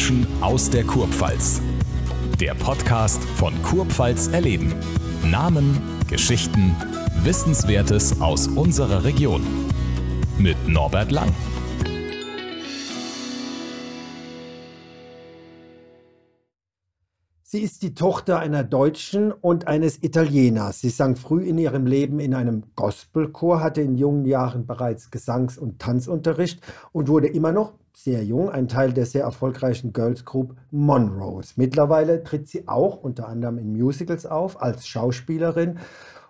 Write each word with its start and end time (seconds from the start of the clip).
Menschen 0.00 0.26
aus 0.40 0.70
der 0.70 0.82
Kurpfalz. 0.84 1.60
Der 2.40 2.54
Podcast 2.54 3.22
von 3.36 3.52
Kurpfalz 3.62 4.28
erleben. 4.28 4.74
Namen, 5.22 5.78
Geschichten, 6.08 6.74
Wissenswertes 7.22 8.18
aus 8.18 8.48
unserer 8.48 9.04
Region. 9.04 9.42
Mit 10.38 10.56
Norbert 10.66 11.12
Lang. 11.12 11.34
Sie 17.52 17.62
ist 17.62 17.82
die 17.82 17.94
Tochter 17.94 18.38
einer 18.38 18.62
Deutschen 18.62 19.32
und 19.32 19.66
eines 19.66 20.04
Italieners. 20.04 20.82
Sie 20.82 20.88
sang 20.88 21.16
früh 21.16 21.42
in 21.42 21.58
ihrem 21.58 21.84
Leben 21.84 22.20
in 22.20 22.32
einem 22.32 22.62
Gospelchor, 22.76 23.60
hatte 23.60 23.80
in 23.80 23.96
jungen 23.96 24.24
Jahren 24.24 24.68
bereits 24.68 25.10
Gesangs- 25.10 25.58
und 25.58 25.80
Tanzunterricht 25.80 26.62
und 26.92 27.08
wurde 27.08 27.26
immer 27.26 27.50
noch 27.50 27.72
sehr 27.92 28.22
jung 28.22 28.50
ein 28.50 28.68
Teil 28.68 28.92
der 28.92 29.04
sehr 29.04 29.24
erfolgreichen 29.24 29.92
Girls 29.92 30.24
Group 30.24 30.54
Monrose. 30.70 31.54
Mittlerweile 31.56 32.22
tritt 32.22 32.46
sie 32.46 32.68
auch 32.68 33.02
unter 33.02 33.26
anderem 33.26 33.58
in 33.58 33.72
Musicals 33.72 34.26
auf 34.26 34.62
als 34.62 34.86
Schauspielerin 34.86 35.80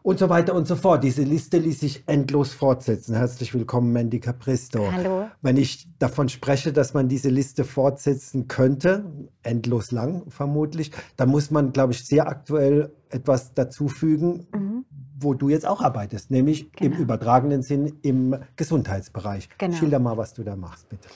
und 0.02 0.18
so 0.18 0.28
weiter 0.28 0.54
und 0.54 0.66
so 0.66 0.76
fort. 0.76 1.04
Diese 1.04 1.22
Liste 1.22 1.58
ließ 1.58 1.80
sich 1.80 2.04
endlos 2.06 2.52
fortsetzen. 2.52 3.14
Herzlich 3.14 3.52
willkommen, 3.54 3.92
Mandy 3.92 4.20
Capristo. 4.20 4.90
Hallo. 4.92 5.28
Wenn 5.42 5.56
ich 5.56 5.88
davon 5.98 6.28
spreche, 6.28 6.72
dass 6.72 6.94
man 6.94 7.08
diese 7.08 7.28
Liste 7.28 7.64
fortsetzen 7.64 8.48
könnte, 8.48 9.04
endlos 9.42 9.90
lang 9.90 10.30
vermutlich, 10.30 10.90
dann 11.16 11.28
muss 11.28 11.50
man, 11.50 11.72
glaube 11.72 11.92
ich, 11.92 12.06
sehr 12.06 12.28
aktuell 12.28 12.92
etwas 13.10 13.54
dazufügen, 13.54 14.46
mhm. 14.52 14.84
wo 15.18 15.34
du 15.34 15.48
jetzt 15.48 15.66
auch 15.66 15.82
arbeitest, 15.82 16.30
nämlich 16.30 16.72
genau. 16.72 16.96
im 16.96 17.02
übertragenen 17.02 17.62
Sinn 17.62 17.98
im 18.02 18.36
Gesundheitsbereich. 18.56 19.48
Genau. 19.58 19.76
Schilder 19.76 19.98
mal, 19.98 20.16
was 20.16 20.32
du 20.32 20.42
da 20.42 20.56
machst, 20.56 20.88
bitte. 20.88 21.08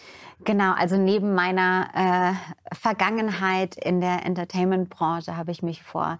Genau, 0.45 0.75
also 0.75 0.97
neben 0.97 1.33
meiner 1.34 1.89
äh, 1.95 2.75
Vergangenheit 2.75 3.77
in 3.77 4.00
der 4.00 4.27
Entertainment-Branche 4.27 5.37
habe 5.37 5.53
ich 5.53 5.62
mich 5.62 5.83
vor 5.83 6.19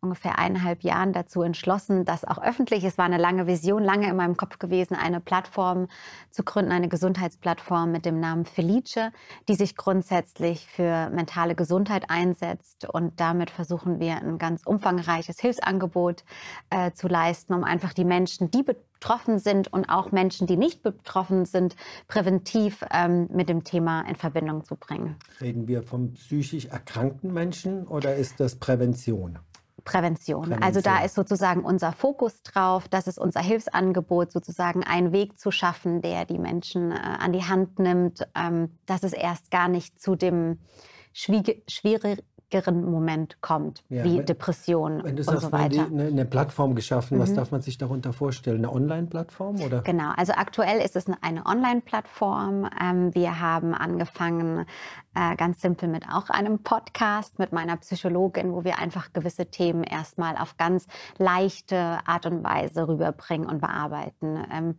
ungefähr 0.00 0.38
eineinhalb 0.38 0.82
Jahren 0.82 1.12
dazu 1.12 1.42
entschlossen, 1.42 2.04
das 2.04 2.24
auch 2.24 2.42
öffentlich, 2.42 2.84
es 2.84 2.98
war 2.98 3.04
eine 3.04 3.18
lange 3.18 3.46
Vision, 3.46 3.84
lange 3.84 4.08
in 4.08 4.16
meinem 4.16 4.36
Kopf 4.36 4.58
gewesen, 4.58 4.94
eine 4.94 5.20
Plattform 5.20 5.88
zu 6.30 6.42
gründen, 6.42 6.72
eine 6.72 6.88
Gesundheitsplattform 6.88 7.92
mit 7.92 8.06
dem 8.06 8.18
Namen 8.20 8.44
Felice, 8.44 9.12
die 9.48 9.54
sich 9.54 9.76
grundsätzlich 9.76 10.66
für 10.66 11.10
mentale 11.10 11.54
Gesundheit 11.54 12.08
einsetzt. 12.08 12.88
Und 12.88 13.20
damit 13.20 13.50
versuchen 13.50 14.00
wir 14.00 14.16
ein 14.16 14.38
ganz 14.38 14.62
umfangreiches 14.64 15.38
Hilfsangebot 15.40 16.24
äh, 16.70 16.92
zu 16.92 17.08
leisten, 17.08 17.54
um 17.54 17.64
einfach 17.64 17.92
die 17.92 18.04
Menschen, 18.04 18.50
die 18.50 18.62
betroffen 18.62 19.38
sind 19.38 19.72
und 19.72 19.88
auch 19.88 20.12
Menschen, 20.12 20.46
die 20.46 20.56
nicht 20.56 20.82
betroffen 20.82 21.44
sind, 21.44 21.76
präventiv 22.08 22.84
ähm, 22.92 23.28
mit 23.32 23.48
dem 23.48 23.64
Thema 23.64 24.02
in 24.02 24.16
Verbindung 24.16 24.64
zu 24.64 24.76
bringen. 24.76 25.16
Reden 25.40 25.68
wir 25.68 25.82
von 25.82 26.14
psychisch 26.14 26.66
erkrankten 26.66 27.32
Menschen 27.32 27.86
oder 27.86 28.14
ist 28.14 28.40
das 28.40 28.56
Prävention? 28.56 29.38
Prävention. 29.84 30.42
Prävention. 30.42 30.62
Also 30.62 30.80
da 30.80 31.04
ist 31.04 31.14
sozusagen 31.14 31.64
unser 31.64 31.92
Fokus 31.92 32.42
drauf, 32.42 32.88
das 32.88 33.06
ist 33.06 33.18
unser 33.18 33.40
Hilfsangebot, 33.40 34.32
sozusagen 34.32 34.84
einen 34.84 35.12
Weg 35.12 35.38
zu 35.38 35.50
schaffen, 35.50 36.02
der 36.02 36.24
die 36.24 36.38
Menschen 36.38 36.92
äh, 36.92 36.96
an 36.96 37.32
die 37.32 37.44
Hand 37.44 37.78
nimmt, 37.78 38.26
ähm, 38.34 38.78
dass 38.86 39.02
es 39.02 39.12
erst 39.12 39.50
gar 39.50 39.68
nicht 39.68 40.00
zu 40.00 40.16
dem 40.16 40.58
schwierig, 41.12 42.24
schwierigeren 42.50 42.90
Moment 42.90 43.40
kommt, 43.40 43.84
ja, 43.88 44.04
wie 44.04 44.18
wenn, 44.18 44.26
Depression 44.26 45.02
wenn 45.04 45.16
du 45.16 45.22
sagst, 45.22 45.44
und 45.44 45.50
so 45.50 45.52
weiter. 45.52 45.86
Eine, 45.86 46.06
eine 46.06 46.24
Plattform 46.24 46.74
geschaffen, 46.74 47.16
mhm. 47.16 47.22
was 47.22 47.34
darf 47.34 47.50
man 47.50 47.60
sich 47.60 47.78
darunter 47.78 48.12
vorstellen? 48.12 48.58
Eine 48.58 48.72
Online-Plattform 48.72 49.60
oder? 49.60 49.82
Genau, 49.82 50.10
also 50.16 50.32
aktuell 50.32 50.80
ist 50.80 50.96
es 50.96 51.06
eine 51.20 51.46
Online-Plattform. 51.46 52.68
Ähm, 52.80 53.14
wir 53.14 53.40
haben 53.40 53.74
angefangen 53.74 54.66
äh, 55.14 55.36
ganz 55.36 55.60
simpel 55.60 55.88
mit 55.88 56.04
auch 56.08 56.30
einem 56.30 56.62
Podcast 56.62 57.38
mit 57.38 57.52
meiner 57.52 57.76
Psychologin, 57.76 58.52
wo 58.52 58.64
wir 58.64 58.78
einfach 58.78 59.12
gewisse 59.12 59.46
Themen 59.46 59.84
erstmal 59.84 60.36
auf 60.36 60.56
ganz 60.56 60.86
leichte 61.18 61.98
Art 62.04 62.26
und 62.26 62.44
Weise 62.44 62.88
rüberbringen 62.88 63.48
und 63.48 63.60
bearbeiten. 63.60 64.76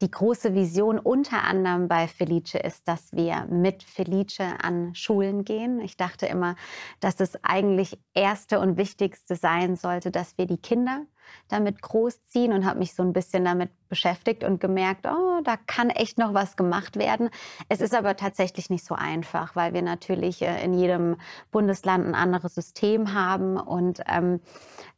Die 0.00 0.10
große 0.10 0.54
Vision 0.54 1.00
unter 1.00 1.42
anderem 1.42 1.88
bei 1.88 2.06
Felice 2.06 2.58
ist, 2.58 2.86
dass 2.86 3.12
wir 3.12 3.46
mit 3.50 3.82
Felice 3.82 4.54
an 4.62 4.94
Schulen 4.94 5.44
gehen. 5.44 5.80
Ich 5.80 5.96
dachte 5.96 6.26
immer, 6.26 6.54
dass 7.00 7.18
es 7.18 7.42
eigentlich 7.42 7.98
erste 8.14 8.60
und 8.60 8.76
wichtigste 8.76 9.34
sein 9.34 9.74
sollte, 9.74 10.12
dass 10.12 10.38
wir 10.38 10.46
die 10.46 10.58
Kinder 10.58 11.04
damit 11.48 11.82
großziehen 11.82 12.52
und 12.52 12.64
habe 12.64 12.78
mich 12.78 12.94
so 12.94 13.02
ein 13.02 13.12
bisschen 13.12 13.44
damit 13.44 13.70
beschäftigt 13.88 14.44
und 14.44 14.60
gemerkt, 14.60 15.06
oh, 15.06 15.40
da 15.42 15.56
kann 15.66 15.90
echt 15.90 16.18
noch 16.18 16.34
was 16.34 16.56
gemacht 16.56 16.96
werden. 16.96 17.30
Es 17.68 17.80
ist 17.80 17.94
aber 17.94 18.16
tatsächlich 18.16 18.70
nicht 18.70 18.84
so 18.84 18.94
einfach, 18.94 19.56
weil 19.56 19.72
wir 19.72 19.82
natürlich 19.82 20.42
äh, 20.42 20.62
in 20.62 20.74
jedem 20.74 21.16
Bundesland 21.50 22.06
ein 22.06 22.14
anderes 22.14 22.54
System 22.54 23.14
haben. 23.14 23.56
Und 23.56 24.00
ähm, 24.06 24.40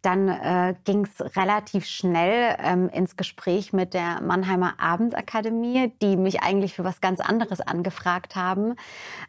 dann 0.02 0.28
äh, 0.28 0.74
ging 0.84 1.04
es 1.04 1.36
relativ 1.36 1.84
schnell 1.86 2.56
ähm, 2.58 2.88
ins 2.88 3.16
Gespräch 3.16 3.72
mit 3.72 3.94
der 3.94 4.20
Mannheimer 4.22 4.74
Abendakademie, 4.78 5.92
die 6.02 6.16
mich 6.16 6.42
eigentlich 6.42 6.74
für 6.74 6.84
was 6.84 7.00
ganz 7.00 7.20
anderes 7.20 7.60
angefragt 7.60 8.34
haben. 8.34 8.74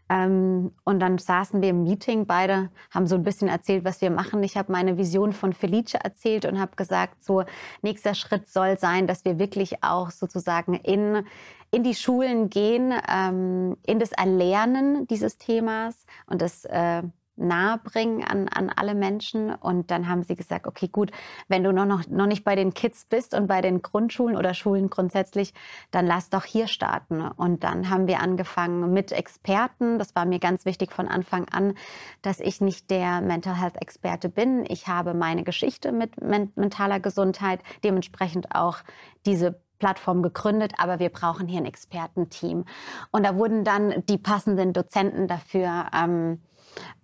Ähm, 0.10 0.72
und 0.86 1.00
dann 1.00 1.18
saßen 1.18 1.62
wir 1.62 1.70
im 1.70 1.84
Meeting, 1.84 2.26
beide 2.26 2.70
haben 2.90 3.06
so 3.06 3.16
ein 3.16 3.24
bisschen 3.24 3.48
erzählt, 3.48 3.86
was 3.86 4.02
wir 4.02 4.12
machen. 4.12 4.42
Ich 4.44 4.58
habe 4.58 4.72
meine 4.72 4.98
Vision 4.98 5.34
von 5.34 5.54
Felice 5.54 5.96
erzählt 5.96 6.46
und 6.46 6.60
habe 6.60 6.76
gesagt, 6.76 6.91
so 7.20 7.44
nächster 7.82 8.14
Schritt 8.14 8.48
soll 8.48 8.78
sein, 8.78 9.08
dass 9.08 9.26
wir 9.26 9.40
wirklich 9.40 9.84
auch 9.84 10.12
sozusagen 10.12 10.76
in 10.76 11.26
in 11.72 11.84
die 11.84 11.96
Schulen 11.96 12.50
gehen, 12.50 12.94
ähm, 13.08 13.78
in 13.86 14.00
das 14.00 14.12
Erlernen 14.12 15.08
dieses 15.08 15.38
Themas 15.38 16.06
und 16.28 16.42
das 16.42 16.66
äh, 16.66 17.02
nahebringen 17.36 18.24
an, 18.24 18.48
an 18.48 18.70
alle 18.70 18.96
Menschen. 18.96 19.54
Und 19.54 19.92
dann 19.92 20.08
haben 20.08 20.24
sie 20.24 20.36
gesagt, 20.36 20.68
okay, 20.68 20.88
gut, 20.88 21.12
wenn 21.48 21.64
du 21.64 21.72
noch, 21.72 21.86
noch, 21.86 22.08
noch 22.08 22.28
nicht 22.28 22.44
bei 22.44 22.56
den 22.56 22.74
Kids 22.74 23.06
bist 23.06 23.34
und 23.34 23.48
bei 23.48 23.62
den 23.62 23.82
Grundschulen 23.82 24.38
oder 24.38 24.54
Schulen 24.54 24.90
grundsätzlich, 24.90 25.54
dann 25.92 26.06
lass 26.06 26.30
doch 26.30 26.44
hier 26.44 26.68
starten. 26.68 27.22
Und 27.22 27.64
dann 27.64 27.90
haben 27.90 28.08
wir 28.08 28.20
angefangen 28.20 28.94
mit 28.94 29.12
Experten. 29.12 30.00
Das 30.00 30.16
war 30.16 30.26
mir 30.26 30.40
ganz 30.40 30.66
wichtig 30.66 30.92
von 30.92 31.08
Anfang 31.08 31.48
an, 31.50 31.74
dass 32.22 32.40
ich 32.40 32.62
nicht 32.62 32.90
der 32.90 33.22
Mental 33.22 33.56
Health 33.56 33.82
Experte 33.82 34.30
bin. 34.30 34.66
Ich 34.68 34.88
habe 34.88 35.14
meine 35.14 35.44
Geschichte 35.44 35.92
mit 35.92 36.22
men 36.22 36.52
mentaler 36.56 37.00
Gesundheit, 37.00 37.62
dementsprechend 37.84 38.56
auch 38.56 38.78
diese 39.26 39.60
Plattform 39.82 40.22
gegründet, 40.22 40.74
aber 40.78 41.00
wir 41.00 41.10
brauchen 41.10 41.48
hier 41.48 41.60
ein 41.60 41.66
Expertenteam. 41.66 42.66
Und 43.12 43.26
da 43.26 43.36
wurden 43.36 43.64
dann 43.64 44.06
die 44.08 44.20
passenden 44.20 44.74
Dozenten 44.74 45.28
dafür 45.28 45.88
ähm, 45.94 46.40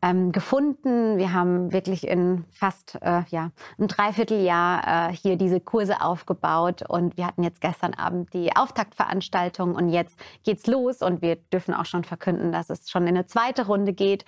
ähm, 0.01 0.31
gefunden. 0.31 1.17
Wir 1.17 1.33
haben 1.33 1.71
wirklich 1.71 2.07
in 2.07 2.45
fast 2.51 2.97
äh, 3.01 3.23
ja, 3.29 3.51
ein 3.79 3.87
Dreivierteljahr 3.87 5.09
äh, 5.09 5.13
hier 5.13 5.37
diese 5.37 5.59
Kurse 5.59 6.01
aufgebaut 6.01 6.83
und 6.87 7.17
wir 7.17 7.25
hatten 7.25 7.43
jetzt 7.43 7.61
gestern 7.61 7.93
Abend 7.93 8.33
die 8.33 8.55
Auftaktveranstaltung 8.55 9.75
und 9.75 9.89
jetzt 9.89 10.17
geht's 10.43 10.67
los 10.67 11.01
und 11.01 11.21
wir 11.21 11.35
dürfen 11.35 11.73
auch 11.73 11.85
schon 11.85 12.03
verkünden, 12.03 12.51
dass 12.51 12.69
es 12.69 12.89
schon 12.89 13.03
in 13.03 13.09
eine 13.09 13.25
zweite 13.25 13.67
Runde 13.67 13.93
geht. 13.93 14.25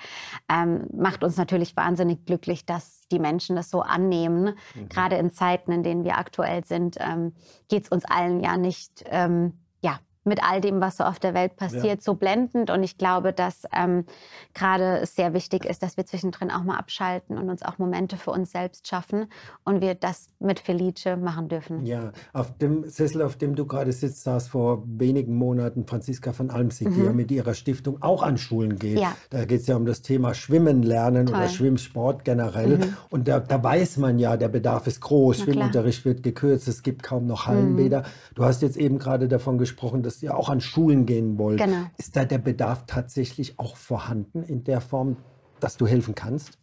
Ähm, 0.49 0.87
macht 0.93 1.23
uns 1.23 1.37
natürlich 1.37 1.75
wahnsinnig 1.75 2.25
glücklich, 2.25 2.65
dass 2.65 3.01
die 3.11 3.19
Menschen 3.19 3.55
das 3.55 3.69
so 3.69 3.81
annehmen. 3.81 4.55
Mhm. 4.75 4.89
Gerade 4.89 5.17
in 5.17 5.31
Zeiten, 5.31 5.71
in 5.71 5.83
denen 5.83 6.03
wir 6.03 6.17
aktuell 6.17 6.63
sind, 6.63 6.97
ähm, 6.99 7.33
geht 7.67 7.83
es 7.83 7.89
uns 7.89 8.05
allen 8.05 8.39
ja 8.41 8.57
nicht 8.57 9.03
ähm, 9.07 9.59
ja, 9.81 9.99
mit 10.29 10.41
all 10.43 10.61
dem, 10.61 10.79
was 10.79 10.97
so 10.97 11.03
auf 11.03 11.19
der 11.19 11.33
Welt 11.33 11.57
passiert, 11.57 11.83
ja. 11.83 11.97
so 11.99 12.13
blendend. 12.13 12.69
Und 12.69 12.83
ich 12.83 12.97
glaube, 12.97 13.33
dass 13.33 13.63
ähm, 13.75 14.05
gerade 14.53 15.05
sehr 15.05 15.33
wichtig 15.33 15.65
ist, 15.65 15.83
dass 15.83 15.97
wir 15.97 16.05
zwischendrin 16.05 16.51
auch 16.51 16.63
mal 16.63 16.77
abschalten 16.77 17.37
und 17.37 17.49
uns 17.49 17.63
auch 17.63 17.77
Momente 17.77 18.15
für 18.15 18.31
uns 18.31 18.51
selbst 18.51 18.87
schaffen 18.87 19.27
und 19.65 19.81
wir 19.81 19.95
das 19.95 20.27
mit 20.39 20.59
Felice 20.59 21.17
machen 21.17 21.49
dürfen. 21.49 21.85
Ja, 21.85 22.11
auf 22.31 22.57
dem 22.57 22.87
Sessel, 22.87 23.21
auf 23.21 23.35
dem 23.35 23.55
du 23.55 23.65
gerade 23.65 23.91
sitzt, 23.91 24.23
saß 24.23 24.47
vor 24.47 24.83
wenigen 24.85 25.35
Monaten 25.35 25.85
Franziska 25.85 26.31
von 26.31 26.49
Almsig, 26.49 26.89
mhm. 26.89 26.93
die 26.93 27.01
ja 27.01 27.11
mit 27.11 27.31
ihrer 27.31 27.53
Stiftung 27.53 28.01
auch 28.01 28.23
an 28.23 28.37
Schulen 28.37 28.77
geht. 28.77 28.99
Ja. 28.99 29.15
Da 29.29 29.45
geht 29.45 29.61
es 29.61 29.67
ja 29.67 29.75
um 29.75 29.85
das 29.85 30.01
Thema 30.01 30.33
Schwimmen 30.33 30.83
lernen 30.83 31.25
Toll. 31.25 31.37
oder 31.37 31.49
Schwimmsport 31.49 32.23
generell. 32.23 32.77
Mhm. 32.77 32.97
Und 33.09 33.27
da, 33.27 33.39
da, 33.39 33.61
weiß 33.61 33.97
man 33.97 34.19
ja, 34.19 34.37
der 34.37 34.49
Bedarf 34.49 34.87
ist 34.87 35.01
groß. 35.01 35.39
Schwimmunterricht 35.39 36.05
wird 36.05 36.23
gekürzt, 36.23 36.67
es 36.67 36.83
gibt 36.83 37.03
kaum 37.03 37.25
noch 37.25 37.47
Hallenbäder. 37.47 38.01
Mhm. 38.01 38.35
Du 38.35 38.43
hast 38.43 38.61
jetzt 38.61 38.77
eben 38.77 38.99
gerade 38.99 39.27
davon 39.27 39.57
gesprochen, 39.57 40.03
dass 40.03 40.18
ihr 40.23 40.35
auch 40.35 40.49
an 40.49 40.61
Schulen 40.61 41.05
gehen 41.05 41.37
wollt. 41.37 41.59
Genau. 41.59 41.85
Ist 41.97 42.15
da 42.15 42.25
der 42.25 42.37
Bedarf 42.37 42.85
tatsächlich 42.85 43.59
auch 43.59 43.75
vorhanden 43.75 44.43
in 44.43 44.63
der 44.63 44.81
Form, 44.81 45.17
dass 45.59 45.77
du 45.77 45.87
helfen 45.87 46.15
kannst? 46.15 46.57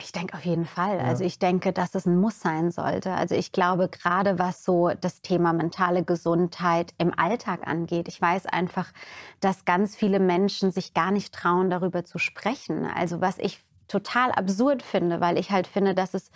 Ich 0.00 0.12
denke 0.12 0.36
auf 0.36 0.44
jeden 0.44 0.64
Fall. 0.64 0.98
Ja. 0.98 1.04
Also 1.04 1.24
ich 1.24 1.40
denke, 1.40 1.72
dass 1.72 1.96
es 1.96 2.06
ein 2.06 2.20
Muss 2.20 2.40
sein 2.40 2.70
sollte. 2.70 3.12
Also 3.12 3.34
ich 3.34 3.50
glaube, 3.50 3.88
gerade 3.88 4.38
was 4.38 4.62
so 4.62 4.90
das 5.00 5.22
Thema 5.22 5.52
mentale 5.52 6.04
Gesundheit 6.04 6.94
im 6.98 7.12
Alltag 7.18 7.66
angeht, 7.66 8.06
ich 8.06 8.20
weiß 8.20 8.46
einfach, 8.46 8.92
dass 9.40 9.64
ganz 9.64 9.96
viele 9.96 10.20
Menschen 10.20 10.70
sich 10.70 10.94
gar 10.94 11.10
nicht 11.10 11.34
trauen, 11.34 11.68
darüber 11.68 12.04
zu 12.04 12.18
sprechen. 12.18 12.84
Also 12.84 13.20
was 13.20 13.38
ich 13.38 13.60
total 13.88 14.30
absurd 14.30 14.82
finde, 14.82 15.20
weil 15.20 15.36
ich 15.36 15.50
halt 15.50 15.66
finde, 15.66 15.94
dass 15.94 16.14
es 16.14 16.30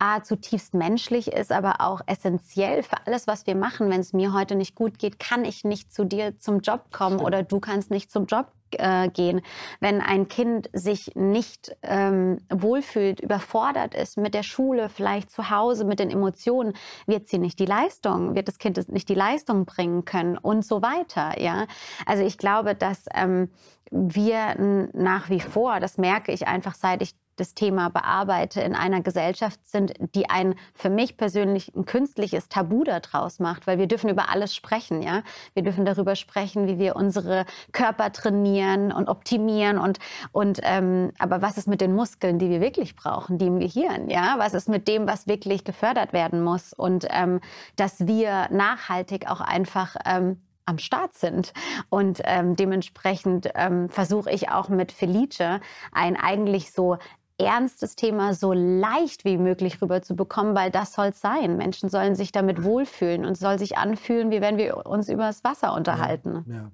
A, 0.00 0.22
zutiefst 0.22 0.74
menschlich 0.74 1.32
ist, 1.32 1.52
aber 1.52 1.80
auch 1.80 2.00
essentiell 2.06 2.82
für 2.82 3.06
alles, 3.06 3.26
was 3.26 3.46
wir 3.46 3.54
machen. 3.54 3.90
Wenn 3.90 4.00
es 4.00 4.12
mir 4.12 4.32
heute 4.32 4.56
nicht 4.56 4.74
gut 4.74 4.98
geht, 4.98 5.18
kann 5.18 5.44
ich 5.44 5.64
nicht 5.64 5.92
zu 5.92 6.04
dir 6.04 6.38
zum 6.38 6.60
Job 6.60 6.90
kommen 6.90 7.18
Stimmt. 7.18 7.26
oder 7.26 7.42
du 7.42 7.60
kannst 7.60 7.90
nicht 7.90 8.10
zum 8.10 8.26
Job 8.26 8.52
äh, 8.72 9.08
gehen. 9.08 9.42
Wenn 9.80 10.00
ein 10.00 10.28
Kind 10.28 10.70
sich 10.72 11.12
nicht 11.14 11.76
ähm, 11.82 12.38
wohlfühlt, 12.50 13.20
überfordert 13.20 13.94
ist 13.94 14.16
mit 14.16 14.34
der 14.34 14.42
Schule, 14.42 14.88
vielleicht 14.88 15.30
zu 15.30 15.50
Hause, 15.50 15.84
mit 15.84 15.98
den 15.98 16.10
Emotionen, 16.10 16.74
wird 17.06 17.28
sie 17.28 17.38
nicht 17.38 17.58
die 17.58 17.66
Leistung, 17.66 18.34
wird 18.34 18.48
das 18.48 18.58
Kind 18.58 18.88
nicht 18.88 19.08
die 19.08 19.14
Leistung 19.14 19.66
bringen 19.66 20.04
können 20.04 20.38
und 20.38 20.64
so 20.64 20.82
weiter. 20.82 21.40
Ja, 21.40 21.66
also 22.06 22.24
ich 22.24 22.38
glaube, 22.38 22.74
dass 22.74 23.04
ähm, 23.14 23.50
wir 23.90 24.88
nach 24.92 25.30
wie 25.30 25.40
vor, 25.40 25.80
das 25.80 25.98
merke 25.98 26.32
ich 26.32 26.46
einfach, 26.46 26.74
seit 26.74 27.02
ich 27.02 27.14
das 27.40 27.54
Thema 27.54 27.88
bearbeite, 27.88 28.60
in 28.60 28.74
einer 28.74 29.00
Gesellschaft 29.00 29.58
sind, 29.66 29.94
die 30.14 30.28
ein 30.28 30.54
für 30.74 30.90
mich 30.90 31.16
persönlich 31.16 31.74
ein 31.74 31.86
künstliches 31.86 32.48
Tabu 32.48 32.84
daraus 32.84 33.38
macht, 33.38 33.66
weil 33.66 33.78
wir 33.78 33.86
dürfen 33.86 34.10
über 34.10 34.28
alles 34.28 34.54
sprechen, 34.54 35.02
ja. 35.02 35.22
Wir 35.54 35.62
dürfen 35.62 35.84
darüber 35.84 36.16
sprechen, 36.16 36.66
wie 36.66 36.78
wir 36.78 36.96
unsere 36.96 37.46
Körper 37.72 38.12
trainieren 38.12 38.92
und 38.92 39.08
optimieren 39.08 39.78
und 39.78 39.98
und 40.32 40.60
ähm, 40.62 41.12
aber 41.18 41.42
was 41.42 41.56
ist 41.56 41.66
mit 41.66 41.80
den 41.80 41.94
Muskeln, 41.94 42.38
die 42.38 42.50
wir 42.50 42.60
wirklich 42.60 42.94
brauchen, 42.94 43.38
die 43.38 43.46
im 43.46 43.58
Gehirn, 43.58 44.10
ja? 44.10 44.34
Was 44.38 44.54
ist 44.54 44.68
mit 44.68 44.86
dem, 44.86 45.08
was 45.08 45.26
wirklich 45.26 45.64
gefördert 45.64 46.12
werden 46.12 46.42
muss 46.42 46.72
und 46.72 47.06
ähm, 47.10 47.40
dass 47.76 48.06
wir 48.06 48.48
nachhaltig 48.50 49.30
auch 49.30 49.40
einfach 49.40 49.96
ähm, 50.04 50.36
am 50.70 50.78
Start 50.78 51.14
sind. 51.14 51.52
Und 51.90 52.22
ähm, 52.24 52.56
dementsprechend 52.56 53.50
ähm, 53.54 53.90
versuche 53.90 54.30
ich 54.30 54.50
auch 54.50 54.68
mit 54.68 54.92
Felice 54.92 55.60
ein 55.92 56.16
eigentlich 56.16 56.72
so 56.72 56.96
ernstes 57.40 57.96
Thema 57.96 58.34
so 58.34 58.52
leicht 58.52 59.24
wie 59.24 59.38
möglich 59.38 59.80
rüberzubekommen, 59.82 60.54
weil 60.54 60.70
das 60.70 60.92
soll 60.92 61.06
es 61.08 61.20
sein. 61.20 61.56
Menschen 61.56 61.88
sollen 61.88 62.14
sich 62.14 62.32
damit 62.32 62.62
wohlfühlen 62.62 63.24
und 63.24 63.36
soll 63.36 63.58
sich 63.58 63.76
anfühlen, 63.78 64.30
wie 64.30 64.40
wenn 64.40 64.58
wir 64.58 64.86
uns 64.86 65.08
über 65.08 65.24
das 65.24 65.42
Wasser 65.44 65.74
unterhalten. 65.74 66.44
Ja, 66.48 66.54
ja. 66.54 66.70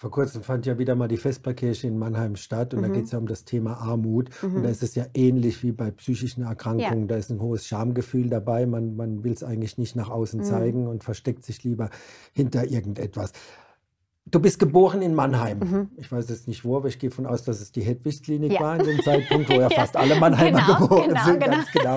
Vor 0.00 0.10
kurzem 0.10 0.42
fand 0.42 0.64
ja 0.64 0.78
wieder 0.78 0.94
mal 0.94 1.08
die 1.08 1.18
Vesperkirche 1.18 1.86
in 1.86 1.98
Mannheim 1.98 2.34
statt 2.36 2.72
und 2.72 2.80
mhm. 2.80 2.84
da 2.84 2.88
geht 2.88 3.04
es 3.04 3.10
ja 3.10 3.18
um 3.18 3.26
das 3.26 3.44
Thema 3.44 3.82
Armut. 3.82 4.30
Mhm. 4.40 4.56
Und 4.56 4.62
da 4.62 4.70
ist 4.70 4.82
es 4.82 4.94
ja 4.94 5.04
ähnlich 5.12 5.62
wie 5.62 5.72
bei 5.72 5.90
psychischen 5.90 6.44
Erkrankungen. 6.44 7.02
Ja. 7.02 7.06
Da 7.08 7.16
ist 7.16 7.30
ein 7.30 7.38
hohes 7.38 7.66
Schamgefühl 7.66 8.30
dabei. 8.30 8.64
Man, 8.64 8.96
man 8.96 9.24
will 9.24 9.32
es 9.32 9.44
eigentlich 9.44 9.76
nicht 9.76 9.96
nach 9.96 10.08
außen 10.08 10.40
mhm. 10.40 10.44
zeigen 10.44 10.86
und 10.86 11.04
versteckt 11.04 11.44
sich 11.44 11.64
lieber 11.64 11.90
hinter 12.32 12.64
irgendetwas. 12.64 13.34
Du 14.30 14.38
bist 14.38 14.58
geboren 14.58 15.02
in 15.02 15.14
Mannheim. 15.14 15.58
Mhm. 15.58 15.90
Ich 15.96 16.10
weiß 16.10 16.28
jetzt 16.28 16.46
nicht 16.46 16.64
wo, 16.64 16.76
aber 16.76 16.88
ich 16.88 16.98
gehe 16.98 17.10
davon 17.10 17.26
aus, 17.26 17.42
dass 17.42 17.60
es 17.60 17.72
die 17.72 17.82
Hedwig-Klinik 17.82 18.52
ja. 18.52 18.60
war 18.60 18.78
in 18.78 18.86
dem 18.86 19.02
Zeitpunkt, 19.02 19.48
wo 19.48 19.54
ja, 19.54 19.60
ja. 19.68 19.70
fast 19.70 19.96
alle 19.96 20.16
Mannheimer 20.16 20.60
genau, 20.60 20.80
geboren 20.80 21.08
genau, 21.08 21.24
sind. 21.24 21.40
Genau. 21.40 21.56
Ganz 21.56 21.72
genau. 21.72 21.96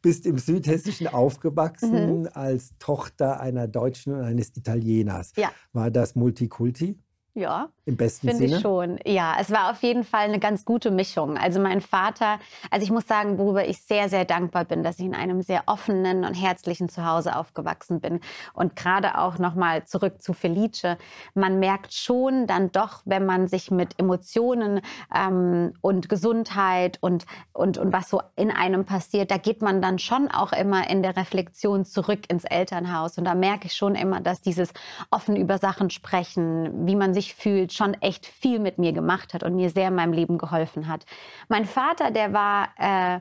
Bist 0.00 0.26
im 0.26 0.38
Südhessischen 0.38 1.06
aufgewachsen 1.08 2.22
mhm. 2.22 2.28
als 2.34 2.76
Tochter 2.78 3.40
einer 3.40 3.68
Deutschen 3.68 4.14
und 4.14 4.22
eines 4.22 4.56
Italieners. 4.56 5.32
Ja. 5.36 5.50
War 5.72 5.90
das 5.90 6.14
Multikulti? 6.14 6.98
Ja. 7.34 7.68
Im 7.86 7.96
besten 7.96 8.28
Sinne? 8.28 8.38
Finde 8.38 8.56
ich 8.56 8.62
schon. 8.62 8.98
Ja, 9.06 9.36
es 9.40 9.50
war 9.50 9.70
auf 9.70 9.82
jeden 9.82 10.04
Fall 10.04 10.24
eine 10.24 10.38
ganz 10.38 10.64
gute 10.64 10.90
Mischung. 10.90 11.38
Also 11.38 11.60
mein 11.60 11.80
Vater, 11.80 12.38
also 12.70 12.84
ich 12.84 12.90
muss 12.90 13.08
sagen, 13.08 13.38
worüber 13.38 13.66
ich 13.66 13.80
sehr, 13.82 14.08
sehr 14.08 14.24
dankbar 14.24 14.66
bin, 14.66 14.82
dass 14.82 14.98
ich 14.98 15.06
in 15.06 15.14
einem 15.14 15.40
sehr 15.40 15.62
offenen 15.66 16.24
und 16.24 16.34
herzlichen 16.34 16.90
Zuhause 16.90 17.34
aufgewachsen 17.34 18.00
bin. 18.00 18.20
Und 18.52 18.76
gerade 18.76 19.18
auch 19.18 19.38
nochmal 19.38 19.84
zurück 19.84 20.20
zu 20.20 20.34
Felice. 20.34 20.98
Man 21.34 21.58
merkt 21.58 21.94
schon 21.94 22.46
dann 22.46 22.70
doch, 22.70 23.00
wenn 23.06 23.24
man 23.24 23.48
sich 23.48 23.70
mit 23.70 23.98
Emotionen 23.98 24.80
ähm, 25.14 25.72
und 25.80 26.10
Gesundheit 26.10 26.98
und, 27.00 27.24
und, 27.52 27.78
und 27.78 27.92
was 27.92 28.10
so 28.10 28.20
in 28.36 28.50
einem 28.50 28.84
passiert, 28.84 29.30
da 29.30 29.38
geht 29.38 29.62
man 29.62 29.80
dann 29.80 29.98
schon 29.98 30.30
auch 30.30 30.52
immer 30.52 30.88
in 30.88 31.02
der 31.02 31.16
Reflexion 31.16 31.86
zurück 31.86 32.30
ins 32.30 32.44
Elternhaus. 32.44 33.16
Und 33.16 33.24
da 33.24 33.34
merke 33.34 33.66
ich 33.66 33.74
schon 33.74 33.94
immer, 33.94 34.20
dass 34.20 34.42
dieses 34.42 34.72
offen 35.10 35.34
über 35.34 35.56
Sachen 35.58 35.90
sprechen, 35.90 36.86
wie 36.86 36.94
man 36.94 37.14
sich 37.14 37.21
sich 37.22 37.34
fühlt, 37.34 37.72
schon 37.72 37.94
echt 37.94 38.26
viel 38.26 38.58
mit 38.58 38.78
mir 38.78 38.92
gemacht 38.92 39.34
hat 39.34 39.42
und 39.42 39.54
mir 39.54 39.70
sehr 39.70 39.88
in 39.88 39.94
meinem 39.94 40.12
Leben 40.12 40.38
geholfen 40.38 40.88
hat. 40.88 41.04
Mein 41.48 41.64
Vater, 41.64 42.10
der 42.10 42.32
war 42.32 42.68
äh, 42.78 43.20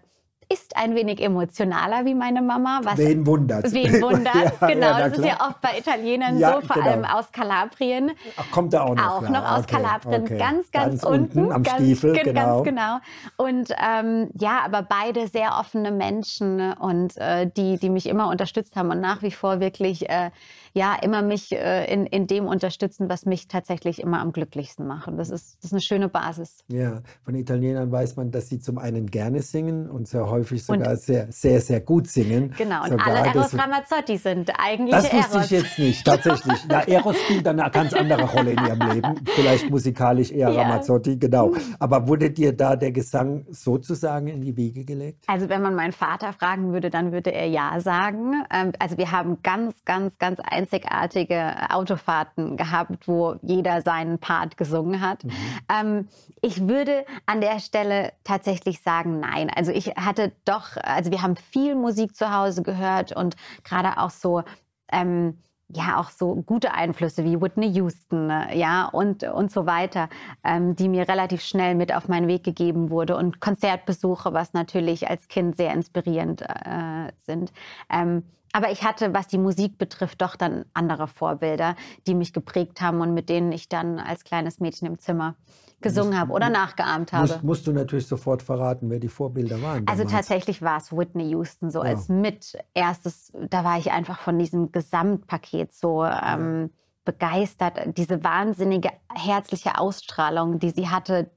ist 0.52 0.76
ein 0.76 0.96
wenig 0.96 1.22
emotionaler 1.22 2.04
wie 2.04 2.14
meine 2.14 2.42
Mama. 2.42 2.82
Was, 2.84 2.98
wen 2.98 3.26
wundert 3.26 3.72
Wen 3.72 4.02
wundert 4.02 4.36
ja, 4.36 4.68
genau. 4.68 4.88
Ja, 4.88 5.00
das 5.08 5.18
ist 5.18 5.26
ja 5.26 5.38
oft 5.48 5.62
bei 5.62 5.78
Italienern 5.78 6.40
ja, 6.40 6.56
so, 6.56 6.68
vor 6.68 6.76
genau. 6.76 6.88
allem 6.88 7.06
aus 7.06 7.32
Kalabrien. 7.32 8.12
Ach, 8.36 8.52
kommt 8.52 8.74
er 8.74 8.84
auch 8.84 8.96
noch? 8.96 9.24
Auch 9.24 9.30
noch 9.30 9.50
aus 9.50 9.64
okay, 9.64 9.76
Kalabrien, 9.76 10.24
okay. 10.24 10.38
ganz, 10.38 10.72
ganz, 10.72 11.02
ganz 11.02 11.04
unten, 11.04 11.40
unten. 11.40 11.54
Am 11.54 11.64
ganz, 11.64 11.78
Stiefel, 11.78 12.14
genau. 12.22 12.64
Ganz 12.64 12.66
genau. 12.66 12.98
Und 13.38 13.74
ähm, 13.82 14.30
ja, 14.38 14.60
aber 14.66 14.82
beide 14.82 15.28
sehr 15.28 15.58
offene 15.58 15.92
Menschen 15.92 16.74
und 16.74 17.16
äh, 17.18 17.50
die, 17.50 17.78
die 17.78 17.90
mich 17.90 18.10
immer 18.10 18.28
unterstützt 18.28 18.76
haben 18.76 18.92
und 18.92 19.00
nach 19.00 19.22
wie 19.22 19.32
vor 19.32 19.62
wirklich 19.62 20.10
äh, 20.10 20.32
ja 20.74 20.96
immer 21.02 21.22
mich 21.22 21.52
äh, 21.52 21.92
in, 21.92 22.06
in 22.06 22.28
dem 22.28 22.46
unterstützen, 22.46 23.10
was 23.10 23.26
mich 23.26 23.48
tatsächlich 23.48 24.02
immer 24.02 24.20
am 24.20 24.32
glücklichsten 24.32 24.88
macht. 24.88 25.08
Und 25.08 25.18
das 25.18 25.30
ist, 25.30 25.58
das 25.58 25.66
ist 25.66 25.74
eine 25.74 25.82
schöne 25.82 26.10
Basis. 26.10 26.64
Ja, 26.68 27.02
von 27.24 27.36
Italienern 27.36 27.92
weiß 27.92 28.16
man, 28.16 28.32
dass 28.32 28.48
sie 28.50 28.60
zum 28.60 28.78
einen 28.78 29.08
gerne 29.08 29.42
singen 29.42 29.90
und 29.90 30.08
sehr 30.08 30.30
häufig 30.30 30.64
sogar 30.64 30.92
und, 30.92 31.02
sehr, 31.02 31.32
sehr, 31.32 31.60
sehr 31.62 31.82
gut 31.82 32.08
singen. 32.08 32.54
Genau, 32.58 32.84
und 32.84 32.92
sogar 32.92 33.08
alle 33.08 33.28
Eros 33.28 33.58
Ramazzotti 33.58 34.18
sind 34.18 34.52
eigentlich 34.58 34.92
Das 34.92 35.12
wusste 35.12 35.38
Eros. 35.38 35.46
ich 35.46 35.52
jetzt 35.52 35.80
nicht, 35.80 36.06
tatsächlich. 36.06 36.66
Ja, 36.70 36.82
Eros 36.82 37.18
spielt 37.20 37.48
eine 37.48 37.70
ganz 37.70 37.94
andere 37.94 38.24
Rolle 38.24 38.52
in 38.52 38.66
ihrem 38.66 38.92
Leben. 38.92 39.16
Vielleicht 39.36 39.70
musikalisch 39.70 40.32
eher 40.32 40.50
ja. 40.50 40.62
Ramazzotti, 40.62 41.18
genau. 41.18 41.54
Aber 41.80 42.08
wurde 42.08 42.32
dir 42.32 42.56
da 42.56 42.76
der 42.76 42.92
Gesang 42.92 43.46
sozusagen 43.50 44.28
in 44.28 44.42
die 44.42 44.56
Wiege 44.56 44.86
gelegt? 44.86 45.26
Also 45.28 45.50
wenn 45.50 45.62
man 45.62 45.76
meinen 45.76 45.94
Vater 45.94 46.34
fragen 46.34 46.72
würde, 46.74 46.90
dann 46.90 47.12
würde 47.12 47.32
er 47.34 47.48
ja 47.48 47.80
sagen. 47.80 48.44
Ähm, 48.52 48.72
also 48.80 48.98
wir 48.98 49.12
haben 49.12 49.42
ganz, 49.44 49.84
ganz, 49.86 50.18
ganz 50.18 50.40
einzigartige 50.62 51.70
Autofahrten 51.70 52.58
gehabt, 52.58 53.08
wo 53.08 53.36
jeder 53.42 53.82
seinen 53.82 54.20
Part 54.20 54.58
gesungen 54.58 55.02
hat. 55.02 55.24
Mhm. 55.24 55.32
Ähm, 55.70 56.08
ich 56.42 56.68
würde 56.68 57.06
an 57.26 57.42
der 57.42 57.60
Stelle 57.60 58.14
tatsächlich 58.24 58.82
sagen, 58.82 59.20
nein. 59.20 59.50
Also 59.56 59.72
ich 59.72 59.88
hatte 59.96 60.32
doch, 60.46 60.78
also 60.78 61.12
wir 61.12 61.22
haben 61.22 61.36
viel 61.36 61.76
Musik 61.76 62.16
zu 62.16 62.34
Hause 62.34 62.64
gehört 62.64 63.16
und 63.16 63.36
gerade 63.64 63.98
auch 63.98 64.12
so, 64.12 64.44
ähm, 64.92 65.38
ja, 65.74 66.00
auch 66.00 66.10
so 66.10 66.36
gute 66.36 66.74
Einflüsse 66.74 67.24
wie 67.24 67.40
Whitney 67.42 67.68
Houston, 67.70 68.30
ja, 68.54 68.86
und, 68.86 69.24
und 69.24 69.52
so 69.52 69.66
weiter, 69.66 70.10
ähm, 70.44 70.76
die 70.76 70.90
mir 70.90 71.08
relativ 71.08 71.42
schnell 71.42 71.76
mit 71.76 71.94
auf 71.94 72.08
meinen 72.08 72.28
Weg 72.28 72.44
gegeben 72.44 72.90
wurde 72.90 73.16
und 73.16 73.40
Konzertbesuche, 73.40 74.34
was 74.34 74.54
natürlich 74.54 75.10
als 75.10 75.28
Kind 75.28 75.58
sehr 75.58 75.74
inspirierend 75.74 76.42
äh, 76.42 77.12
sind. 77.26 77.52
Ähm, 77.90 78.24
aber 78.54 78.72
ich 78.72 78.84
hatte, 78.84 79.14
was 79.14 79.28
die 79.28 79.38
Musik 79.38 79.78
betrifft, 79.78 80.22
doch 80.22 80.36
dann 80.36 80.66
andere 80.74 81.08
Vorbilder, 81.08 81.76
die 82.06 82.16
mich 82.16 82.34
geprägt 82.34 82.82
haben 82.82 83.00
und 83.00 83.14
mit 83.14 83.30
denen 83.30 83.52
ich 83.52 83.70
dann 83.70 83.98
als 84.00 84.24
kleines 84.24 84.60
Mädchen 84.60 84.88
im 84.88 85.00
Zimmer 85.00 85.36
gesungen 85.82 86.20
habe 86.20 86.32
oder 86.32 86.50
nachgeahmt 86.50 87.14
habe. 87.14 87.28
Musst, 87.28 87.44
musst, 87.44 87.68
du 87.68 87.74
natürlich 87.74 88.08
sofort 88.08 88.42
verraten, 88.42 88.90
wer 88.90 89.00
die 89.00 89.08
Vorbilder 89.08 89.62
waren. 89.62 89.88
Also 89.88 90.04
tatsächlich 90.04 90.62
war 90.62 90.78
es 90.78 90.92
Whitney 90.92 91.30
Houston 91.30 91.72
so 91.72 91.84
ja. 91.84 91.92
als 91.92 92.10
mit 92.10 92.58
erstes, 92.74 93.32
da 93.50 93.64
war 93.64 93.78
ich 93.78 93.92
einfach 93.92 94.20
von 94.20 94.38
diesem 94.40 94.72
Gesamtpaket 94.72 95.74
so 95.74 96.06
ähm, 96.06 96.72
begeistert. 97.04 97.98
Diese 97.98 98.24
wahnsinnige 98.24 98.90
herzliche 99.14 99.78
Ausstrahlung, 99.78 100.60
die 100.60 100.70
sie 100.70 100.90
hatte 100.90 101.32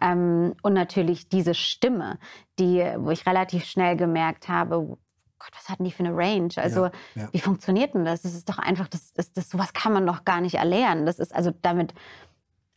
ähm, 0.00 0.54
und 0.62 0.72
natürlich 0.74 1.28
diese 1.28 1.54
Stimme, 1.54 2.18
die, 2.58 2.84
wo 2.98 3.10
ich 3.10 3.26
relativ 3.26 3.64
schnell 3.64 3.96
gemerkt 3.96 4.48
habe, 4.48 4.96
Gott, 5.38 5.52
was 5.54 5.68
hatten 5.68 5.84
die 5.84 5.92
für 5.92 6.04
eine 6.04 6.16
Range? 6.16 6.50
Also, 6.56 6.86
ja, 6.86 6.92
ja. 7.14 7.28
wie 7.32 7.38
funktioniert 7.38 7.94
denn 7.94 8.04
das? 8.04 8.22
Das 8.22 8.34
ist 8.34 8.48
doch 8.48 8.58
einfach, 8.58 8.88
das, 8.88 9.12
das, 9.12 9.32
das, 9.32 9.48
sowas 9.48 9.72
kann 9.72 9.92
man 9.92 10.06
doch 10.06 10.24
gar 10.24 10.40
nicht 10.40 10.56
erlernen. 10.56 11.06
Das 11.06 11.18
ist 11.18 11.34
also 11.34 11.52
damit 11.62 11.94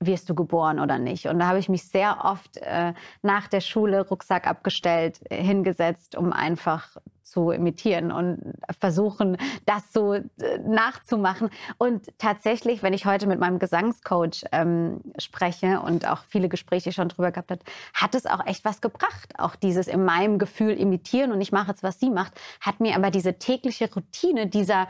wirst 0.02 0.30
du 0.30 0.36
geboren 0.36 0.80
oder 0.80 1.00
nicht. 1.00 1.28
Und 1.28 1.40
da 1.40 1.48
habe 1.48 1.60
ich 1.60 1.70
mich 1.70 1.88
sehr 1.88 2.26
oft 2.26 2.58
äh, 2.58 2.94
nach 3.22 3.48
der 3.48 3.62
Schule 3.62 4.08
Rucksack 4.08 4.48
abgestellt, 4.48 5.20
hingesetzt, 5.30 6.18
um 6.18 6.34
einfach 6.34 6.98
zu 7.32 7.52
imitieren 7.52 8.12
und 8.12 8.54
versuchen, 8.78 9.38
das 9.66 9.94
so 9.94 10.14
äh, 10.14 10.26
nachzumachen. 10.66 11.50
Und 11.78 12.08
tatsächlich, 12.18 12.84
wenn 12.84 12.94
ich 12.94 13.06
heute 13.06 13.26
mit 13.26 13.40
meinem 13.40 13.58
Gesangscoach 13.58 14.44
ähm, 14.52 15.02
spreche 15.18 15.80
und 15.80 16.08
auch 16.08 16.24
viele 16.28 16.50
Gespräche 16.50 16.92
schon 16.92 17.08
drüber 17.08 17.32
gehabt 17.32 17.52
hat, 17.52 17.62
hat 17.94 18.16
es 18.16 18.26
auch 18.26 18.46
echt 18.46 18.66
was 18.66 18.82
gebracht. 18.82 19.34
Auch 19.38 19.56
dieses 19.56 19.88
in 19.88 20.04
meinem 20.04 20.40
Gefühl 20.40 20.74
imitieren 20.74 21.32
und 21.32 21.40
ich 21.40 21.54
mache 21.54 21.70
jetzt, 21.70 21.84
was 21.84 22.00
sie 22.00 22.10
macht, 22.10 22.34
hat 22.60 22.82
mir 22.82 22.96
aber 22.96 23.12
diese 23.12 23.40
tägliche 23.40 23.90
Routine 23.94 24.48
dieser 24.48 24.88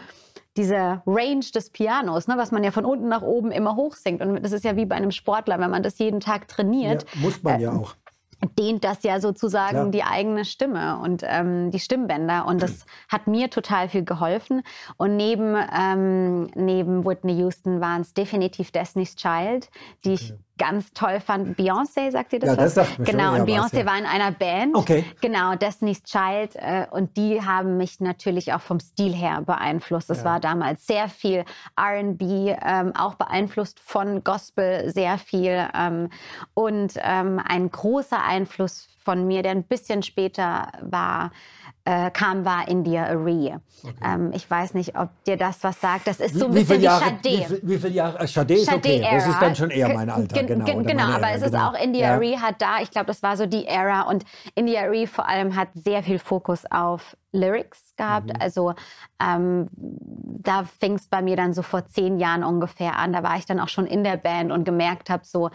diese 0.58 1.02
Range 1.06 1.46
des 1.54 1.70
Pianos, 1.70 2.28
ne, 2.28 2.36
was 2.38 2.52
man 2.52 2.64
ja 2.64 2.72
von 2.72 2.86
unten 2.86 3.08
nach 3.08 3.22
oben 3.22 3.52
immer 3.52 3.76
hoch 3.76 3.96
singt. 3.96 4.22
Und 4.22 4.44
das 4.44 4.52
ist 4.52 4.66
ja 4.66 4.76
wie 4.76 4.86
bei 4.86 4.96
einem 4.96 5.12
Sportler, 5.12 5.60
wenn 5.60 5.72
man 5.72 5.84
das 5.84 5.98
jeden 6.00 6.20
Tag 6.20 6.48
trainiert. 6.48 7.06
Ja, 7.14 7.22
muss 7.22 7.42
man 7.44 7.60
äh, 7.60 7.64
ja 7.64 7.72
auch 7.74 7.96
dehnt 8.58 8.84
das 8.84 9.04
ja 9.04 9.20
sozusagen 9.20 9.72
Klar. 9.72 9.90
die 9.90 10.04
eigene 10.04 10.46
Stimme 10.46 10.98
und 11.00 11.24
ähm, 11.26 11.72
die 11.72 11.80
Stimmbänder. 11.80 12.46
Und 12.48 12.62
das 12.62 12.86
hat 13.08 13.28
mir 13.28 13.50
total 13.50 13.90
viel 13.90 14.04
geholfen. 14.04 14.64
Und 14.98 15.16
neben, 15.16 15.56
ähm, 15.56 16.48
neben 16.56 17.06
Whitney 17.06 17.34
Houston 17.38 17.82
waren 17.82 18.02
es 18.02 18.14
definitiv 18.14 18.72
Destiny's 18.72 19.16
Child, 19.16 19.70
die 20.06 20.14
okay. 20.14 20.22
ich 20.22 20.34
ganz 20.62 20.94
toll 20.94 21.20
fand. 21.20 21.58
Beyoncé, 21.58 22.12
sagt 22.12 22.34
ihr 22.34 22.40
das? 22.40 22.50
Ja, 22.50 22.56
das 22.56 22.76
sagt 22.76 23.00
mir 23.00 23.06
Genau, 23.06 23.32
schon, 23.32 23.42
und 23.42 23.50
Beyoncé 23.50 23.80
ja. 23.80 23.86
war 23.88 23.98
in 23.98 24.06
einer 24.06 24.32
Band. 24.32 24.76
Okay. 24.76 25.04
Genau, 25.20 25.56
Destiny's 25.56 26.04
Child. 26.04 26.56
Äh, 26.56 26.86
und 26.92 27.18
die 27.18 27.42
haben 27.44 27.78
mich 27.78 28.00
natürlich 28.00 28.54
auch 28.54 28.62
vom 28.62 28.80
Stil 28.80 29.12
her 29.14 29.42
beeinflusst. 29.44 30.12
Es 30.12 30.20
Ja. 30.20 30.26
war 30.26 30.40
damals 30.40 30.86
sehr 30.86 31.10
viel 31.10 31.46
RB, 31.80 32.22
ähm, 32.22 32.94
auch 32.96 33.16
beeinflusst 33.16 33.80
von 33.80 34.24
Gospel, 34.24 34.88
sehr 34.92 35.18
viel. 35.18 35.68
Ähm, 35.76 36.10
und 36.54 36.94
ähm, 37.02 37.42
ein 37.44 37.72
großer 37.72 38.24
Einfluss 38.24 38.88
von 39.04 39.26
mir, 39.26 39.42
der 39.42 39.54
ein 39.54 39.64
bisschen 39.64 40.04
später 40.04 40.68
war, 40.82 41.32
äh, 41.86 42.12
kam, 42.12 42.46
war 42.46 42.68
India 42.68 43.06
Arie. 43.08 43.56
Ähm, 44.06 44.32
ich 44.36 44.50
weiß 44.50 44.76
nicht, 44.76 44.96
ob 44.98 45.10
dir 45.26 45.36
das 45.38 45.64
was 45.64 45.82
sagt. 45.82 46.06
Das 46.06 46.20
ist 46.20 46.36
so 46.36 46.46
ein 46.46 46.54
wie, 46.54 46.60
bisschen 46.60 46.82
wie 46.82 46.86
Sade. 46.86 47.16
wie, 47.24 47.44
viel- 47.46 47.60
wie 47.64 47.78
viele 47.80 47.94
Jahre? 47.94 48.28
Sade 48.28 48.54
ist 48.54 48.72
okay. 48.72 49.02
Das 49.10 49.28
ist 49.28 49.42
dann 49.42 49.56
schon 49.56 49.72
eher 49.72 49.90
mein 49.90 50.10
Alter. 50.10 50.44
Gen- 50.44 50.48
Genau, 50.48 50.84
genau 50.84 51.04
aber 51.06 51.28
Ära, 51.28 51.36
es 51.36 51.42
ist 51.42 51.52
genau. 51.54 51.70
auch 51.70 51.74
India 51.74 52.08
Ja. 52.10 52.14
Arie 52.16 52.38
hat 52.38 52.62
da, 52.62 52.80
ich 52.82 52.92
glaube, 52.92 53.08
das 53.08 53.24
war 53.24 53.36
so 53.36 53.46
die 53.48 53.66
Ära 53.66 54.02
und 54.04 54.24
India 54.54 54.82
Arie 54.84 55.08
vor 55.08 55.28
allem 55.28 55.56
hat 55.56 55.70
sehr 55.74 56.04
viel 56.04 56.20
Fokus 56.20 56.64
auf 56.70 57.18
Lyrics 57.32 57.96
gehabt. 57.98 58.28
Mhm. 58.28 58.34
Also 58.40 58.74
ähm, 59.20 59.68
da 59.74 60.64
fing 60.80 60.94
es 60.96 61.08
bei 61.08 61.22
mir 61.24 61.36
dann 61.36 61.54
so 61.54 61.64
vor 61.64 61.86
zehn 61.88 62.20
Jahren 62.20 62.44
ungefähr 62.44 62.98
an. 63.00 63.14
Da 63.14 63.24
war 63.24 63.38
ich 63.38 63.46
dann 63.48 63.60
auch 63.60 63.70
schon 63.70 63.88
in 63.88 64.04
der 64.04 64.18
Band 64.18 64.52
und 64.52 64.66
gemerkt 64.66 65.10
habe, 65.10 65.24
so, 65.26 65.50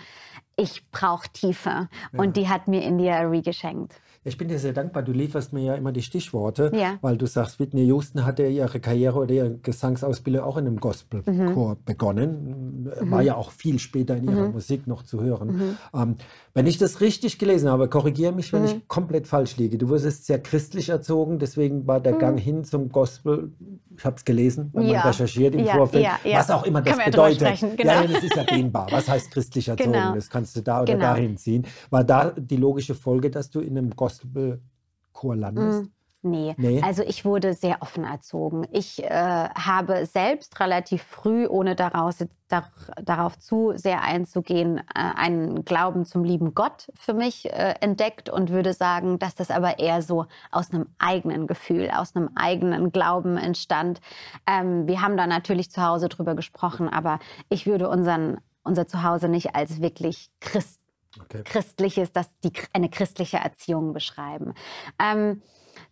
ich 0.56 0.90
brauche 0.90 1.28
Tiefe. 1.32 1.88
Und 2.16 2.36
die 2.36 2.48
hat 2.48 2.66
mir 2.66 2.82
India 2.82 3.16
Arie 3.18 3.42
geschenkt. 3.42 3.94
Ich 4.26 4.36
bin 4.38 4.48
dir 4.48 4.58
sehr 4.58 4.72
dankbar. 4.72 5.02
Du 5.04 5.12
lieferst 5.12 5.52
mir 5.52 5.62
ja 5.62 5.74
immer 5.74 5.92
die 5.92 6.02
Stichworte, 6.02 6.72
Ja. 6.74 6.98
weil 7.00 7.16
du 7.16 7.26
sagst, 7.26 7.60
Whitney 7.60 7.84
Houston 7.86 8.26
hatte 8.26 8.44
ihre 8.46 8.80
Karriere 8.80 9.20
oder 9.20 9.32
ihre 9.32 9.54
Gesangsausbildung 9.58 10.42
auch 10.42 10.56
in 10.56 10.66
einem 10.66 10.80
Gospelchor 10.80 11.32
Mhm. 11.74 11.76
begonnen. 11.84 12.90
War 13.02 13.22
ja 13.22 13.36
auch 13.36 13.52
viel 13.52 13.78
später 13.78 14.16
in 14.16 14.24
ihrer 14.28 14.48
Musik 14.48 14.86
noch 14.88 15.02
zu 15.04 15.20
hören. 15.22 15.48
Mhm. 15.56 15.76
Ähm, 15.94 16.14
wenn 16.54 16.66
ich 16.66 16.78
das 16.78 17.00
richtig 17.00 17.38
gelesen 17.38 17.68
habe, 17.70 17.88
korrigiere 17.88 18.32
mich, 18.32 18.52
wenn 18.52 18.62
Mhm. 18.62 18.66
ich 18.68 18.88
komplett 18.88 19.26
falsch 19.28 19.56
liege. 19.58 19.78
Du 19.78 19.88
wurdest 19.88 20.26
sehr 20.26 20.40
christlich 20.40 20.88
erzogen, 20.88 21.38
deswegen 21.38 21.86
war 21.86 22.00
der 22.00 22.14
Gang 22.14 22.38
hin 22.40 22.64
zum 22.64 22.88
Gospel, 22.88 23.52
ich 23.96 24.04
habe 24.04 24.16
es 24.16 24.24
gelesen, 24.24 24.70
wenn 24.72 24.84
Mhm. 24.84 24.88
Ja. 24.88 24.98
man 25.00 25.08
recherchiert 25.08 25.54
im 25.54 25.64
Ja, 25.64 25.74
Vorfeld, 25.76 26.02
ja, 26.04 26.18
ja. 26.24 26.38
was 26.38 26.50
auch 26.50 26.64
immer 26.64 26.82
das 26.82 26.94
drüber 26.96 27.04
bedeutet. 27.30 27.60
genau. 27.76 27.92
Ja, 27.92 28.06
das 28.06 28.24
ist 28.24 28.34
ja 28.34 28.44
dehnbar. 28.44 28.88
Was 28.90 29.08
heißt 29.08 29.30
christlich 29.30 29.68
erzogen? 29.68 29.92
Genau. 29.92 30.14
Das 30.14 30.28
kannst 30.30 30.56
du 30.56 30.62
da 30.62 30.82
oder 30.82 30.94
Genau. 30.94 31.04
dahin 31.06 31.36
ziehen. 31.36 31.64
War 31.90 32.02
da 32.04 32.30
die 32.36 32.56
logische 32.56 32.94
Folge, 32.94 33.30
dass 33.30 33.50
du 33.50 33.60
in 33.60 33.76
einem 33.78 33.94
Gospelchor 34.20 35.36
landest? 35.36 35.84
Mm, 35.84 35.96
Nee. 36.26 36.54
Nee? 36.56 36.82
also 36.82 37.02
ich 37.02 37.24
wurde 37.24 37.54
sehr 37.54 37.82
offen 37.82 38.04
erzogen. 38.04 38.66
Ich 38.72 39.02
äh, 39.02 39.08
habe 39.08 40.06
selbst 40.06 40.58
relativ 40.60 41.02
früh, 41.02 41.46
ohne 41.46 41.76
daraus, 41.76 42.18
dar, 42.48 42.70
darauf 43.02 43.38
zu 43.38 43.72
sehr 43.76 44.02
einzugehen, 44.02 44.78
äh, 44.78 44.82
einen 44.94 45.64
Glauben 45.64 46.04
zum 46.04 46.24
lieben 46.24 46.54
Gott 46.54 46.90
für 46.94 47.14
mich 47.14 47.46
äh, 47.52 47.74
entdeckt 47.80 48.28
und 48.28 48.50
würde 48.50 48.72
sagen, 48.72 49.18
dass 49.18 49.34
das 49.34 49.50
aber 49.50 49.78
eher 49.78 50.02
so 50.02 50.26
aus 50.50 50.72
einem 50.72 50.86
eigenen 50.98 51.46
Gefühl, 51.46 51.90
aus 51.90 52.16
einem 52.16 52.30
eigenen 52.34 52.90
Glauben 52.90 53.36
entstand. 53.36 54.00
Ähm, 54.46 54.88
wir 54.88 55.02
haben 55.02 55.16
da 55.16 55.26
natürlich 55.26 55.70
zu 55.70 55.82
Hause 55.82 56.08
drüber 56.08 56.34
gesprochen, 56.34 56.88
aber 56.88 57.20
ich 57.48 57.66
würde 57.66 57.88
unseren, 57.88 58.38
unser 58.64 58.88
Zuhause 58.88 59.28
nicht 59.28 59.54
als 59.54 59.80
wirklich 59.80 60.30
Christ 60.40 60.80
Okay. 61.20 61.42
christliches, 61.44 62.12
das 62.12 62.28
die, 62.40 62.52
eine 62.72 62.88
christliche 62.88 63.38
Erziehung 63.38 63.92
beschreiben. 63.92 64.54
Ähm, 64.98 65.42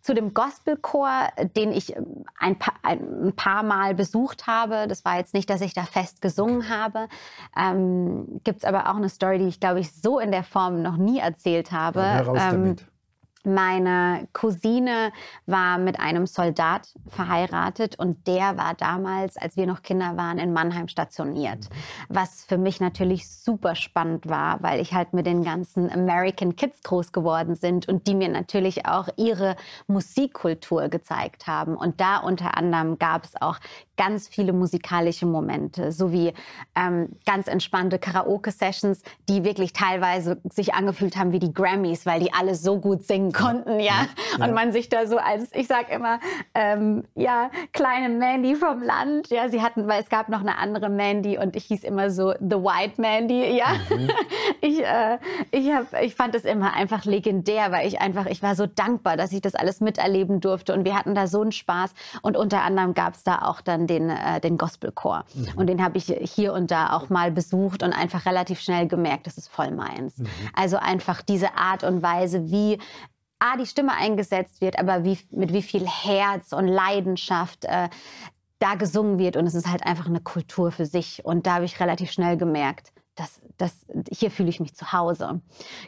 zu 0.01 0.13
dem 0.13 0.33
Gospelchor, 0.33 1.29
den 1.55 1.71
ich 1.71 1.95
ähm, 1.95 2.25
ein 2.37 2.57
paar, 2.57 2.75
ein 2.83 3.33
paar 3.35 3.63
Mal 3.63 3.95
besucht 3.95 4.47
habe, 4.47 4.87
das 4.87 5.05
war 5.05 5.17
jetzt 5.17 5.33
nicht, 5.33 5.49
dass 5.49 5.61
ich 5.61 5.73
da 5.73 5.83
fest 5.83 6.21
gesungen 6.21 6.69
habe, 6.69 7.07
ähm, 7.57 8.41
gibt 8.43 8.59
es 8.59 8.65
aber 8.65 8.89
auch 8.89 8.95
eine 8.95 9.09
Story, 9.09 9.39
die 9.39 9.47
ich, 9.47 9.59
glaube 9.59 9.79
ich, 9.79 9.91
so 9.93 10.19
in 10.19 10.31
der 10.31 10.43
Form 10.43 10.81
noch 10.81 10.97
nie 10.97 11.19
erzählt 11.19 11.71
habe. 11.71 11.99
Dann 11.99 12.11
heraus 12.11 12.41
Ähm, 12.41 12.51
damit. 12.51 12.85
Meine 13.45 14.27
Cousine 14.33 15.11
war 15.45 15.77
mit 15.77 15.99
einem 15.99 16.25
Soldat 16.27 16.89
verheiratet 17.07 17.97
und 17.99 18.27
der 18.27 18.57
war 18.57 18.73
damals, 18.73 19.37
als 19.37 19.57
wir 19.57 19.67
noch 19.67 19.81
Kinder 19.81 20.17
waren, 20.17 20.37
in 20.37 20.53
Mannheim 20.53 20.87
stationiert. 20.87 21.69
Was 22.09 22.43
für 22.43 22.57
mich 22.57 22.79
natürlich 22.79 23.29
super 23.29 23.75
spannend 23.75 24.27
war, 24.27 24.61
weil 24.63 24.79
ich 24.79 24.93
halt 24.93 25.13
mit 25.13 25.25
den 25.25 25.43
ganzen 25.43 25.91
American 25.91 26.55
Kids 26.55 26.81
groß 26.83 27.11
geworden 27.11 27.55
sind 27.55 27.87
und 27.87 28.07
die 28.07 28.15
mir 28.15 28.29
natürlich 28.29 28.85
auch 28.85 29.07
ihre 29.15 29.55
Musikkultur 29.87 30.89
gezeigt 30.89 31.47
haben. 31.47 31.75
Und 31.75 32.01
da 32.01 32.17
unter 32.17 32.57
anderem 32.57 32.97
gab 32.97 33.23
es 33.25 33.39
auch 33.41 33.57
ganz 33.97 34.27
viele 34.27 34.53
musikalische 34.53 35.25
Momente, 35.25 35.91
sowie 35.91 36.33
ähm, 36.75 37.09
ganz 37.25 37.47
entspannte 37.47 37.99
Karaoke-Sessions, 37.99 39.01
die 39.29 39.43
wirklich 39.43 39.73
teilweise 39.73 40.41
sich 40.51 40.73
angefühlt 40.73 41.17
haben 41.17 41.31
wie 41.31 41.39
die 41.39 41.53
Grammys, 41.53 42.05
weil 42.05 42.19
die 42.19 42.33
alle 42.33 42.55
so 42.55 42.79
gut 42.79 43.03
singen 43.03 43.31
konnten, 43.31 43.79
ja. 43.79 44.07
Und 44.39 44.53
man 44.53 44.71
sich 44.71 44.89
da 44.89 45.07
so 45.07 45.17
als, 45.17 45.49
ich 45.53 45.67
sag 45.67 45.91
immer, 45.91 46.19
ähm, 46.53 47.03
ja, 47.15 47.49
kleine 47.73 48.09
Mandy 48.09 48.55
vom 48.55 48.81
Land, 48.81 49.29
ja, 49.29 49.49
sie 49.49 49.61
hatten, 49.61 49.87
weil 49.87 50.01
es 50.01 50.09
gab 50.09 50.29
noch 50.29 50.41
eine 50.41 50.57
andere 50.57 50.89
Mandy 50.89 51.37
und 51.37 51.55
ich 51.55 51.65
hieß 51.65 51.83
immer 51.83 52.09
so 52.09 52.33
The 52.39 52.57
White 52.57 52.99
Mandy, 52.99 53.57
ja. 53.57 53.75
Ich, 54.61 54.83
äh, 54.83 55.17
ich, 55.51 55.71
hab, 55.71 55.93
ich 56.01 56.15
fand 56.15 56.33
es 56.33 56.43
immer 56.43 56.73
einfach 56.73 57.05
legendär, 57.05 57.71
weil 57.71 57.87
ich 57.87 58.01
einfach, 58.01 58.25
ich 58.25 58.41
war 58.41 58.55
so 58.55 58.65
dankbar, 58.65 59.17
dass 59.17 59.31
ich 59.31 59.41
das 59.41 59.55
alles 59.55 59.79
miterleben 59.79 60.39
durfte 60.39 60.73
und 60.73 60.85
wir 60.85 60.97
hatten 60.97 61.13
da 61.13 61.27
so 61.27 61.41
einen 61.41 61.51
Spaß. 61.51 61.93
Und 62.21 62.37
unter 62.37 62.63
anderem 62.63 62.93
gab 62.93 63.13
es 63.15 63.23
da 63.23 63.39
auch 63.43 63.61
dann 63.61 63.84
den, 63.87 64.09
äh, 64.09 64.39
den 64.39 64.57
Gospelchor 64.57 65.25
und 65.55 65.67
den 65.67 65.83
habe 65.83 65.97
ich 65.97 66.05
hier 66.05 66.53
und 66.53 66.71
da 66.71 66.93
auch 66.93 67.09
mal 67.09 67.31
besucht 67.31 67.83
und 67.83 67.93
einfach 67.93 68.25
relativ 68.25 68.59
schnell 68.59 68.87
gemerkt, 68.87 69.27
das 69.27 69.37
ist 69.37 69.47
voll 69.47 69.71
meins. 69.71 70.15
Also 70.53 70.77
einfach 70.77 71.21
diese 71.21 71.55
Art 71.55 71.83
und 71.83 72.01
Weise, 72.01 72.49
wie 72.49 72.79
A, 73.39 73.57
die 73.57 73.65
Stimme 73.65 73.93
eingesetzt 73.93 74.61
wird, 74.61 74.79
aber 74.79 75.03
wie, 75.03 75.19
mit 75.31 75.53
wie 75.53 75.61
viel 75.61 75.85
Herz 75.85 76.53
und 76.53 76.67
Leidenschaft 76.67 77.65
äh, 77.65 77.89
da 78.59 78.75
gesungen 78.75 79.19
wird. 79.19 79.35
Und 79.37 79.45
es 79.45 79.55
ist 79.55 79.69
halt 79.69 79.85
einfach 79.85 80.07
eine 80.07 80.21
Kultur 80.21 80.71
für 80.71 80.85
sich. 80.85 81.23
Und 81.25 81.45
da 81.45 81.55
habe 81.55 81.65
ich 81.65 81.79
relativ 81.79 82.11
schnell 82.11 82.37
gemerkt, 82.37 82.91
das, 83.15 83.41
das, 83.57 83.85
hier 84.11 84.29
fühle 84.29 84.49
ich 84.49 84.59
mich 84.59 84.75
zu 84.75 84.91
Hause. 84.91 85.41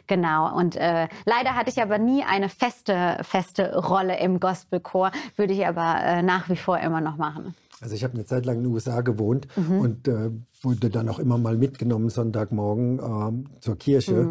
Genau. 0.06 0.54
Und 0.54 0.76
äh, 0.76 1.08
leider 1.26 1.54
hatte 1.54 1.70
ich 1.70 1.82
aber 1.82 1.98
nie 1.98 2.24
eine 2.24 2.48
feste, 2.48 3.18
feste 3.22 3.76
Rolle 3.76 4.18
im 4.18 4.40
Gospelchor, 4.40 5.10
würde 5.36 5.52
ich 5.52 5.66
aber 5.66 6.02
äh, 6.02 6.22
nach 6.22 6.48
wie 6.48 6.56
vor 6.56 6.78
immer 6.78 7.00
noch 7.00 7.16
machen. 7.16 7.54
Also 7.80 7.94
ich 7.94 8.02
habe 8.04 8.14
eine 8.14 8.24
Zeit 8.24 8.44
lang 8.46 8.56
in 8.58 8.64
den 8.64 8.72
USA 8.72 9.00
gewohnt 9.02 9.46
Mhm. 9.56 9.78
und 9.80 10.08
äh, 10.08 10.30
wurde 10.62 10.90
dann 10.90 11.08
auch 11.08 11.18
immer 11.20 11.38
mal 11.38 11.56
mitgenommen 11.56 12.08
Sonntagmorgen 12.10 12.98
ähm, 12.98 13.44
zur 13.60 13.76
Kirche, 13.76 14.28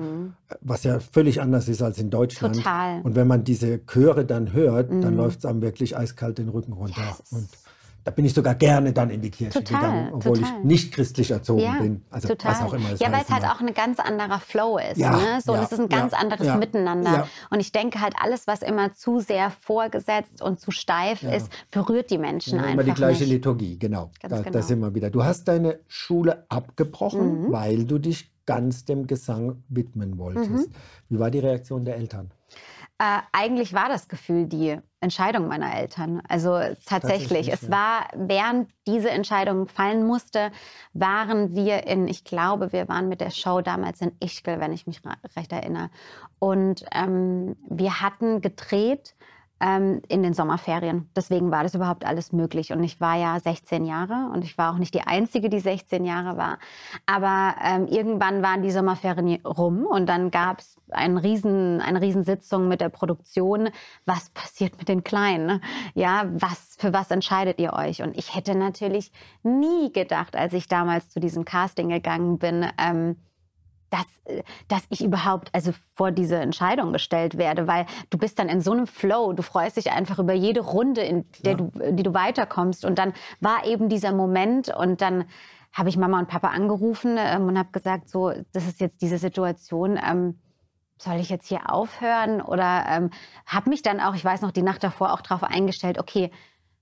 was 0.62 0.84
ja 0.84 1.00
völlig 1.00 1.42
anders 1.42 1.70
ist 1.70 1.82
als 1.82 1.98
in 2.00 2.10
Deutschland. 2.10 2.56
Mhm. 2.56 2.60
Total. 2.60 3.01
Und 3.04 3.16
wenn 3.16 3.27
man 3.27 3.44
diese 3.46 3.80
Chöre 3.86 4.25
dann 4.25 4.51
hört, 4.54 4.89
dann 4.92 5.12
Mhm. 5.12 5.18
läuft 5.18 5.39
es 5.39 5.46
einem 5.46 5.62
wirklich 5.62 5.96
eiskalt 5.98 6.38
den 6.38 6.50
Rücken 6.50 6.74
runter. 6.74 7.18
Und 7.32 7.48
da 8.08 8.12
bin 8.12 8.24
ich 8.24 8.34
sogar 8.34 8.56
gerne 8.56 8.94
dann 8.94 9.10
in 9.10 9.20
die 9.20 9.30
Kirche 9.30 9.62
Total, 9.62 9.82
gegangen, 9.82 10.14
obwohl 10.14 10.38
total. 10.38 10.60
ich 10.60 10.64
nicht 10.64 10.94
christlich 10.94 11.30
erzogen 11.30 11.60
Ja, 11.60 11.74
bin. 11.74 12.06
Also 12.10 12.30
total. 12.30 12.54
was 12.54 12.62
auch 12.62 12.74
immer 12.74 12.90
das 12.92 13.02
ja, 13.02 13.12
weil 13.12 13.22
es 13.22 13.30
halt 13.30 13.44
auch 13.44 13.60
ein 13.60 13.74
ganz 13.74 14.00
anderer 14.00 14.40
Flow 14.40 14.78
ist. 14.78 14.96
Ja, 14.98 15.12
ne? 15.12 15.42
So, 15.44 15.52
ja, 15.52 15.60
und 15.60 15.66
es 15.66 15.74
ist 15.74 15.80
ein 15.82 15.90
ganz 15.90 16.14
ja, 16.14 16.20
anderes 16.20 16.56
Miteinander. 16.58 17.28
Und 17.50 17.60
ich 17.60 17.74
denke 17.74 18.00
halt, 18.00 18.14
alles, 18.18 18.48
was 18.48 18.62
immer 18.62 18.94
zu 18.94 19.20
sehr 19.20 19.52
vorgesetzt 19.52 20.42
und 20.42 20.62
zu 20.62 20.72
steif 20.72 21.22
ist, 21.22 21.52
berührt 21.70 22.10
die 22.10 22.18
Menschen 22.18 22.54
Ja, 22.60 22.60
einfach 22.64 22.74
immer 22.76 22.84
die 22.86 22.94
gleiche 22.94 23.24
nicht. 23.24 23.34
Liturgie, 23.34 23.78
genau. 23.78 24.10
Ganz 24.22 24.32
Da, 24.34 24.38
genau. 24.42 24.52
da 24.52 24.62
sind 24.62 24.80
wir 24.80 24.96
wieder. 24.96 25.10
Du 25.10 25.26
hast 25.26 25.46
deine 25.50 25.82
Schule 25.90 26.46
abgebrochen, 26.48 27.48
Mhm. 27.48 27.52
weil 27.52 27.84
du 27.84 28.00
dich 28.00 28.32
ganz 28.46 28.86
dem 28.86 29.06
Gesang 29.08 29.64
widmen 29.68 30.18
wolltest. 30.18 30.50
Mhm. 30.50 30.66
Wie 31.10 31.20
war 31.20 31.30
die 31.30 31.40
Reaktion 31.40 31.84
der 31.84 31.98
Eltern? 31.98 32.32
Äh, 33.00 33.20
eigentlich 33.34 33.74
war 33.74 33.90
das 33.90 34.08
Gefühl 34.08 34.48
die 34.48 34.78
Entscheidung 35.00 35.48
meiner 35.48 35.75
Eltern. 35.75 36.22
Also 36.27 36.60
tatsächlich, 36.86 37.51
es 37.51 37.70
war, 37.70 38.08
während 38.16 38.70
diese 38.88 39.12
Entscheidung 39.12 39.68
fallen 39.68 40.06
musste, 40.06 40.51
waren 40.94 41.56
wir 41.56 41.86
in, 41.86 42.08
ich 42.08 42.24
glaube, 42.24 42.72
wir 42.72 42.88
waren 42.88 43.08
mit 43.08 43.22
der 43.22 43.30
Show 43.30 43.62
damals 43.62 44.01
in 44.01 44.13
Ischgl, 44.20 44.60
wenn 44.60 44.74
ich 44.74 44.88
mich 44.88 45.01
recht 45.36 45.51
erinnere. 45.51 45.89
Und 46.39 46.86
ähm, 46.94 47.56
wir 47.70 48.01
hatten 48.01 48.42
gedreht 48.42 49.16
ähm, 49.60 50.02
in 50.08 50.24
den 50.24 50.34
Sommerferien. 50.34 51.10
Deswegen 51.16 51.50
war 51.50 51.64
das 51.64 51.74
überhaupt 51.74 52.06
alles 52.06 52.32
möglich. 52.32 52.72
Und 52.72 52.84
ich 52.84 53.02
war 53.02 53.18
ja 53.18 53.40
16 53.40 53.86
Jahre 53.86 54.30
und 54.34 54.44
ich 54.44 54.58
war 54.58 54.74
auch 54.74 54.78
nicht 54.78 54.94
die 54.94 55.02
Einzige, 55.02 55.50
die 55.50 55.60
16 55.60 56.06
Jahre 56.06 56.38
war. 56.38 56.60
Aber 57.06 57.56
ähm, 57.64 57.88
irgendwann 57.88 58.44
waren 58.44 58.62
die 58.62 58.72
Sommerferien 58.72 59.44
rum 59.46 59.86
und 59.86 60.08
dann 60.08 60.30
gab 60.30 60.60
es 60.60 60.78
ein 60.92 61.18
riesen, 61.18 61.82
eine 61.82 62.02
Riesensitzung 62.02 62.68
mit 62.68 62.80
der 62.82 62.90
Produktion. 62.90 63.70
Was 64.06 64.30
passiert 64.30 64.78
mit 64.78 64.88
den 64.88 65.04
Kleinen? 65.04 65.48
ne? 65.48 65.62
Ja, 65.96 66.26
was, 66.32 66.76
für 66.78 66.94
was 66.94 67.10
entscheidet 67.10 67.60
ihr 67.60 67.74
euch? 67.74 68.04
Und 68.04 68.16
ich 68.16 68.36
hätte 68.36 68.54
natürlich 68.54 69.12
nie 69.42 69.92
gedacht, 69.92 70.36
als 70.36 70.54
ich 70.54 70.68
damals 70.68 71.10
zu 71.10 71.20
diesem 71.20 71.46
Casting 71.46 71.90
gegangen 71.90 72.38
bin, 72.38 72.68
ähm, 72.78 73.16
dass, 73.89 74.06
äh, 74.25 74.44
dass 74.67 74.84
ich 74.89 75.03
überhaupt 75.03 75.50
also 75.53 75.72
vor 75.96 76.12
diese 76.12 76.38
Entscheidung 76.38 76.94
gestellt 76.94 77.38
werde, 77.38 77.67
weil 77.67 77.86
du 78.10 78.17
bist 78.17 78.39
dann 78.39 78.50
in 78.50 78.62
so 78.62 78.72
einem 78.72 78.88
Flow, 78.88 79.34
du 79.34 79.44
freust 79.44 79.77
dich 79.77 79.91
einfach 79.91 80.20
über 80.20 80.34
jede 80.34 80.62
Runde, 80.62 81.01
in 81.01 81.25
der 81.44 81.53
Ja. 81.53 81.58
du, 81.58 81.72
die 81.91 82.03
du 82.03 82.13
weiterkommst 82.13 82.86
und 82.86 82.98
dann 83.00 83.13
war 83.39 83.65
eben 83.65 83.89
dieser 83.89 84.13
Moment 84.13 84.70
und 84.75 85.01
dann 85.01 85.25
habe 85.74 85.89
ich 85.89 85.98
Mama 85.98 86.20
und 86.20 86.27
Papa 86.27 86.50
angerufen 86.50 87.17
ähm, 87.20 87.48
und 87.48 87.58
habe 87.58 87.70
gesagt, 87.72 88.10
so, 88.10 88.32
das 88.51 88.67
ist 88.67 88.79
jetzt 88.79 89.01
diese 89.01 89.17
Situation. 89.17 90.00
Ähm, 90.03 90.39
soll 91.00 91.17
ich 91.17 91.29
jetzt 91.29 91.48
hier 91.48 91.72
aufhören? 91.72 92.41
Oder 92.41 92.86
ähm, 92.89 93.10
habe 93.46 93.70
mich 93.70 93.84
dann 93.84 94.00
auch, 94.00 94.15
ich 94.15 94.25
weiß 94.25 94.41
noch, 94.41 94.51
die 94.51 94.63
Nacht 94.63 94.84
davor 94.84 95.13
auch 95.13 95.22
darauf 95.22 95.44
eingestellt, 95.44 96.00
okay, 96.00 96.32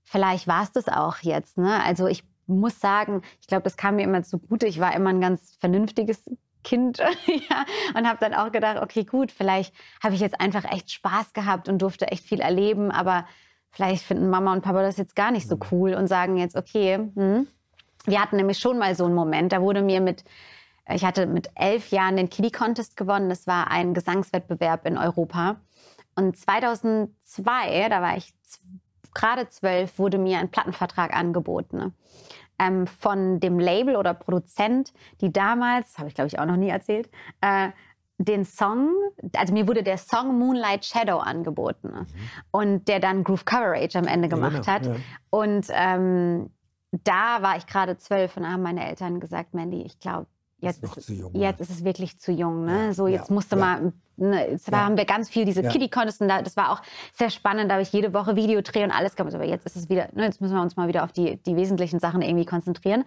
vielleicht 0.04 0.46
war 0.48 0.62
es 0.62 0.72
das 0.72 0.88
auch 0.88 1.18
jetzt. 1.18 1.58
Ne? 1.58 1.82
Also 1.84 2.06
ich 2.06 2.24
muss 2.46 2.80
sagen, 2.80 3.22
ich 3.40 3.48
glaube, 3.48 3.64
das 3.64 3.76
kam 3.76 3.96
mir 3.96 4.04
immer 4.04 4.22
zugute. 4.22 4.66
Ich 4.66 4.80
war 4.80 4.94
immer 4.94 5.10
ein 5.10 5.20
ganz 5.20 5.56
vernünftiges 5.58 6.30
Kind 6.66 6.98
ja, 7.26 7.64
und 7.96 8.08
habe 8.08 8.18
dann 8.18 8.34
auch 8.34 8.50
gedacht, 8.50 8.82
okay, 8.82 9.04
gut, 9.04 9.30
vielleicht 9.30 9.72
habe 10.02 10.16
ich 10.16 10.20
jetzt 10.20 10.40
einfach 10.40 10.64
echt 10.64 10.90
Spaß 10.90 11.32
gehabt 11.32 11.68
und 11.68 11.80
durfte 11.80 12.08
echt 12.08 12.24
viel 12.24 12.40
erleben, 12.40 12.90
aber 12.90 13.24
vielleicht 13.70 14.02
finden 14.02 14.28
Mama 14.28 14.52
und 14.52 14.62
Papa 14.62 14.82
das 14.82 14.96
jetzt 14.96 15.14
gar 15.14 15.30
nicht 15.30 15.48
so 15.48 15.54
mhm. 15.54 15.62
cool 15.70 15.94
und 15.94 16.08
sagen 16.08 16.36
jetzt, 16.36 16.56
okay, 16.56 16.96
hm. 17.14 17.46
wir 18.04 18.20
hatten 18.20 18.36
nämlich 18.36 18.58
schon 18.58 18.78
mal 18.78 18.96
so 18.96 19.04
einen 19.04 19.14
Moment, 19.14 19.52
da 19.52 19.62
wurde 19.62 19.82
mir 19.82 20.00
mit 20.00 20.24
ich 20.88 21.04
hatte 21.04 21.26
mit 21.26 21.50
elf 21.56 21.90
Jahren 21.90 22.16
den 22.16 22.30
Kiddie 22.30 22.52
Contest 22.52 22.96
gewonnen. 22.96 23.28
Das 23.28 23.48
war 23.48 23.72
ein 23.72 23.92
Gesangswettbewerb 23.92 24.86
in 24.86 24.96
Europa. 24.96 25.56
Und 26.14 26.36
2002, 26.36 27.88
da 27.88 28.00
war 28.02 28.16
ich 28.16 28.32
gerade 29.12 29.48
zwölf, 29.48 29.98
wurde 29.98 30.18
mir 30.18 30.38
ein 30.38 30.50
Plattenvertrag 30.50 31.12
angeboten. 31.12 31.92
Ähm, 32.58 32.86
von 32.86 33.38
dem 33.38 33.58
Label 33.58 33.96
oder 33.96 34.14
Produzent, 34.14 34.94
die 35.20 35.30
damals, 35.30 35.98
habe 35.98 36.08
ich 36.08 36.14
glaube 36.14 36.28
ich 36.28 36.38
auch 36.38 36.46
noch 36.46 36.56
nie 36.56 36.70
erzählt, 36.70 37.10
äh, 37.42 37.68
den 38.18 38.44
Song, 38.44 38.90
also 39.36 39.52
mir 39.52 39.68
wurde 39.68 39.82
der 39.82 39.98
Song 39.98 40.38
Moonlight 40.38 40.84
Shadow 40.84 41.18
angeboten 41.18 41.88
mhm. 41.88 42.06
und 42.50 42.88
der 42.88 43.00
dann 43.00 43.24
Groove 43.24 43.44
Coverage 43.44 43.98
am 43.98 44.06
Ende 44.06 44.28
gemacht 44.28 44.66
ja, 44.66 44.78
genau, 44.78 44.94
hat. 44.94 44.98
Ja. 44.98 45.02
Und 45.30 45.66
ähm, 45.70 46.50
da 47.04 47.42
war 47.42 47.56
ich 47.56 47.66
gerade 47.66 47.98
zwölf 47.98 48.36
und 48.36 48.44
da 48.44 48.52
haben 48.52 48.62
meine 48.62 48.86
Eltern 48.88 49.20
gesagt, 49.20 49.54
Mandy, 49.54 49.82
ich 49.82 49.98
glaube, 49.98 50.26
jetzt, 50.58 50.82
ist, 50.82 50.96
ist 50.96 51.08
jung, 51.10 51.34
jetzt 51.34 51.60
ist 51.60 51.70
es 51.70 51.84
wirklich 51.84 52.18
zu 52.18 52.32
jung. 52.32 52.64
Ne? 52.64 52.94
So, 52.94 53.06
jetzt 53.06 53.30
musste 53.30 53.56
mal, 53.56 53.92
ne, 54.16 54.50
jetzt 54.50 54.70
haben 54.70 54.96
wir 54.96 55.04
ganz 55.04 55.28
viel 55.28 55.44
diese 55.44 55.62
ja. 55.62 55.70
Kiddie-Contests 55.70 56.20
und 56.20 56.28
das 56.28 56.56
war 56.56 56.72
auch 56.72 56.82
sehr 57.12 57.30
spannend, 57.30 57.70
da 57.70 57.74
habe 57.74 57.82
ich 57.82 57.92
jede 57.92 58.12
Woche 58.14 58.36
Videodreh 58.36 58.84
und 58.84 58.90
alles 58.90 59.16
gemacht. 59.16 59.34
Aber 59.34 59.44
jetzt 59.44 59.66
ist 59.66 59.76
es 59.76 59.88
wieder, 59.88 60.08
ne, 60.14 60.24
jetzt 60.24 60.40
müssen 60.40 60.54
wir 60.54 60.62
uns 60.62 60.76
mal 60.76 60.88
wieder 60.88 61.04
auf 61.04 61.12
die, 61.12 61.36
die 61.42 61.56
wesentlichen 61.56 62.00
Sachen 62.00 62.22
irgendwie 62.22 62.46
konzentrieren. 62.46 63.04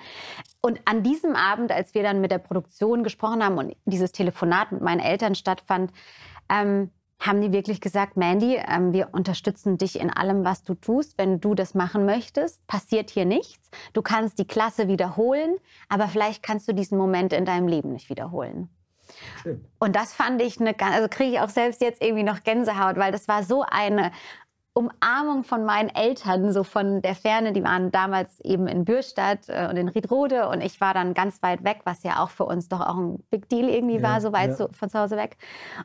Und 0.61 0.79
an 0.85 1.03
diesem 1.03 1.35
Abend, 1.35 1.71
als 1.71 1.93
wir 1.93 2.03
dann 2.03 2.21
mit 2.21 2.31
der 2.31 2.39
Produktion 2.39 3.03
gesprochen 3.03 3.43
haben 3.43 3.57
und 3.57 3.75
dieses 3.85 4.11
Telefonat 4.11 4.71
mit 4.71 4.81
meinen 4.81 4.99
Eltern 4.99 5.35
stattfand, 5.35 5.91
ähm, 6.49 6.91
haben 7.19 7.41
die 7.41 7.51
wirklich 7.51 7.81
gesagt, 7.81 8.15
Mandy, 8.15 8.57
ähm, 8.65 8.93
wir 8.93 9.09
unterstützen 9.11 9.77
dich 9.77 9.99
in 9.99 10.09
allem, 10.09 10.45
was 10.45 10.63
du 10.63 10.73
tust. 10.73 11.17
Wenn 11.17 11.41
du 11.41 11.53
das 11.53 11.75
machen 11.75 12.05
möchtest, 12.05 12.65
passiert 12.65 13.09
hier 13.09 13.25
nichts. 13.25 13.69
Du 13.93 14.01
kannst 14.01 14.39
die 14.39 14.47
Klasse 14.47 14.87
wiederholen, 14.87 15.57
aber 15.89 16.07
vielleicht 16.07 16.43
kannst 16.43 16.67
du 16.69 16.73
diesen 16.73 16.97
Moment 16.97 17.33
in 17.33 17.43
deinem 17.43 17.67
Leben 17.67 17.91
nicht 17.91 18.09
wiederholen. 18.09 18.69
Und 19.79 19.95
das 19.95 20.13
fand 20.13 20.41
ich 20.41 20.59
eine, 20.59 20.75
also 20.79 21.07
kriege 21.09 21.31
ich 21.31 21.39
auch 21.39 21.49
selbst 21.49 21.81
jetzt 21.81 22.01
irgendwie 22.01 22.23
noch 22.23 22.43
Gänsehaut, 22.43 22.97
weil 22.97 23.11
das 23.11 23.27
war 23.27 23.43
so 23.43 23.63
eine 23.63 24.11
Umarmung 24.73 25.43
von 25.43 25.65
meinen 25.65 25.89
Eltern, 25.89 26.53
so 26.53 26.63
von 26.63 27.01
der 27.01 27.15
Ferne. 27.15 27.53
Die 27.53 27.63
waren 27.63 27.91
damals 27.91 28.39
eben 28.41 28.67
in 28.67 28.85
Bürstadt 28.85 29.49
äh, 29.49 29.67
und 29.69 29.75
in 29.77 29.89
Riedrode 29.89 30.47
und 30.47 30.61
ich 30.61 30.79
war 30.79 30.93
dann 30.93 31.13
ganz 31.13 31.41
weit 31.41 31.63
weg, 31.63 31.81
was 31.83 32.03
ja 32.03 32.23
auch 32.23 32.29
für 32.29 32.45
uns 32.45 32.69
doch 32.69 32.79
auch 32.79 32.97
ein 32.97 33.19
Big 33.29 33.49
Deal 33.49 33.67
irgendwie 33.67 33.97
ja, 33.97 34.03
war, 34.03 34.21
so 34.21 34.31
weit 34.31 34.51
ja. 34.51 34.55
so 34.55 34.69
von 34.71 34.89
zu 34.89 34.99
Hause 34.99 35.17
weg. 35.17 35.37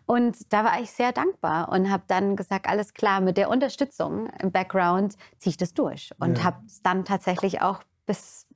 Und 0.07 0.53
da 0.53 0.65
war 0.65 0.81
ich 0.81 0.91
sehr 0.93 1.13
dankbar 1.13 1.71
und 1.71 1.91
habe 1.91 2.05
dann 2.07 2.37
gesagt, 2.37 2.69
alles 2.69 2.95
klar, 2.95 3.21
mit 3.21 3.37
der 3.37 3.49
Unterstützung 3.49 4.29
im 4.41 4.53
Background 4.53 5.17
ziehe 5.39 5.51
ich 5.51 5.57
das 5.57 5.75
durch 5.75 6.11
und 6.21 6.39
ja. 6.39 6.45
habe 6.45 6.59
es 6.67 6.83
dann 6.83 7.05
tatsächlich 7.05 7.63
auch 7.63 7.81
bis 8.07 8.47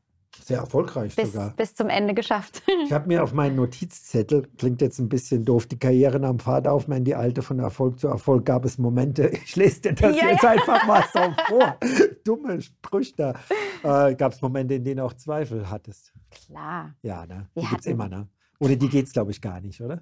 sehr 0.45 0.59
erfolgreich 0.59 1.15
bis, 1.17 1.33
sogar. 1.33 1.51
Bis 1.51 1.75
zum 1.75 1.89
Ende 1.89 2.15
geschafft. 2.15 2.63
Ich 2.85 2.93
habe 2.93 3.09
mir 3.09 3.23
auf 3.23 3.35
meinen 3.35 3.57
Notizzettel, 3.57 4.49
klingt 4.57 4.81
jetzt 4.81 4.99
ein 4.99 5.11
bisschen 5.11 5.45
doof, 5.45 5.67
die 5.67 5.79
Karriere 5.79 6.19
nahm 6.19 6.39
Fahrt 6.39 6.67
auf, 6.67 6.89
mein 6.89 7.05
die 7.05 7.15
alte 7.15 7.43
von 7.43 7.59
Erfolg 7.59 8.01
zu 8.01 8.09
Erfolg 8.09 8.47
gab 8.47 8.65
es 8.65 8.79
Momente. 8.79 9.31
Ich 9.45 9.57
lese 9.57 9.81
dir 9.81 9.93
das 9.95 10.17
ja, 10.17 10.29
jetzt 10.29 10.43
ja. 10.43 10.51
einfach 10.51 10.87
mal 10.87 11.05
so 11.13 11.21
vor. 11.49 11.77
Dumme 12.25 12.63
Sprüche 12.63 13.15
da. 13.17 14.09
Äh, 14.09 14.15
gab 14.15 14.33
es 14.33 14.41
Momente, 14.41 14.75
in 14.75 14.85
denen 14.85 15.01
auch 15.01 15.13
Zweifel 15.15 15.69
hattest? 15.69 16.13
Klar. 16.31 16.95
Ja, 17.03 17.27
ne? 17.27 17.49
Die 17.57 17.67
gibt 17.67 17.81
es 17.81 17.87
immer, 17.87 18.09
ne? 18.09 18.29
Oder 18.59 18.77
die 18.77 18.89
geht 18.89 19.07
es, 19.07 19.13
glaube 19.13 19.31
ich, 19.31 19.41
gar 19.41 19.61
nicht, 19.61 19.81
oder? 19.81 20.01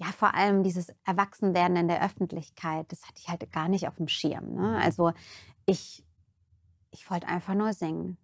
Ja, 0.00 0.06
vor 0.06 0.34
allem 0.34 0.62
dieses 0.62 0.88
Erwachsenwerden 1.04 1.76
in 1.76 1.88
der 1.88 2.02
Öffentlichkeit, 2.02 2.90
das 2.90 3.02
hatte 3.02 3.20
ich 3.20 3.28
halt 3.28 3.52
gar 3.52 3.68
nicht 3.68 3.86
auf 3.86 3.96
dem 3.96 4.08
Schirm. 4.08 4.54
Ne? 4.54 4.62
Mhm. 4.62 4.76
Also 4.76 5.12
ich, 5.66 6.02
ich 6.90 7.10
wollte 7.10 7.28
einfach 7.28 7.54
nur 7.54 7.74
singen. 7.74 8.16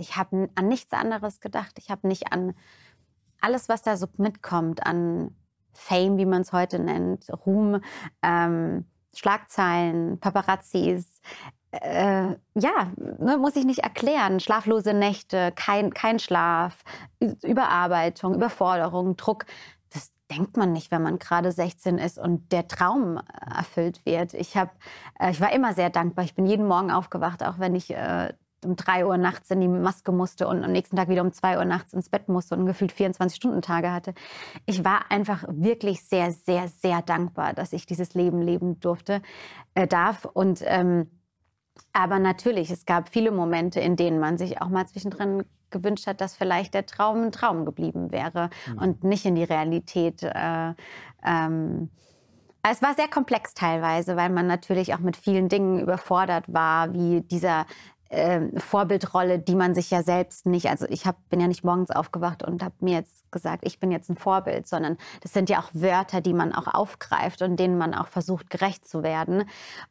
Ich 0.00 0.16
habe 0.16 0.48
an 0.54 0.68
nichts 0.68 0.92
anderes 0.92 1.40
gedacht. 1.40 1.78
Ich 1.78 1.90
habe 1.90 2.08
nicht 2.08 2.32
an 2.32 2.54
alles, 3.40 3.68
was 3.68 3.82
da 3.82 3.96
so 3.96 4.06
mitkommt, 4.16 4.84
an 4.86 5.34
Fame, 5.72 6.18
wie 6.18 6.26
man 6.26 6.42
es 6.42 6.52
heute 6.52 6.78
nennt, 6.78 7.26
Ruhm, 7.46 7.80
ähm, 8.22 8.86
Schlagzeilen, 9.14 10.18
Paparazzis. 10.18 11.20
Äh, 11.72 12.36
ja, 12.54 12.92
ne, 12.96 13.38
muss 13.38 13.56
ich 13.56 13.64
nicht 13.64 13.80
erklären. 13.80 14.40
Schlaflose 14.40 14.94
Nächte, 14.94 15.52
kein, 15.54 15.92
kein 15.94 16.18
Schlaf, 16.18 16.82
Überarbeitung, 17.42 18.34
Überforderung, 18.34 19.16
Druck. 19.16 19.46
Das 19.92 20.12
denkt 20.30 20.56
man 20.56 20.72
nicht, 20.72 20.90
wenn 20.90 21.02
man 21.02 21.18
gerade 21.18 21.52
16 21.52 21.98
ist 21.98 22.18
und 22.18 22.52
der 22.52 22.68
Traum 22.68 23.20
erfüllt 23.54 24.04
wird. 24.04 24.34
Ich, 24.34 24.56
hab, 24.56 24.70
äh, 25.18 25.30
ich 25.30 25.40
war 25.40 25.52
immer 25.52 25.74
sehr 25.74 25.90
dankbar. 25.90 26.24
Ich 26.24 26.34
bin 26.34 26.46
jeden 26.46 26.66
Morgen 26.66 26.90
aufgewacht, 26.90 27.44
auch 27.44 27.58
wenn 27.58 27.74
ich 27.74 27.90
äh, 27.90 28.32
um 28.64 28.76
drei 28.76 29.06
Uhr 29.06 29.16
nachts 29.16 29.50
in 29.50 29.60
die 29.60 29.68
Maske 29.68 30.12
musste 30.12 30.48
und 30.48 30.64
am 30.64 30.72
nächsten 30.72 30.96
Tag 30.96 31.08
wieder 31.08 31.22
um 31.22 31.32
zwei 31.32 31.58
Uhr 31.58 31.64
nachts 31.64 31.92
ins 31.92 32.08
Bett 32.08 32.28
musste 32.28 32.56
und 32.56 32.66
gefühlt 32.66 32.92
24-Stunden-Tage 32.92 33.92
hatte. 33.92 34.14
Ich 34.66 34.84
war 34.84 35.10
einfach 35.10 35.44
wirklich 35.48 36.04
sehr, 36.04 36.32
sehr, 36.32 36.68
sehr 36.68 37.02
dankbar, 37.02 37.54
dass 37.54 37.72
ich 37.72 37.86
dieses 37.86 38.14
Leben 38.14 38.42
leben 38.42 38.80
durfte, 38.80 39.22
äh, 39.74 39.86
darf. 39.86 40.24
Und 40.24 40.62
ähm, 40.64 41.10
aber 41.92 42.18
natürlich, 42.18 42.70
es 42.70 42.86
gab 42.86 43.08
viele 43.08 43.30
Momente, 43.30 43.80
in 43.80 43.96
denen 43.96 44.20
man 44.20 44.38
sich 44.38 44.60
auch 44.60 44.68
mal 44.68 44.86
zwischendrin 44.86 45.44
gewünscht 45.70 46.06
hat, 46.06 46.20
dass 46.20 46.36
vielleicht 46.36 46.74
der 46.74 46.86
Traum 46.86 47.24
ein 47.24 47.32
Traum 47.32 47.64
geblieben 47.64 48.12
wäre 48.12 48.50
mhm. 48.66 48.78
und 48.78 49.04
nicht 49.04 49.24
in 49.24 49.34
die 49.34 49.44
Realität. 49.44 50.22
Äh, 50.22 50.74
ähm, 51.24 51.90
es 52.62 52.82
war 52.82 52.94
sehr 52.94 53.08
komplex 53.08 53.54
teilweise, 53.54 54.16
weil 54.16 54.28
man 54.28 54.46
natürlich 54.46 54.94
auch 54.94 54.98
mit 54.98 55.16
vielen 55.16 55.48
Dingen 55.48 55.80
überfordert 55.80 56.44
war, 56.52 56.92
wie 56.92 57.22
dieser 57.22 57.66
äh, 58.10 58.40
Vorbildrolle, 58.58 59.38
die 59.38 59.54
man 59.54 59.74
sich 59.74 59.90
ja 59.90 60.02
selbst 60.02 60.46
nicht, 60.46 60.68
also 60.68 60.86
ich 60.88 61.06
hab, 61.06 61.28
bin 61.30 61.40
ja 61.40 61.48
nicht 61.48 61.64
morgens 61.64 61.90
aufgewacht 61.90 62.42
und 62.42 62.62
habe 62.62 62.74
mir 62.80 62.98
jetzt 62.98 63.19
gesagt, 63.30 63.64
ich 63.64 63.80
bin 63.80 63.90
jetzt 63.90 64.10
ein 64.10 64.16
Vorbild, 64.16 64.66
sondern 64.66 64.96
das 65.22 65.32
sind 65.32 65.48
ja 65.50 65.60
auch 65.60 65.70
Wörter, 65.72 66.20
die 66.20 66.32
man 66.32 66.52
auch 66.54 66.66
aufgreift 66.66 67.42
und 67.42 67.56
denen 67.56 67.78
man 67.78 67.94
auch 67.94 68.08
versucht, 68.08 68.50
gerecht 68.50 68.88
zu 68.88 69.02
werden. 69.02 69.44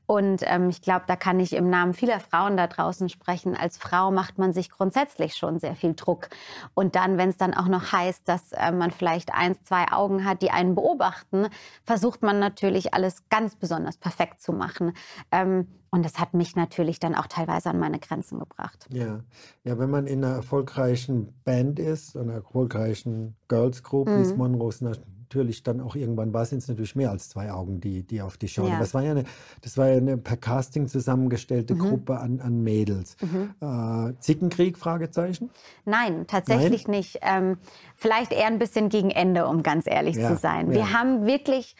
Und 0.05 0.41
ähm, 0.45 0.69
ich 0.69 0.81
glaube, 0.81 1.05
da 1.07 1.15
kann 1.15 1.39
ich 1.39 1.53
im 1.53 1.69
Namen 1.69 1.93
vieler 1.93 2.19
Frauen 2.19 2.57
da 2.57 2.67
draußen 2.67 3.09
sprechen. 3.09 3.55
Als 3.55 3.77
Frau 3.77 4.11
macht 4.11 4.37
man 4.37 4.53
sich 4.53 4.69
grundsätzlich 4.69 5.35
schon 5.35 5.59
sehr 5.59 5.75
viel 5.75 5.93
Druck. 5.93 6.29
Und 6.73 6.95
dann, 6.95 7.17
wenn 7.17 7.29
es 7.29 7.37
dann 7.37 7.53
auch 7.53 7.67
noch 7.67 7.91
heißt, 7.91 8.27
dass 8.27 8.51
äh, 8.51 8.71
man 8.71 8.91
vielleicht 8.91 9.33
eins, 9.33 9.61
zwei 9.63 9.91
Augen 9.91 10.25
hat, 10.25 10.41
die 10.41 10.51
einen 10.51 10.75
beobachten, 10.75 11.47
versucht 11.83 12.23
man 12.23 12.39
natürlich 12.39 12.93
alles 12.93 13.29
ganz 13.29 13.55
besonders 13.55 13.97
perfekt 13.97 14.41
zu 14.41 14.53
machen. 14.53 14.93
Ähm, 15.31 15.67
und 15.91 16.05
das 16.05 16.19
hat 16.19 16.33
mich 16.33 16.55
natürlich 16.55 16.99
dann 16.99 17.15
auch 17.15 17.27
teilweise 17.27 17.69
an 17.69 17.79
meine 17.79 17.99
Grenzen 17.99 18.39
gebracht. 18.39 18.85
Ja, 18.91 19.21
ja 19.63 19.79
wenn 19.79 19.89
man 19.89 20.05
in 20.05 20.23
einer 20.23 20.35
erfolgreichen 20.35 21.33
Band 21.43 21.79
ist, 21.79 22.15
einer 22.15 22.33
erfolgreichen 22.33 23.28
Girls 23.47 23.83
Group, 23.83 24.07
mhm. 24.07 24.21
es 24.21 24.35
Monroes 24.35 24.81
natürlich 25.29 25.61
dann 25.61 25.79
auch 25.79 25.95
irgendwann 25.95 26.33
war, 26.33 26.43
sind 26.45 26.59
es 26.59 26.67
natürlich 26.67 26.95
mehr 26.95 27.11
als 27.11 27.29
zwei 27.29 27.51
Augen, 27.51 27.79
die, 27.79 28.03
die 28.03 28.21
auf 28.21 28.37
dich 28.37 28.53
schauen. 28.53 28.69
Ja. 28.69 28.79
Das 28.79 28.93
war 28.93 29.03
ja 29.03 29.11
eine, 29.11 29.25
das 29.61 29.77
war 29.77 29.87
ja 29.87 29.97
eine 29.97 30.17
per 30.17 30.37
Casting 30.37 30.87
zusammengestellte 30.87 31.75
mhm. 31.75 31.79
Gruppe 31.79 32.17
an, 32.17 32.39
an 32.39 32.63
Mädels. 32.63 33.15
Mhm. 33.21 33.53
Äh, 33.61 34.13
Zickenkrieg, 34.19 34.77
Fragezeichen? 34.77 35.51
Nein, 35.85 36.25
tatsächlich 36.27 36.87
Nein? 36.87 36.97
nicht. 36.97 37.19
Ähm, 37.21 37.57
vielleicht 37.95 38.31
eher 38.31 38.47
ein 38.47 38.57
bisschen 38.57 38.89
gegen 38.89 39.11
Ende, 39.11 39.45
um 39.47 39.61
ganz 39.61 39.85
ehrlich 39.85 40.15
ja, 40.15 40.29
zu 40.29 40.37
sein. 40.37 40.71
Wir 40.71 40.93
haben 40.93 41.25
wirklich 41.25 41.75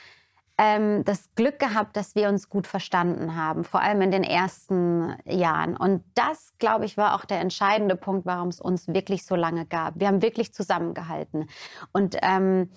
ähm, 0.60 1.06
das 1.06 1.34
Glück 1.36 1.58
gehabt, 1.58 1.96
dass 1.96 2.16
wir 2.16 2.28
uns 2.28 2.50
gut 2.50 2.68
verstanden 2.68 3.38
haben, 3.38 3.64
vor 3.64 3.82
allem 3.82 4.02
in 4.02 4.12
den 4.12 4.26
ersten 4.26 5.16
Jahren. 5.24 5.78
Und 5.78 6.04
das, 6.16 6.54
glaube 6.60 6.84
ich, 6.84 6.98
war 6.98 7.16
auch 7.16 7.24
der 7.24 7.40
entscheidende 7.40 7.96
Punkt, 7.96 8.26
warum 8.26 8.50
es 8.50 8.60
uns 8.60 8.90
wirklich 8.90 9.26
so 9.26 9.36
lange 9.36 9.66
gab. 9.66 9.98
Wir 10.02 10.08
haben 10.08 10.22
wirklich 10.22 10.54
zusammengehalten. 10.54 11.48
Und 11.94 12.18
ähm, 12.22 12.72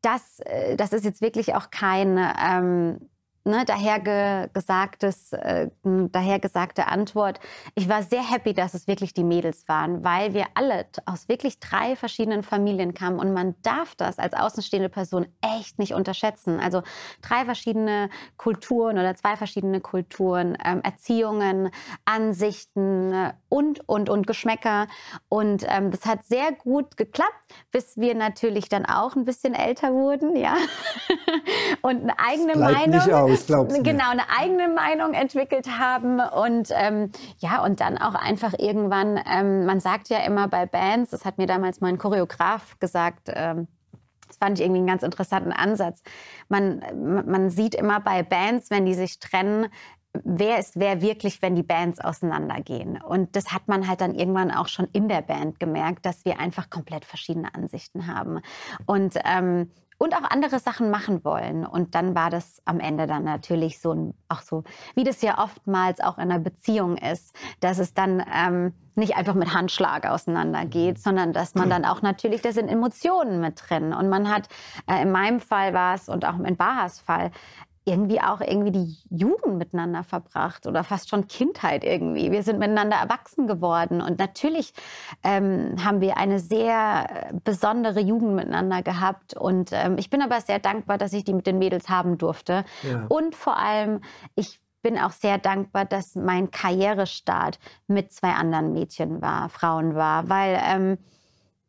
das, 0.00 0.38
äh, 0.40 0.76
das 0.76 0.92
ist 0.92 1.04
jetzt 1.04 1.20
wirklich 1.20 1.54
auch 1.56 1.70
kein... 1.70 2.16
Ähm, 2.40 3.10
ne, 3.48 3.64
dahergesagtes, 3.64 5.32
äh, 5.32 5.68
dahergesagte 5.82 6.86
Antwort. 6.86 7.40
Ich 7.74 7.88
war 7.88 8.02
sehr 8.02 8.22
happy, 8.22 8.54
dass 8.54 8.74
es 8.74 8.86
wirklich 8.86 9.14
die 9.14 9.24
Mädels 9.24 9.66
waren, 9.68 10.04
weil 10.04 10.34
wir 10.34 10.46
alle 10.54 10.86
aus 11.06 11.28
wirklich 11.28 11.58
drei 11.58 11.96
verschiedenen 11.96 12.42
Familien 12.42 12.94
kamen 12.94 13.18
und 13.18 13.32
man 13.32 13.54
darf 13.62 13.94
das 13.96 14.18
als 14.18 14.34
außenstehende 14.34 14.88
Person 14.88 15.26
echt 15.40 15.78
nicht 15.78 15.94
unterschätzen. 15.94 16.60
Also 16.60 16.82
drei 17.22 17.44
verschiedene 17.44 18.10
Kulturen 18.36 18.98
oder 18.98 19.14
zwei 19.16 19.36
verschiedene 19.36 19.80
Kulturen, 19.80 20.56
ähm, 20.64 20.80
Erziehungen, 20.82 21.70
Ansichten 22.04 23.12
äh, 23.12 23.32
und, 23.48 23.88
und, 23.88 24.10
und 24.10 24.26
Geschmäcker. 24.26 24.86
Und 25.28 25.64
ähm, 25.68 25.90
das 25.90 26.04
hat 26.06 26.24
sehr 26.24 26.52
gut 26.52 26.96
geklappt, 26.96 27.32
bis 27.70 27.96
wir 27.96 28.14
natürlich 28.14 28.68
dann 28.68 28.84
auch 28.84 29.16
ein 29.16 29.24
bisschen 29.24 29.54
älter 29.54 29.92
wurden, 29.92 30.36
ja. 30.36 30.56
und 31.82 32.02
eine 32.02 32.18
eigene 32.18 32.56
Meinung. 32.56 33.37
Nicht 33.46 33.54
aus, 33.54 33.72
genau, 33.82 34.10
eine 34.10 34.28
eigene 34.28 34.68
Meinung 34.68 35.14
entwickelt 35.14 35.78
haben. 35.78 36.20
Und 36.20 36.70
ähm, 36.72 37.10
ja, 37.38 37.62
und 37.64 37.80
dann 37.80 37.98
auch 37.98 38.14
einfach 38.14 38.54
irgendwann, 38.58 39.20
ähm, 39.30 39.66
man 39.66 39.80
sagt 39.80 40.08
ja 40.08 40.18
immer 40.18 40.48
bei 40.48 40.66
Bands, 40.66 41.10
das 41.10 41.24
hat 41.24 41.38
mir 41.38 41.46
damals 41.46 41.80
mein 41.80 41.98
Choreograf 41.98 42.78
gesagt, 42.78 43.30
ähm, 43.34 43.68
das 44.26 44.36
fand 44.36 44.58
ich 44.58 44.64
irgendwie 44.64 44.80
einen 44.80 44.86
ganz 44.86 45.02
interessanten 45.02 45.52
Ansatz. 45.52 46.02
Man, 46.48 46.82
man 47.26 47.50
sieht 47.50 47.74
immer 47.74 48.00
bei 48.00 48.22
Bands, 48.22 48.70
wenn 48.70 48.84
die 48.84 48.94
sich 48.94 49.18
trennen, 49.18 49.68
wer 50.24 50.58
ist 50.58 50.78
wer 50.78 51.00
wirklich, 51.00 51.42
wenn 51.42 51.54
die 51.54 51.62
Bands 51.62 52.00
auseinandergehen. 52.00 53.00
Und 53.00 53.36
das 53.36 53.52
hat 53.52 53.68
man 53.68 53.88
halt 53.88 54.00
dann 54.00 54.14
irgendwann 54.14 54.50
auch 54.50 54.68
schon 54.68 54.88
in 54.92 55.08
der 55.08 55.22
Band 55.22 55.60
gemerkt, 55.60 56.06
dass 56.06 56.24
wir 56.24 56.38
einfach 56.38 56.70
komplett 56.70 57.04
verschiedene 57.04 57.54
Ansichten 57.54 58.06
haben. 58.06 58.40
Und 58.86 59.14
ähm, 59.24 59.70
und 59.98 60.14
auch 60.14 60.30
andere 60.30 60.60
Sachen 60.60 60.90
machen 60.90 61.24
wollen. 61.24 61.66
Und 61.66 61.94
dann 61.94 62.14
war 62.14 62.30
das 62.30 62.62
am 62.64 62.80
Ende 62.80 63.06
dann 63.06 63.24
natürlich 63.24 63.80
so, 63.80 63.92
ein, 63.92 64.14
auch 64.28 64.40
so, 64.40 64.64
wie 64.94 65.04
das 65.04 65.20
ja 65.22 65.42
oftmals 65.42 66.00
auch 66.00 66.16
in 66.16 66.30
einer 66.30 66.38
Beziehung 66.38 66.96
ist, 66.96 67.36
dass 67.60 67.78
es 67.78 67.94
dann 67.94 68.24
ähm, 68.32 68.72
nicht 68.94 69.16
einfach 69.16 69.34
mit 69.34 69.54
Handschlag 69.54 70.06
auseinandergeht, 70.06 70.98
sondern 70.98 71.32
dass 71.32 71.54
man 71.54 71.70
dann 71.70 71.84
auch 71.84 72.02
natürlich, 72.02 72.42
da 72.42 72.52
sind 72.52 72.68
Emotionen 72.68 73.40
mit 73.40 73.62
drin. 73.68 73.92
Und 73.92 74.08
man 74.08 74.28
hat, 74.28 74.48
äh, 74.86 75.02
in 75.02 75.12
meinem 75.12 75.40
Fall 75.40 75.74
war 75.74 75.94
es 75.94 76.08
und 76.08 76.24
auch 76.24 76.38
in 76.38 76.56
Bahas 76.56 77.00
Fall, 77.00 77.30
irgendwie 77.88 78.20
auch 78.20 78.40
irgendwie 78.40 78.72
die 78.72 78.96
Jugend 79.10 79.58
miteinander 79.58 80.04
verbracht 80.04 80.66
oder 80.66 80.84
fast 80.84 81.08
schon 81.08 81.26
Kindheit 81.26 81.84
irgendwie. 81.84 82.30
Wir 82.30 82.42
sind 82.42 82.58
miteinander 82.58 82.96
erwachsen 82.96 83.46
geworden 83.46 84.00
und 84.00 84.18
natürlich 84.18 84.72
ähm, 85.24 85.76
haben 85.82 86.00
wir 86.00 86.16
eine 86.16 86.38
sehr 86.38 87.30
besondere 87.44 88.00
Jugend 88.00 88.34
miteinander 88.34 88.82
gehabt 88.82 89.34
und 89.34 89.70
ähm, 89.72 89.96
ich 89.98 90.10
bin 90.10 90.22
aber 90.22 90.40
sehr 90.40 90.58
dankbar, 90.58 90.98
dass 90.98 91.12
ich 91.12 91.24
die 91.24 91.34
mit 91.34 91.46
den 91.46 91.58
Mädels 91.58 91.88
haben 91.88 92.18
durfte 92.18 92.64
ja. 92.82 93.06
und 93.08 93.34
vor 93.34 93.56
allem 93.56 94.00
ich 94.34 94.60
bin 94.82 94.98
auch 94.98 95.10
sehr 95.10 95.38
dankbar, 95.38 95.84
dass 95.84 96.14
mein 96.14 96.50
Karrierestart 96.50 97.58
mit 97.88 98.12
zwei 98.12 98.30
anderen 98.30 98.72
Mädchen 98.72 99.20
war, 99.20 99.48
Frauen 99.48 99.94
war, 99.94 100.28
weil 100.28 100.60
ähm, 100.62 100.98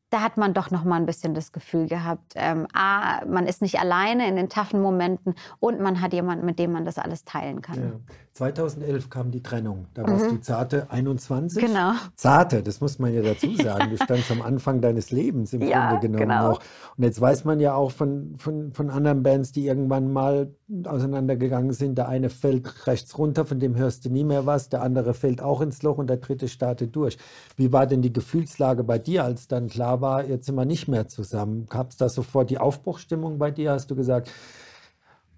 da 0.10 0.22
hat 0.22 0.38
man 0.38 0.54
doch 0.54 0.72
noch 0.72 0.84
mal 0.84 0.96
ein 0.96 1.06
bisschen 1.06 1.34
das 1.34 1.52
Gefühl 1.52 1.88
gehabt, 1.88 2.34
ähm, 2.36 2.68
a, 2.74 3.24
man 3.26 3.46
ist 3.46 3.62
nicht 3.62 3.80
alleine 3.80 4.28
in 4.28 4.36
den 4.36 4.50
taffen 4.50 4.82
Momenten 4.82 5.36
und 5.60 5.80
man 5.80 6.02
hat 6.02 6.14
jemanden, 6.14 6.46
mit 6.46 6.58
dem 6.60 6.72
man 6.72 6.86
das 6.86 6.98
alles 6.98 7.26
teilen 7.26 7.62
kann. 7.62 7.80
Ja. 7.82 7.92
2011 8.40 9.10
kam 9.10 9.32
die 9.32 9.44
Trennung. 9.44 9.88
Da 9.94 10.08
warst 10.08 10.28
mhm. 10.28 10.38
du 10.38 10.42
zarte 10.42 10.90
21. 10.90 11.62
Genau. 11.62 11.92
Zarte, 12.16 12.64
das 12.64 12.80
muss 12.80 12.98
man 12.98 13.14
ja 13.14 13.22
dazu 13.22 13.54
sagen. 13.54 13.90
Du 13.90 13.98
standst 13.98 14.32
am 14.32 14.42
Anfang 14.42 14.80
deines 14.80 15.12
Lebens 15.12 15.52
im 15.52 15.62
ja, 15.68 15.90
Grunde 15.90 16.08
genommen 16.08 16.30
genau. 16.30 16.52
noch. 16.52 16.62
Und 16.96 17.04
jetzt 17.04 17.20
weiß 17.20 17.44
man 17.44 17.60
ja 17.60 17.74
auch 17.74 17.92
von, 17.92 18.36
von, 18.38 18.72
von 18.72 18.90
anderen 18.92 19.24
Bands, 19.24 19.52
die 19.52 19.68
irgendwann 19.68 20.14
mal 20.14 20.54
auseinandergegangen 20.86 21.74
sind. 21.74 21.98
Der 21.98 22.08
eine 22.08 22.30
fällt 22.30 22.88
rechts 22.88 23.18
runter, 23.18 23.44
von 23.44 23.60
dem 23.60 23.76
hörst 23.76 24.06
du 24.06 24.10
nie 24.10 24.24
mehr 24.24 24.46
was. 24.46 24.70
Der 24.70 24.84
andere 24.84 25.14
fällt 25.14 25.42
auch 25.42 25.60
ins 25.60 25.84
Loch 25.84 25.98
und 25.98 26.08
der 26.08 26.18
dritte 26.18 26.48
startet 26.48 26.96
durch. 26.96 27.18
Wie 27.58 27.74
war 27.74 27.88
denn 27.88 28.02
die 28.02 28.14
Gefühlslage 28.14 28.86
bei 28.86 29.00
dir, 29.00 29.26
als 29.26 29.50
dann 29.50 29.68
klar 29.68 30.00
war, 30.00 30.24
jetzt 30.24 30.46
sind 30.46 30.56
wir 30.56 30.64
nicht 30.64 30.88
mehr 30.88 31.10
zusammen? 31.10 31.66
Gab 31.68 31.90
es 31.90 31.98
da 31.98 32.08
sofort 32.08 32.50
die 32.50 32.58
Aufbruchstimmung 32.58 33.38
bei 33.38 33.52
dir? 33.52 33.72
Hast 33.72 33.92
du 33.92 33.98
gesagt, 33.98 34.32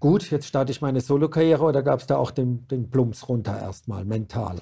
gut, 0.01 0.29
jetzt 0.29 0.47
starte 0.47 0.73
ich 0.73 0.81
meine 0.81 0.99
Solokarriere 0.99 1.63
oder 1.63 1.81
gab 1.81 2.01
es 2.01 2.07
da 2.07 2.17
auch 2.17 2.31
den, 2.31 2.67
den 2.67 2.89
Plumps 2.89 3.29
runter 3.29 3.57
erstmal, 3.57 4.03
mental? 4.03 4.57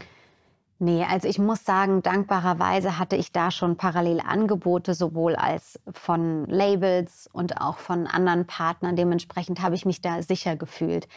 Nee, 0.82 1.04
also 1.04 1.28
ich 1.28 1.40
muss 1.40 1.66
sagen, 1.66 2.04
dankbarerweise 2.04 2.98
hatte 2.98 3.18
ich 3.18 3.34
da 3.34 3.52
schon 3.52 3.76
parallel 3.76 4.22
Angebote, 4.22 4.94
sowohl 4.94 5.36
als 5.36 5.78
von 5.92 6.46
Labels 6.46 7.30
und 7.34 7.60
auch 7.60 7.80
von 7.80 8.08
anderen 8.08 8.48
Partnern. 8.48 8.96
Dementsprechend 8.96 9.62
habe 9.62 9.76
ich 9.76 9.86
mich 9.86 10.02
da 10.02 10.22
sicher 10.22 10.56
gefühlt. 10.56 11.10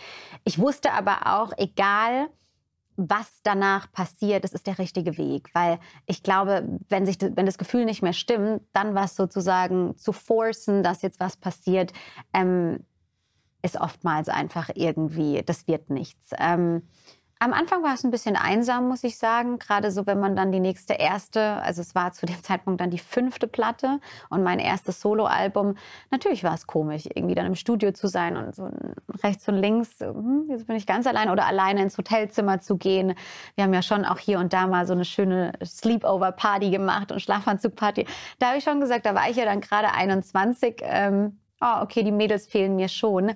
Ich 0.42 0.58
wusste 0.58 0.92
aber 0.92 1.26
auch, 1.26 1.52
egal 1.58 2.28
was 2.96 3.40
danach 3.42 3.90
passiert, 3.92 4.44
das 4.44 4.52
ist 4.52 4.66
der 4.66 4.78
richtige 4.78 5.16
Weg. 5.16 5.48
Weil 5.54 5.78
ich 6.06 6.24
glaube, 6.24 6.68
wenn, 6.88 7.06
sich, 7.06 7.18
wenn 7.20 7.46
das 7.46 7.56
Gefühl 7.56 7.84
nicht 7.84 8.02
mehr 8.02 8.12
stimmt, 8.12 8.62
dann 8.72 8.96
was 8.96 9.14
sozusagen 9.14 9.96
zu 9.96 10.12
forcen, 10.12 10.82
dass 10.82 11.02
jetzt 11.02 11.20
was 11.20 11.36
passiert, 11.36 11.92
ähm, 12.34 12.84
ist 13.62 13.80
oftmals 13.80 14.28
einfach 14.28 14.70
irgendwie, 14.74 15.42
das 15.44 15.66
wird 15.66 15.90
nichts. 15.90 16.30
Ähm, 16.38 16.82
am 17.42 17.52
Anfang 17.52 17.82
war 17.82 17.92
es 17.92 18.04
ein 18.04 18.12
bisschen 18.12 18.36
einsam, 18.36 18.86
muss 18.86 19.02
ich 19.02 19.18
sagen. 19.18 19.58
Gerade 19.58 19.90
so, 19.90 20.06
wenn 20.06 20.20
man 20.20 20.36
dann 20.36 20.52
die 20.52 20.60
nächste 20.60 20.92
erste, 20.92 21.60
also 21.62 21.80
es 21.80 21.92
war 21.92 22.12
zu 22.12 22.24
dem 22.24 22.40
Zeitpunkt 22.44 22.80
dann 22.80 22.90
die 22.90 23.00
fünfte 23.00 23.48
Platte 23.48 23.98
und 24.30 24.44
mein 24.44 24.60
erstes 24.60 25.00
Soloalbum. 25.00 25.74
Natürlich 26.12 26.44
war 26.44 26.54
es 26.54 26.68
komisch, 26.68 27.08
irgendwie 27.12 27.34
dann 27.34 27.46
im 27.46 27.56
Studio 27.56 27.90
zu 27.90 28.06
sein 28.06 28.36
und 28.36 28.54
so 28.54 28.70
rechts 29.24 29.48
und 29.48 29.56
links, 29.56 29.98
hm, 29.98 30.46
jetzt 30.50 30.68
bin 30.68 30.76
ich 30.76 30.86
ganz 30.86 31.04
allein 31.08 31.30
oder 31.30 31.44
alleine 31.44 31.82
ins 31.82 31.98
Hotelzimmer 31.98 32.60
zu 32.60 32.76
gehen. 32.76 33.14
Wir 33.56 33.64
haben 33.64 33.74
ja 33.74 33.82
schon 33.82 34.04
auch 34.04 34.20
hier 34.20 34.38
und 34.38 34.52
da 34.52 34.68
mal 34.68 34.86
so 34.86 34.92
eine 34.92 35.04
schöne 35.04 35.50
Sleepover-Party 35.64 36.70
gemacht 36.70 37.10
und 37.10 37.20
Schlafanzug-Party. 37.20 38.06
Da 38.38 38.50
habe 38.50 38.58
ich 38.58 38.64
schon 38.64 38.78
gesagt, 38.78 39.04
da 39.04 39.16
war 39.16 39.28
ich 39.28 39.36
ja 39.36 39.46
dann 39.46 39.60
gerade 39.60 39.90
21. 39.92 40.76
Ähm, 40.82 41.40
oh, 41.62 41.82
okay, 41.82 42.02
die 42.02 42.12
Mädels 42.12 42.46
fehlen 42.46 42.76
mir 42.76 42.88
schon. 42.88 43.32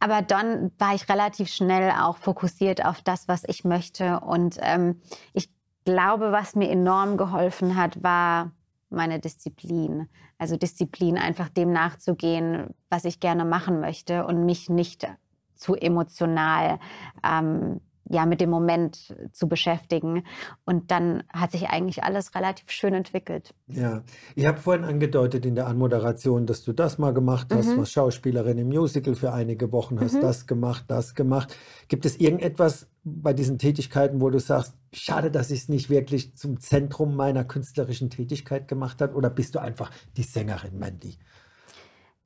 Aber 0.00 0.22
dann 0.22 0.72
war 0.78 0.94
ich 0.94 1.08
relativ 1.08 1.48
schnell 1.48 1.92
auch 1.92 2.16
fokussiert 2.16 2.84
auf 2.84 3.02
das, 3.02 3.28
was 3.28 3.44
ich 3.46 3.64
möchte. 3.64 4.20
Und 4.20 4.58
ähm, 4.60 5.00
ich 5.32 5.48
glaube, 5.84 6.32
was 6.32 6.54
mir 6.54 6.70
enorm 6.70 7.16
geholfen 7.16 7.76
hat, 7.76 8.02
war 8.02 8.52
meine 8.90 9.20
Disziplin. 9.20 10.08
Also 10.38 10.56
Disziplin, 10.56 11.18
einfach 11.18 11.48
dem 11.48 11.72
nachzugehen, 11.72 12.74
was 12.90 13.04
ich 13.04 13.20
gerne 13.20 13.44
machen 13.44 13.80
möchte 13.80 14.26
und 14.26 14.44
mich 14.44 14.68
nicht 14.68 15.08
zu 15.54 15.76
emotional 15.76 16.80
ähm, 17.24 17.80
ja, 18.12 18.26
mit 18.26 18.42
dem 18.42 18.50
Moment 18.50 19.16
zu 19.32 19.48
beschäftigen. 19.48 20.24
Und 20.66 20.90
dann 20.90 21.24
hat 21.32 21.52
sich 21.52 21.70
eigentlich 21.70 22.04
alles 22.04 22.34
relativ 22.34 22.70
schön 22.70 22.92
entwickelt. 22.92 23.54
Ja, 23.68 24.02
ich 24.34 24.44
habe 24.44 24.58
vorhin 24.58 24.84
angedeutet 24.84 25.46
in 25.46 25.54
der 25.54 25.66
Anmoderation, 25.66 26.44
dass 26.44 26.62
du 26.62 26.74
das 26.74 26.98
mal 26.98 27.14
gemacht 27.14 27.48
hast, 27.54 27.68
mhm. 27.68 27.78
was 27.78 27.90
Schauspielerin 27.90 28.58
im 28.58 28.68
Musical 28.68 29.14
für 29.14 29.32
einige 29.32 29.72
Wochen 29.72 29.98
hast, 29.98 30.14
mhm. 30.14 30.20
das 30.20 30.46
gemacht, 30.46 30.84
das 30.88 31.14
gemacht. 31.14 31.56
Gibt 31.88 32.04
es 32.04 32.20
irgendetwas 32.20 32.86
bei 33.02 33.32
diesen 33.32 33.58
Tätigkeiten, 33.58 34.20
wo 34.20 34.28
du 34.28 34.38
sagst, 34.38 34.74
schade, 34.92 35.30
dass 35.30 35.50
ich 35.50 35.60
es 35.60 35.68
nicht 35.70 35.88
wirklich 35.88 36.36
zum 36.36 36.60
Zentrum 36.60 37.16
meiner 37.16 37.44
künstlerischen 37.44 38.10
Tätigkeit 38.10 38.68
gemacht 38.68 39.00
habe? 39.00 39.14
Oder 39.14 39.30
bist 39.30 39.54
du 39.54 39.58
einfach 39.58 39.90
die 40.18 40.22
Sängerin, 40.22 40.78
Mandy? 40.78 41.16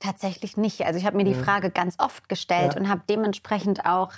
Tatsächlich 0.00 0.56
nicht. 0.56 0.84
Also 0.84 0.98
ich 0.98 1.06
habe 1.06 1.16
mir 1.16 1.24
die 1.24 1.34
Frage 1.34 1.70
ganz 1.70 1.94
oft 1.98 2.28
gestellt 2.28 2.74
ja. 2.74 2.80
und 2.80 2.88
habe 2.88 3.02
dementsprechend 3.08 3.86
auch 3.86 4.12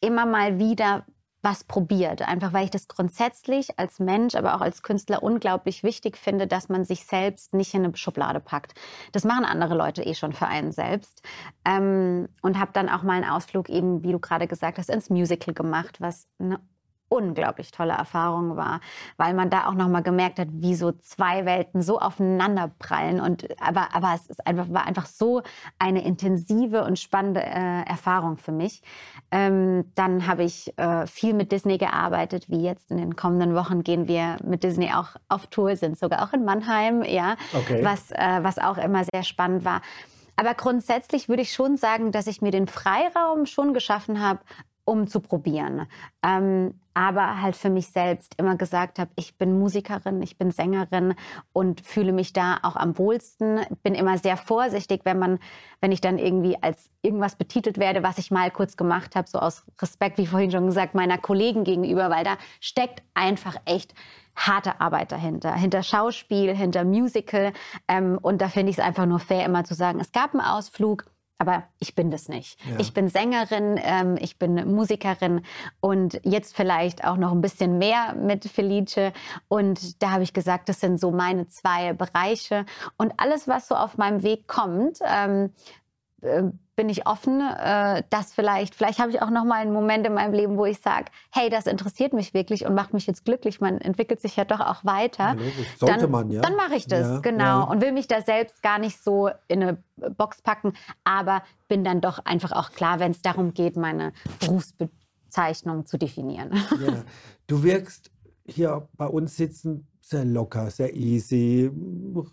immer 0.00 0.26
mal 0.26 0.58
wieder 0.58 1.04
was 1.42 1.64
probiert. 1.64 2.22
Einfach 2.22 2.52
weil 2.52 2.64
ich 2.64 2.70
das 2.70 2.88
grundsätzlich 2.88 3.78
als 3.78 4.00
Mensch, 4.00 4.34
aber 4.34 4.56
auch 4.56 4.60
als 4.60 4.82
Künstler 4.82 5.22
unglaublich 5.22 5.82
wichtig 5.82 6.16
finde, 6.16 6.46
dass 6.46 6.68
man 6.68 6.84
sich 6.84 7.04
selbst 7.04 7.54
nicht 7.54 7.74
in 7.74 7.84
eine 7.84 7.96
Schublade 7.96 8.40
packt. 8.40 8.74
Das 9.12 9.24
machen 9.24 9.44
andere 9.44 9.76
Leute 9.76 10.02
eh 10.02 10.14
schon 10.14 10.32
für 10.32 10.46
einen 10.46 10.72
selbst. 10.72 11.22
Ähm, 11.64 12.28
und 12.42 12.58
habe 12.58 12.72
dann 12.72 12.88
auch 12.88 13.02
mal 13.02 13.14
einen 13.14 13.30
Ausflug 13.30 13.68
eben, 13.68 14.02
wie 14.02 14.12
du 14.12 14.18
gerade 14.18 14.48
gesagt 14.48 14.78
hast, 14.78 14.90
ins 14.90 15.10
Musical 15.10 15.54
gemacht, 15.54 16.00
was 16.00 16.26
eine 16.38 16.60
unglaublich 17.08 17.70
tolle 17.70 17.92
Erfahrung 17.92 18.56
war, 18.56 18.80
weil 19.16 19.34
man 19.34 19.50
da 19.50 19.66
auch 19.66 19.74
noch 19.74 19.88
mal 19.88 20.02
gemerkt 20.02 20.38
hat, 20.38 20.48
wie 20.52 20.74
so 20.74 20.92
zwei 20.92 21.44
Welten 21.44 21.82
so 21.82 21.98
aufeinander 21.98 22.70
prallen 22.78 23.20
und 23.20 23.48
aber 23.60 23.94
aber 23.94 24.12
es 24.14 24.26
ist 24.26 24.46
einfach 24.46 24.66
war 24.70 24.86
einfach 24.86 25.06
so 25.06 25.42
eine 25.78 26.04
intensive 26.04 26.84
und 26.84 26.98
spannende 26.98 27.42
äh, 27.42 27.82
Erfahrung 27.88 28.36
für 28.36 28.52
mich. 28.52 28.82
Ähm, 29.30 29.90
dann 29.94 30.26
habe 30.26 30.44
ich 30.44 30.76
äh, 30.78 31.06
viel 31.06 31.34
mit 31.34 31.52
Disney 31.52 31.78
gearbeitet, 31.78 32.48
wie 32.48 32.62
jetzt 32.62 32.90
in 32.90 32.98
den 32.98 33.16
kommenden 33.16 33.54
Wochen 33.54 33.82
gehen 33.82 34.08
wir 34.08 34.36
mit 34.44 34.62
Disney 34.62 34.92
auch 34.92 35.16
auf 35.28 35.46
Tour, 35.46 35.76
sind 35.76 35.98
sogar 35.98 36.22
auch 36.22 36.32
in 36.32 36.44
Mannheim, 36.44 37.02
ja, 37.02 37.36
okay. 37.54 37.84
was 37.84 38.10
äh, 38.12 38.38
was 38.42 38.58
auch 38.58 38.78
immer 38.78 39.04
sehr 39.04 39.22
spannend 39.22 39.64
war. 39.64 39.80
Aber 40.38 40.54
grundsätzlich 40.54 41.28
würde 41.28 41.42
ich 41.42 41.52
schon 41.52 41.76
sagen, 41.76 42.12
dass 42.12 42.28
ich 42.28 42.40
mir 42.40 42.52
den 42.52 42.68
Freiraum 42.68 43.44
schon 43.44 43.74
geschaffen 43.74 44.20
habe, 44.20 44.38
um 44.88 45.06
zu 45.06 45.20
probieren. 45.20 45.86
Ähm, 46.24 46.80
aber 46.94 47.42
halt 47.42 47.56
für 47.56 47.68
mich 47.70 47.88
selbst 47.88 48.34
immer 48.38 48.56
gesagt 48.56 48.98
habe, 48.98 49.10
ich 49.16 49.36
bin 49.36 49.58
Musikerin, 49.58 50.20
ich 50.22 50.38
bin 50.38 50.50
Sängerin 50.50 51.14
und 51.52 51.82
fühle 51.82 52.12
mich 52.12 52.32
da 52.32 52.58
auch 52.62 52.74
am 52.74 52.98
wohlsten. 52.98 53.60
Bin 53.82 53.94
immer 53.94 54.18
sehr 54.18 54.36
vorsichtig, 54.36 55.02
wenn 55.04 55.18
man, 55.18 55.38
wenn 55.80 55.92
ich 55.92 56.00
dann 56.00 56.18
irgendwie 56.18 56.60
als 56.60 56.90
irgendwas 57.02 57.36
betitelt 57.36 57.78
werde, 57.78 58.02
was 58.02 58.18
ich 58.18 58.30
mal 58.30 58.50
kurz 58.50 58.76
gemacht 58.76 59.14
habe, 59.14 59.28
so 59.28 59.38
aus 59.38 59.64
Respekt, 59.80 60.18
wie 60.18 60.26
vorhin 60.26 60.50
schon 60.50 60.66
gesagt, 60.66 60.94
meiner 60.94 61.18
Kollegen 61.18 61.62
gegenüber, 61.62 62.10
weil 62.10 62.24
da 62.24 62.36
steckt 62.58 63.02
einfach 63.14 63.56
echt 63.66 63.94
harte 64.34 64.80
Arbeit 64.80 65.12
dahinter, 65.12 65.54
hinter 65.54 65.82
Schauspiel, 65.82 66.56
hinter 66.56 66.84
Musical. 66.84 67.52
Ähm, 67.86 68.18
und 68.20 68.40
da 68.40 68.48
finde 68.48 68.70
ich 68.70 68.78
es 68.78 68.84
einfach 68.84 69.06
nur 69.06 69.20
fair, 69.20 69.44
immer 69.44 69.64
zu 69.64 69.74
sagen, 69.74 70.00
es 70.00 70.12
gab 70.12 70.32
einen 70.32 70.40
Ausflug, 70.40 71.04
aber 71.38 71.64
ich 71.78 71.94
bin 71.94 72.10
das 72.10 72.28
nicht. 72.28 72.58
Ja. 72.68 72.80
Ich 72.80 72.92
bin 72.92 73.08
Sängerin, 73.08 73.78
ähm, 73.82 74.16
ich 74.20 74.38
bin 74.38 74.74
Musikerin 74.74 75.42
und 75.80 76.20
jetzt 76.24 76.56
vielleicht 76.56 77.04
auch 77.04 77.16
noch 77.16 77.32
ein 77.32 77.40
bisschen 77.40 77.78
mehr 77.78 78.14
mit 78.14 78.44
Felice. 78.44 79.12
Und 79.46 80.02
da 80.02 80.10
habe 80.10 80.24
ich 80.24 80.32
gesagt, 80.32 80.68
das 80.68 80.80
sind 80.80 80.98
so 80.98 81.12
meine 81.12 81.46
zwei 81.48 81.92
Bereiche. 81.92 82.66
Und 82.96 83.14
alles, 83.18 83.46
was 83.46 83.68
so 83.68 83.76
auf 83.76 83.96
meinem 83.96 84.24
Weg 84.24 84.48
kommt, 84.48 84.98
ähm, 85.06 85.52
äh, 86.22 86.42
bin 86.78 86.88
ich 86.88 87.08
offen, 87.08 87.40
äh, 87.40 88.04
dass 88.08 88.32
vielleicht, 88.32 88.72
vielleicht 88.72 89.00
habe 89.00 89.10
ich 89.10 89.20
auch 89.20 89.30
noch 89.30 89.44
mal 89.44 89.56
einen 89.56 89.72
Moment 89.72 90.06
in 90.06 90.14
meinem 90.14 90.32
Leben, 90.32 90.56
wo 90.56 90.64
ich 90.64 90.78
sage, 90.78 91.06
hey, 91.32 91.50
das 91.50 91.66
interessiert 91.66 92.12
mich 92.12 92.34
wirklich 92.34 92.66
und 92.66 92.74
macht 92.76 92.94
mich 92.94 93.04
jetzt 93.08 93.24
glücklich. 93.24 93.60
Man 93.60 93.80
entwickelt 93.80 94.20
sich 94.20 94.36
ja 94.36 94.44
doch 94.44 94.60
auch 94.60 94.84
weiter. 94.84 95.34
Ja, 95.34 95.52
Sollte 95.76 96.02
dann, 96.02 96.10
man, 96.12 96.30
ja. 96.30 96.40
Dann 96.40 96.54
mache 96.54 96.76
ich 96.76 96.86
das, 96.86 97.04
ja, 97.08 97.18
genau. 97.18 97.44
Ja. 97.44 97.62
Und 97.64 97.82
will 97.82 97.90
mich 97.90 98.06
da 98.06 98.22
selbst 98.22 98.62
gar 98.62 98.78
nicht 98.78 99.02
so 99.02 99.28
in 99.48 99.60
eine 99.60 99.78
Box 100.16 100.40
packen, 100.40 100.72
aber 101.02 101.42
bin 101.66 101.82
dann 101.82 102.00
doch 102.00 102.20
einfach 102.24 102.52
auch 102.52 102.70
klar, 102.70 103.00
wenn 103.00 103.10
es 103.10 103.22
darum 103.22 103.54
geht, 103.54 103.76
meine 103.76 104.12
Berufsbezeichnung 104.38 105.84
zu 105.84 105.98
definieren. 105.98 106.52
Du 107.48 107.64
wirkst 107.64 108.12
hier 108.46 108.86
bei 108.96 109.06
uns 109.06 109.36
sitzen 109.36 109.88
sehr 110.08 110.24
locker, 110.24 110.70
sehr 110.70 110.94
easy, 110.94 111.70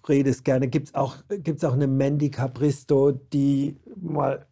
redest 0.08 0.46
gerne. 0.46 0.68
Gibt 0.68 0.88
es 0.88 0.96
auch, 0.96 1.18
gibt's 1.30 1.64
auch 1.64 1.74
eine 1.74 1.88
Mandy 1.88 2.32
Capristo, 2.32 3.12
die 3.12 3.78
mal 3.96 4.46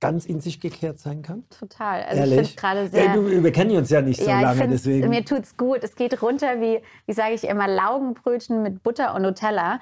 ganz 0.00 0.26
in 0.26 0.40
sich 0.40 0.60
gekehrt 0.60 0.98
sein 0.98 1.22
kann? 1.22 1.44
Total. 1.48 2.02
Also 2.02 2.20
Ehrlich? 2.20 2.40
ich 2.40 2.46
finde 2.48 2.60
gerade 2.60 2.88
sehr. 2.88 3.04
Ja, 3.04 3.42
wir 3.42 3.52
kennen 3.52 3.76
uns 3.76 3.90
ja 3.90 4.02
nicht 4.02 4.20
so 4.20 4.28
ja, 4.28 4.40
lange, 4.40 4.68
deswegen. 4.68 5.08
Mir 5.08 5.24
tut's 5.24 5.56
gut. 5.56 5.82
Es 5.82 5.94
geht 5.94 6.20
runter 6.22 6.60
wie, 6.60 6.80
wie 7.06 7.12
sage 7.12 7.34
ich 7.34 7.44
immer, 7.44 7.66
Laugenbrötchen 7.66 8.62
mit 8.62 8.82
Butter 8.82 9.14
und 9.14 9.22
Nutella. 9.22 9.80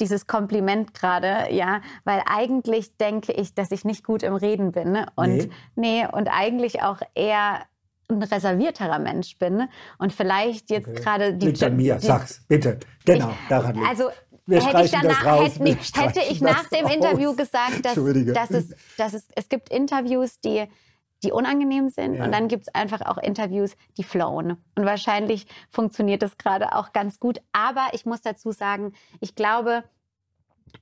Dieses 0.00 0.26
Kompliment 0.26 0.92
gerade, 0.92 1.52
ja, 1.52 1.80
weil 2.04 2.20
eigentlich 2.26 2.96
denke 2.96 3.32
ich, 3.32 3.54
dass 3.54 3.70
ich 3.70 3.84
nicht 3.84 4.02
gut 4.02 4.24
im 4.24 4.34
Reden 4.34 4.72
bin. 4.72 4.98
Und 5.14 5.36
nee. 5.36 5.50
nee, 5.76 6.06
und 6.10 6.28
eigentlich 6.28 6.82
auch 6.82 7.00
eher 7.14 7.60
ein 8.14 8.22
reservierterer 8.22 8.98
Mensch 8.98 9.38
bin 9.38 9.68
und 9.98 10.12
vielleicht 10.12 10.70
jetzt 10.70 10.88
okay. 10.88 11.00
gerade 11.00 11.34
die. 11.34 11.46
Liegt 11.46 11.62
an 11.62 11.76
mir, 11.76 11.96
die, 11.96 12.06
sag's, 12.06 12.44
bitte. 12.48 12.78
Genau, 13.04 13.30
ich, 13.30 13.48
daran 13.48 13.74
liegt. 13.74 13.88
Also, 13.88 14.10
wir 14.46 14.64
hätte 14.64 14.84
ich, 14.84 14.90
danach, 14.90 15.24
raus, 15.24 15.58
hätte, 15.58 16.00
hätte 16.00 16.20
ich 16.30 16.40
nach 16.40 16.68
dem 16.68 16.84
raus. 16.84 16.94
Interview 16.94 17.34
gesagt, 17.34 17.84
dass, 17.84 17.94
dass, 17.94 18.50
es, 18.50 18.74
dass 18.98 19.14
es, 19.14 19.28
es 19.34 19.48
gibt 19.48 19.70
Interviews, 19.70 20.38
die, 20.40 20.66
die 21.22 21.32
unangenehm 21.32 21.88
sind 21.88 22.14
ja. 22.14 22.24
und 22.24 22.32
dann 22.32 22.48
gibt 22.48 22.64
es 22.68 22.74
einfach 22.74 23.00
auch 23.02 23.16
Interviews, 23.16 23.74
die 23.96 24.04
flowen. 24.04 24.58
Und 24.74 24.84
wahrscheinlich 24.84 25.46
funktioniert 25.70 26.22
das 26.22 26.36
gerade 26.36 26.74
auch 26.74 26.92
ganz 26.92 27.18
gut. 27.18 27.40
Aber 27.52 27.86
ich 27.92 28.04
muss 28.04 28.20
dazu 28.20 28.52
sagen, 28.52 28.92
ich 29.20 29.34
glaube, 29.34 29.84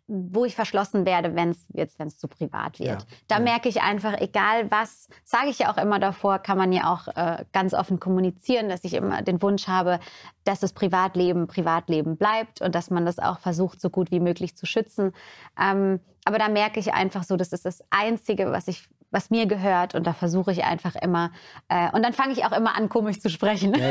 wo 0.06 0.44
ich 0.44 0.54
verschlossen 0.54 1.06
werde, 1.06 1.34
wenn 1.34 1.50
es 1.50 1.66
jetzt, 1.72 1.98
wenn 1.98 2.08
es 2.08 2.18
zu 2.18 2.28
privat 2.28 2.78
wird. 2.78 3.02
Ja, 3.02 3.06
da 3.28 3.36
ja. 3.36 3.42
merke 3.42 3.68
ich 3.68 3.82
einfach, 3.82 4.20
egal 4.20 4.70
was, 4.70 5.08
sage 5.24 5.48
ich 5.48 5.60
ja 5.60 5.72
auch 5.72 5.76
immer 5.76 5.98
davor, 5.98 6.38
kann 6.38 6.58
man 6.58 6.72
ja 6.72 6.92
auch 6.92 7.08
äh, 7.08 7.44
ganz 7.52 7.74
offen 7.74 8.00
kommunizieren, 8.00 8.68
dass 8.68 8.84
ich 8.84 8.94
immer 8.94 9.22
den 9.22 9.40
Wunsch 9.42 9.68
habe, 9.68 10.00
dass 10.44 10.60
das 10.60 10.72
Privatleben 10.72 11.46
Privatleben 11.46 12.16
bleibt 12.16 12.60
und 12.60 12.74
dass 12.74 12.90
man 12.90 13.06
das 13.06 13.18
auch 13.18 13.38
versucht, 13.38 13.80
so 13.80 13.90
gut 13.90 14.10
wie 14.10 14.20
möglich 14.20 14.56
zu 14.56 14.66
schützen. 14.66 15.12
Ähm, 15.60 16.00
aber 16.24 16.38
da 16.38 16.48
merke 16.48 16.78
ich 16.78 16.92
einfach 16.92 17.24
so, 17.24 17.36
das 17.36 17.52
ist 17.52 17.64
das 17.64 17.82
Einzige, 17.90 18.52
was 18.52 18.68
ich 18.68 18.88
was 19.12 19.30
mir 19.30 19.46
gehört. 19.46 19.94
Und 19.94 20.06
da 20.06 20.12
versuche 20.12 20.50
ich 20.50 20.64
einfach 20.64 20.96
immer. 20.96 21.30
Äh, 21.68 21.90
und 21.92 22.02
dann 22.02 22.12
fange 22.12 22.32
ich 22.32 22.44
auch 22.44 22.52
immer 22.52 22.76
an, 22.76 22.88
komisch 22.88 23.20
zu 23.20 23.28
sprechen. 23.28 23.74
Ja, 23.74 23.90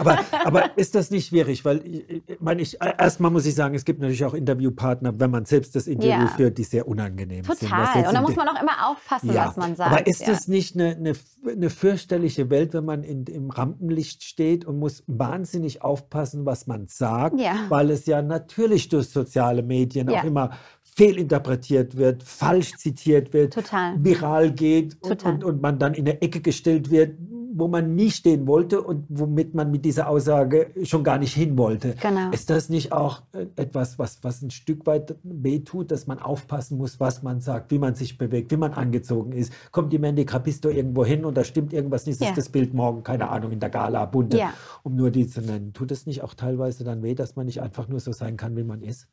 aber, 0.00 0.18
aber, 0.44 0.76
ist 0.76 0.94
das 0.94 1.10
nicht 1.10 1.28
schwierig? 1.28 1.64
Weil 1.64 1.86
ich, 1.86 2.24
meine, 2.40 2.60
ich, 2.60 2.78
erstmal 2.80 3.30
muss 3.30 3.46
ich 3.46 3.54
sagen, 3.54 3.74
es 3.74 3.84
gibt 3.84 4.00
natürlich 4.00 4.24
auch 4.24 4.34
Interviewpartner, 4.34 5.18
wenn 5.18 5.30
man 5.30 5.44
selbst 5.44 5.74
das 5.76 5.86
Interview 5.86 6.10
ja. 6.10 6.26
führt, 6.26 6.58
die 6.58 6.64
sehr 6.64 6.86
unangenehm 6.88 7.44
Total. 7.44 7.56
sind. 7.56 7.68
Total. 7.68 8.06
Und 8.08 8.14
da 8.14 8.20
muss 8.20 8.36
man 8.36 8.48
auch 8.48 8.60
immer 8.60 8.90
aufpassen, 8.90 9.32
ja. 9.32 9.46
was 9.46 9.56
man 9.56 9.76
sagt. 9.76 9.92
Aber 9.92 10.06
ist 10.06 10.26
das 10.26 10.48
nicht 10.48 10.74
eine, 10.74 10.96
eine, 10.96 11.12
eine, 11.46 11.70
fürchterliche 11.70 12.50
Welt, 12.50 12.74
wenn 12.74 12.84
man 12.84 13.04
in, 13.04 13.24
im 13.26 13.50
Rampenlicht 13.50 14.24
steht 14.24 14.64
und 14.64 14.78
muss 14.78 15.04
wahnsinnig 15.06 15.82
aufpassen, 15.82 16.44
was 16.44 16.66
man 16.66 16.88
sagt? 16.88 17.36
Weil 17.68 17.90
es 17.90 18.06
ja 18.06 18.22
natürlich 18.22 18.88
durch 18.88 19.08
soziale 19.08 19.62
Medien 19.62 20.10
auch 20.10 20.24
immer 20.24 20.50
fehlinterpretiert 20.94 21.96
wird, 21.96 22.22
falsch 22.22 22.76
zitiert 22.76 23.32
wird, 23.32 23.54
Total. 23.54 23.94
viral 24.02 24.52
geht 24.52 24.96
und, 25.02 25.24
und, 25.24 25.44
und, 25.44 25.62
man 25.62 25.78
dann 25.78 25.94
in 25.94 26.06
eine 26.06 26.20
Ecke 26.20 26.40
gestellt 26.40 26.90
wird, 26.90 27.16
wo 27.54 27.68
man 27.68 27.94
nie 27.94 28.10
stehen 28.10 28.46
wollte 28.46 28.82
und 28.82 29.06
womit 29.08 29.54
man 29.54 29.70
mit 29.70 29.84
dieser 29.84 30.08
Aussage 30.08 30.70
schon 30.82 31.04
gar 31.04 31.18
nicht 31.18 31.34
hin 31.34 31.56
wollte. 31.56 31.94
Genau. 32.00 32.30
Ist 32.30 32.50
das 32.50 32.68
nicht 32.68 32.92
auch 32.92 33.22
äh, 33.32 33.46
etwas, 33.56 33.98
was, 33.98 34.22
was 34.22 34.42
ein 34.42 34.50
Stück 34.50 34.86
weit 34.86 35.16
wehtut, 35.22 35.90
dass 35.90 36.06
man 36.06 36.18
aufpassen 36.18 36.78
muss, 36.78 37.00
was 37.00 37.22
man 37.22 37.40
sagt, 37.40 37.70
wie 37.70 37.78
man 37.78 37.94
sich 37.94 38.18
bewegt, 38.18 38.50
wie 38.50 38.56
man 38.56 38.72
angezogen 38.72 39.32
ist? 39.32 39.52
Kommt 39.70 39.92
die 39.92 39.98
Mandy 39.98 40.26
Crapisto 40.26 40.68
irgendwo 40.68 41.04
hin 41.04 41.24
und 41.24 41.36
da 41.36 41.44
stimmt 41.44 41.72
irgendwas 41.72 42.06
nicht, 42.06 42.20
ja. 42.20 42.28
ist 42.28 42.38
das 42.38 42.48
Bild 42.48 42.74
morgen, 42.74 43.02
keine 43.02 43.28
Ahnung, 43.30 43.52
in 43.52 43.60
der 43.60 43.70
Gala, 43.70 44.04
bunte, 44.06 44.38
ja. 44.38 44.52
um 44.82 44.94
nur 44.96 45.10
die 45.10 45.26
zu 45.26 45.40
nennen. 45.40 45.72
Tut 45.72 45.90
es 45.90 46.06
nicht 46.06 46.22
auch 46.22 46.34
teilweise 46.34 46.84
dann 46.84 47.02
weh, 47.02 47.14
dass 47.14 47.36
man 47.36 47.46
nicht 47.46 47.62
einfach 47.62 47.88
nur 47.88 48.00
so 48.00 48.12
sein 48.12 48.36
kann, 48.36 48.56
wie 48.56 48.64
man 48.64 48.82
ist? 48.82 49.08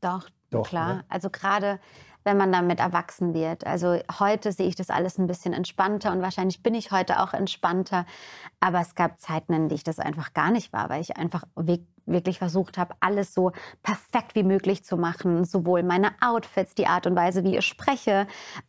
Doch, 0.00 0.28
Doch 0.50 0.66
klar. 0.68 0.94
Ne? 0.94 1.04
Also 1.08 1.30
gerade 1.30 1.78
wenn 2.24 2.36
man 2.36 2.52
damit 2.52 2.80
erwachsen 2.80 3.34
wird. 3.34 3.66
Also 3.66 3.98
heute 4.18 4.52
sehe 4.52 4.68
ich 4.68 4.76
das 4.76 4.90
alles 4.90 5.18
ein 5.18 5.26
bisschen 5.26 5.52
entspannter 5.52 6.12
und 6.12 6.22
wahrscheinlich 6.22 6.62
bin 6.62 6.74
ich 6.74 6.92
heute 6.92 7.20
auch 7.20 7.32
entspannter. 7.32 8.06
Aber 8.60 8.80
es 8.80 8.94
gab 8.94 9.18
Zeiten, 9.18 9.52
in 9.52 9.68
denen 9.68 9.74
ich 9.74 9.84
das 9.84 9.98
einfach 9.98 10.32
gar 10.32 10.50
nicht 10.50 10.72
war, 10.72 10.88
weil 10.88 11.00
ich 11.00 11.16
einfach 11.16 11.44
wirklich 12.06 12.38
versucht 12.38 12.78
habe, 12.78 12.94
alles 13.00 13.34
so 13.34 13.52
perfekt 13.82 14.34
wie 14.34 14.42
möglich 14.42 14.84
zu 14.84 14.96
machen. 14.96 15.44
Sowohl 15.44 15.82
meine 15.82 16.12
Outfits, 16.20 16.74
die 16.74 16.86
Art 16.86 17.06
und 17.06 17.16
Weise, 17.16 17.44
wie 17.44 17.56
ich 17.56 17.66
spreche. 17.66 18.26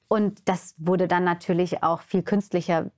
Und 0.08 0.48
das 0.48 0.76
wurde 0.78 1.08
dann 1.08 1.24
natürlich 1.24 1.84
auch 1.84 2.02
viel 2.02 2.24
künstlicher 2.24 2.92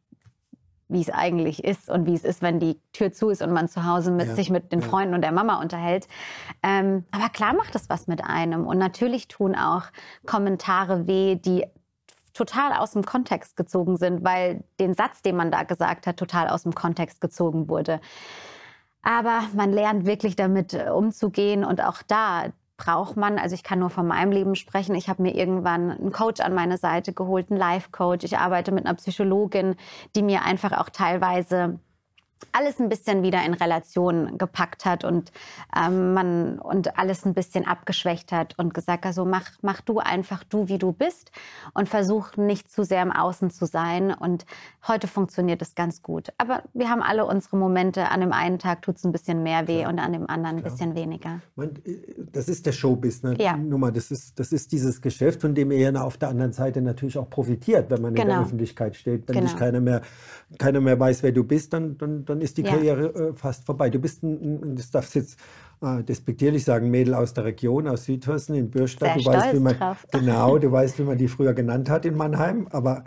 wie 0.87 1.01
es 1.01 1.09
eigentlich 1.09 1.63
ist 1.63 1.89
und 1.89 2.05
wie 2.05 2.13
es 2.13 2.23
ist, 2.23 2.41
wenn 2.41 2.59
die 2.59 2.79
Tür 2.93 3.11
zu 3.11 3.29
ist 3.29 3.41
und 3.41 3.51
man 3.51 3.67
zu 3.67 3.85
Hause 3.85 4.11
mit 4.11 4.27
ja, 4.27 4.35
sich 4.35 4.49
mit 4.49 4.71
den 4.71 4.81
ja. 4.81 4.87
Freunden 4.87 5.15
und 5.15 5.21
der 5.21 5.31
Mama 5.31 5.59
unterhält. 5.59 6.07
Ähm, 6.61 7.05
aber 7.11 7.29
klar 7.29 7.53
macht 7.55 7.73
das 7.73 7.89
was 7.89 8.07
mit 8.07 8.23
einem. 8.23 8.67
Und 8.67 8.77
natürlich 8.77 9.27
tun 9.27 9.55
auch 9.55 9.83
Kommentare 10.25 11.07
weh, 11.07 11.35
die 11.35 11.65
total 12.33 12.73
aus 12.73 12.91
dem 12.91 13.03
Kontext 13.03 13.55
gezogen 13.55 13.97
sind, 13.97 14.23
weil 14.23 14.63
den 14.79 14.93
Satz, 14.93 15.21
den 15.21 15.35
man 15.35 15.51
da 15.51 15.63
gesagt 15.63 16.05
hat, 16.05 16.17
total 16.17 16.49
aus 16.49 16.63
dem 16.63 16.75
Kontext 16.75 17.21
gezogen 17.21 17.69
wurde. 17.69 17.99
Aber 19.01 19.43
man 19.53 19.71
lernt 19.71 20.05
wirklich 20.05 20.35
damit 20.35 20.73
äh, 20.73 20.89
umzugehen 20.89 21.63
und 21.63 21.81
auch 21.81 22.01
da 22.07 22.45
braucht 22.77 23.15
man, 23.15 23.37
also 23.37 23.55
ich 23.55 23.63
kann 23.63 23.79
nur 23.79 23.89
von 23.89 24.07
meinem 24.07 24.31
Leben 24.31 24.55
sprechen, 24.55 24.95
ich 24.95 25.07
habe 25.07 25.21
mir 25.21 25.35
irgendwann 25.35 25.91
einen 25.91 26.11
Coach 26.11 26.41
an 26.41 26.53
meine 26.53 26.77
Seite 26.77 27.13
geholt, 27.13 27.49
einen 27.49 27.59
Life-Coach. 27.59 28.25
Ich 28.25 28.37
arbeite 28.37 28.71
mit 28.71 28.85
einer 28.85 28.95
Psychologin, 28.95 29.75
die 30.15 30.23
mir 30.23 30.43
einfach 30.43 30.73
auch 30.73 30.89
teilweise 30.89 31.79
alles 32.51 32.79
ein 32.79 32.89
bisschen 32.89 33.23
wieder 33.23 33.43
in 33.45 33.53
Relation 33.53 34.37
gepackt 34.37 34.85
hat 34.85 35.03
und 35.03 35.31
ähm, 35.75 36.13
man 36.13 36.59
und 36.59 36.97
alles 36.97 37.25
ein 37.25 37.33
bisschen 37.33 37.65
abgeschwächt 37.65 38.31
hat 38.31 38.57
und 38.57 38.73
gesagt, 38.73 39.05
also 39.05 39.25
mach, 39.25 39.49
mach 39.61 39.81
du 39.81 39.99
einfach 39.99 40.43
du, 40.43 40.67
wie 40.67 40.77
du 40.77 40.91
bist 40.91 41.31
und 41.73 41.89
versuch 41.89 42.37
nicht 42.37 42.71
zu 42.71 42.83
sehr 42.83 43.01
im 43.01 43.11
Außen 43.11 43.51
zu 43.51 43.65
sein. 43.65 44.13
Und 44.13 44.45
heute 44.87 45.07
funktioniert 45.07 45.61
es 45.61 45.75
ganz 45.75 46.01
gut. 46.01 46.29
Aber 46.37 46.63
wir 46.73 46.89
haben 46.89 47.01
alle 47.01 47.25
unsere 47.25 47.57
Momente. 47.57 48.09
An 48.09 48.21
dem 48.21 48.31
einen 48.31 48.59
Tag 48.59 48.81
tut 48.81 48.97
es 48.97 49.03
ein 49.03 49.11
bisschen 49.11 49.43
mehr 49.43 49.67
weh 49.67 49.81
ja, 49.81 49.89
und 49.89 49.99
an 49.99 50.13
dem 50.13 50.29
anderen 50.29 50.57
ein 50.57 50.63
bisschen 50.63 50.95
weniger. 50.95 51.41
Das 52.31 52.47
ist 52.47 52.65
der 52.65 52.71
Showbusiness. 52.71 53.37
Ja. 53.39 53.57
Nummer. 53.57 53.91
Das 53.91 54.11
ist, 54.11 54.39
das 54.39 54.51
ist 54.51 54.71
dieses 54.71 55.01
Geschäft, 55.01 55.41
von 55.41 55.55
dem 55.55 55.71
ihr 55.71 55.85
auf 56.01 56.17
der 56.17 56.29
anderen 56.29 56.51
Seite 56.51 56.81
natürlich 56.81 57.17
auch 57.17 57.29
profitiert, 57.29 57.89
wenn 57.89 58.01
man 58.01 58.13
genau. 58.13 58.21
in 58.23 58.27
der 58.27 58.35
genau. 58.35 58.41
Öffentlichkeit 58.41 58.95
steht. 58.95 59.27
Wenn 59.27 59.35
genau. 59.35 59.47
dich 59.47 59.57
keiner 59.57 59.79
mehr, 59.79 60.01
keiner 60.57 60.81
mehr 60.81 60.99
weiß, 60.99 61.23
wer 61.23 61.31
du 61.31 61.43
bist, 61.43 61.73
dann, 61.73 61.97
dann, 61.97 62.25
dann 62.25 62.34
ist 62.41 62.57
die 62.57 62.63
ja. 62.63 62.71
Karriere 62.71 63.29
äh, 63.29 63.33
fast 63.33 63.65
vorbei. 63.65 63.89
Du 63.89 63.99
bist 63.99 64.23
ein, 64.23 64.61
ein 64.61 64.75
das 64.75 64.91
darfst 64.91 65.15
jetzt 65.15 65.39
äh, 65.81 66.03
despektierlich 66.03 66.63
sagen, 66.63 66.89
Mädel 66.89 67.13
aus 67.13 67.33
der 67.33 67.45
Region, 67.45 67.87
aus 67.87 68.05
Südhessen 68.05 68.55
in 68.55 68.69
Bürstadt. 68.69 69.17
du 69.17 69.25
weißt, 69.25 69.53
wie 69.53 69.59
man, 69.59 69.75
Genau, 70.11 70.57
du 70.57 70.71
weißt, 70.71 70.99
wie 70.99 71.03
man 71.03 71.17
die 71.17 71.27
früher 71.27 71.53
genannt 71.53 71.89
hat 71.89 72.05
in 72.05 72.15
Mannheim. 72.15 72.67
Aber 72.71 73.03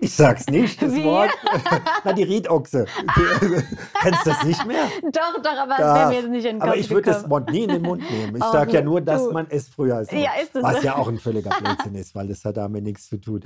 Ich 0.00 0.14
sag's 0.14 0.46
nicht, 0.46 0.80
das 0.80 0.94
Wie? 0.94 1.04
Wort. 1.04 1.30
Na, 2.04 2.12
die 2.12 2.22
Riedochse. 2.22 2.86
Kennst 4.00 4.26
du 4.26 4.30
das 4.30 4.44
nicht 4.44 4.66
mehr? 4.66 4.84
Doch, 5.02 5.42
doch, 5.42 5.56
aber 5.58 5.76
das 5.76 5.98
wäre 5.98 6.08
mir 6.08 6.14
jetzt 6.14 6.30
nicht 6.30 6.44
in 6.44 6.56
den 6.56 6.62
Aber 6.62 6.76
ich 6.76 6.90
würde 6.90 7.10
das 7.10 7.28
Wort 7.28 7.50
nie 7.50 7.64
in 7.64 7.70
den 7.70 7.82
Mund 7.82 8.02
nehmen. 8.10 8.36
Ich 8.36 8.42
oh, 8.42 8.52
sage 8.52 8.72
ja 8.72 8.82
nur, 8.82 9.00
dass 9.00 9.24
du. 9.24 9.32
man 9.32 9.46
es 9.50 9.68
früher 9.68 10.04
so. 10.04 10.14
Ja, 10.14 10.30
ist 10.40 10.54
es 10.54 10.62
Was 10.62 10.76
so. 10.76 10.86
ja 10.86 10.96
auch 10.96 11.08
ein 11.08 11.18
völliger 11.18 11.50
Blödsinn 11.50 11.94
ist, 11.94 12.14
weil 12.14 12.28
das 12.28 12.44
hat 12.44 12.56
damit 12.56 12.84
nichts 12.84 13.08
zu 13.08 13.16
tun. 13.16 13.40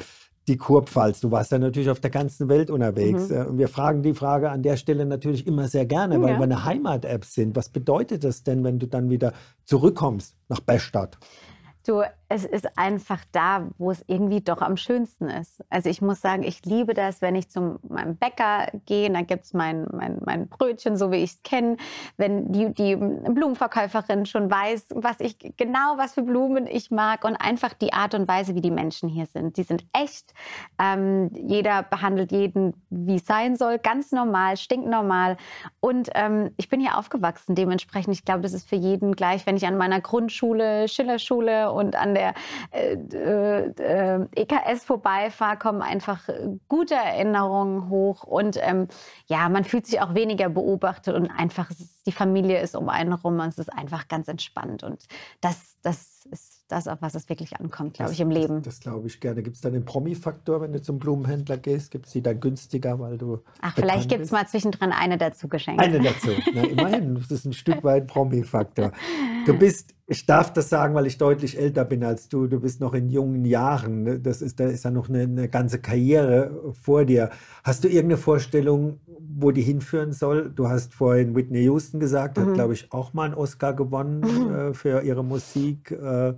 Die 0.49 0.57
Kurpfalz, 0.57 1.21
du 1.21 1.31
warst 1.31 1.53
ja 1.53 1.59
natürlich 1.59 1.89
auf 1.89 2.01
der 2.01 2.11
ganzen 2.11 2.49
Welt 2.49 2.71
unterwegs. 2.71 3.29
Mhm. 3.29 3.47
Und 3.47 3.59
wir 3.59 3.69
fragen 3.69 4.03
die 4.03 4.15
Frage 4.15 4.51
an 4.51 4.63
der 4.63 4.77
Stelle 4.77 5.07
natürlich 5.07 5.47
immer 5.47 5.69
sehr 5.69 5.87
gerne, 5.87 6.21
weil 6.21 6.31
ja. 6.31 6.39
wir 6.39 6.45
eine 6.45 6.65
Heimat-App 6.65 7.25
sind. 7.25 7.55
Was 7.55 7.69
bedeutet 7.69 8.25
das 8.25 8.43
denn, 8.43 8.65
wenn 8.65 8.79
du 8.79 8.87
dann 8.87 9.09
wieder 9.09 9.33
zurückkommst 9.65 10.37
nach 10.49 10.61
Bestadt? 10.61 11.19
Du, 11.87 12.03
es 12.29 12.45
ist 12.45 12.79
einfach 12.79 13.21
da, 13.33 13.69
wo 13.77 13.91
es 13.91 14.05
irgendwie 14.07 14.41
doch 14.41 14.63
am 14.63 14.77
schönsten 14.77 15.29
ist. 15.29 15.63
Also 15.69 15.91
ich 15.91 16.01
muss 16.01 16.21
sagen, 16.21 16.45
ich 16.45 16.65
liebe 16.65 16.95
das, 16.95 17.21
wenn 17.21 17.35
ich 17.35 17.51
zu 17.51 17.79
meinem 17.89 18.17
Bäcker 18.17 18.69
gehe, 18.87 19.11
da 19.11 19.23
gibt 19.23 19.45
es 19.45 19.53
mein, 19.53 19.87
mein, 19.93 20.19
mein 20.25 20.49
Brötchen, 20.49 20.97
so 20.97 21.11
wie 21.11 21.17
ich 21.17 21.33
es 21.33 21.43
kenne. 21.43 21.77
Wenn 22.17 22.53
die, 22.53 22.73
die 22.73 22.97
Blumenverkäuferin 22.97 24.27
schon 24.27 24.51
weiß, 24.51 24.87
was 24.95 25.21
ich 25.21 25.37
genau, 25.57 25.99
was 25.99 26.15
für 26.15 26.23
Blumen 26.23 26.67
ich 26.67 26.91
mag 26.91 27.25
und 27.25 27.37
einfach 27.37 27.75
die 27.75 27.93
Art 27.93 28.15
und 28.15 28.29
Weise, 28.29 28.55
wie 28.55 28.61
die 28.61 28.71
Menschen 28.71 29.09
hier 29.09 29.27
sind. 29.27 29.57
Die 29.57 29.65
sind 29.65 29.85
echt. 29.93 30.33
Ähm, 30.79 31.31
jeder 31.35 31.83
behandelt 31.83 32.33
jeden, 32.33 32.75
wie 32.91 33.17
es 33.17 33.27
sein 33.27 33.57
soll, 33.57 33.79
ganz 33.79 34.13
normal, 34.13 34.57
stinknormal. 34.57 35.37
Und 35.81 36.11
ähm, 36.15 36.51
ich 36.57 36.69
bin 36.69 36.81
hier 36.81 36.97
aufgewachsen, 36.97 37.55
dementsprechend, 37.55 38.15
ich 38.15 38.25
glaube, 38.25 38.41
das 38.41 38.53
ist 38.53 38.69
für 38.69 38.77
jeden 38.77 39.17
gleich, 39.17 39.45
wenn 39.47 39.57
ich 39.57 39.67
an 39.67 39.77
meiner 39.77 40.01
Grundschule, 40.01 40.89
Schillerschule 40.89 41.72
und 41.73 41.97
an 41.97 42.15
der 42.15 42.35
äh, 42.71 42.95
äh, 42.95 44.27
EKS 44.35 44.85
vorbeifahre, 44.85 45.59
kommen 45.59 45.83
einfach 45.83 46.29
gute 46.69 46.95
Erinnerungen 46.95 47.89
hoch 47.89 48.25
und 48.25 48.59
ähm, 48.61 48.89
ja, 49.27 49.49
man 49.49 49.65
fühlt 49.65 49.87
sich 49.87 50.01
auch 50.01 50.15
weniger 50.15 50.49
beobachtet 50.49 51.15
und 51.15 51.31
einfach 51.31 51.71
die 52.07 52.13
Familie 52.13 52.61
ist 52.61 52.77
um 52.77 52.89
einen 52.89 53.11
herum 53.11 53.39
und 53.39 53.49
es 53.49 53.59
ist 53.59 53.73
einfach 53.73 54.09
ganz 54.09 54.29
entspannt 54.29 54.83
und 54.83 55.07
das, 55.41 55.77
das 55.83 56.27
ist 56.31 56.63
das, 56.73 56.89
auf 56.89 57.03
was 57.03 57.15
es 57.15 57.29
wirklich 57.29 57.61
ankommt, 57.61 57.95
glaube 57.95 58.13
ich, 58.13 58.21
im 58.21 58.31
Leben. 58.31 58.63
Das, 58.63 58.77
das 58.77 58.81
glaube 58.81 59.07
ich 59.07 59.21
gerne. 59.21 59.43
Gibt 59.43 59.57
es 59.57 59.63
dann 59.63 59.75
den 59.75 59.85
Promi-Faktor, 59.85 60.63
wenn 60.63 60.73
du 60.73 60.81
zum 60.81 60.99
Blumenhändler 60.99 61.59
gehst? 61.59 61.91
Gibt 61.91 62.07
es 62.07 62.13
die 62.13 62.23
dann 62.23 62.41
günstiger, 62.41 62.99
weil 62.99 63.19
du. 63.19 63.43
Ach, 63.61 63.75
vielleicht 63.75 64.09
gibt 64.09 64.23
es 64.23 64.31
mal 64.31 64.47
zwischendrin 64.47 64.91
eine 64.91 65.19
dazu 65.19 65.49
geschenkt. 65.49 65.83
Eine 65.83 66.01
dazu. 66.01 66.31
Na, 66.55 66.63
immerhin, 66.63 67.15
das 67.15 67.31
ist 67.31 67.45
ein 67.45 67.53
Stück 67.53 67.85
weit 67.85 68.07
Promi-Faktor. 68.07 68.93
Du 69.45 69.59
bist, 69.59 69.95
ich 70.13 70.27
darf 70.27 70.53
das 70.53 70.69
sagen, 70.69 70.95
weil 70.95 71.07
ich 71.07 71.19
deutlich 71.19 71.59
älter 71.59 71.85
bin 71.85 72.05
als 72.05 72.29
du. 72.29 72.47
Du 72.47 72.61
bist 72.61 72.81
noch 72.81 72.93
in 72.93 73.09
jungen 73.09 73.45
Jahren. 73.45 74.03
Ne? 74.03 74.21
Das 74.21 74.43
ist, 74.43 74.61
da 74.61 74.67
ist 74.67 74.85
ja 74.85 74.91
noch 74.91 75.09
eine, 75.09 75.23
eine 75.23 75.49
ganze 75.49 75.81
Karriere 75.81 76.75
vor 76.81 77.05
dir. 77.05 77.31
Hast 77.65 77.83
du 77.83 77.89
irgendeine 77.89 78.19
Vorstellung, 78.19 79.01
wo 79.07 79.51
die 79.51 79.63
hinführen 79.63 80.13
soll? 80.13 80.51
Du 80.51 80.69
hast 80.69 80.93
vorhin 80.93 81.35
Whitney 81.35 81.65
Houston 81.65 81.99
gesagt, 81.99 82.37
mhm. 82.37 82.43
hat, 82.43 82.55
glaube 82.55 82.75
ich, 82.75 82.93
auch 82.93 83.15
mal 83.15 83.25
einen 83.25 83.35
Oscar 83.35 83.73
gewonnen 83.73 84.21
mhm. 84.21 84.55
äh, 84.55 84.75
für 84.75 85.01
ihre 85.03 85.25
Musik. 85.25 85.91
Äh, 85.91 86.35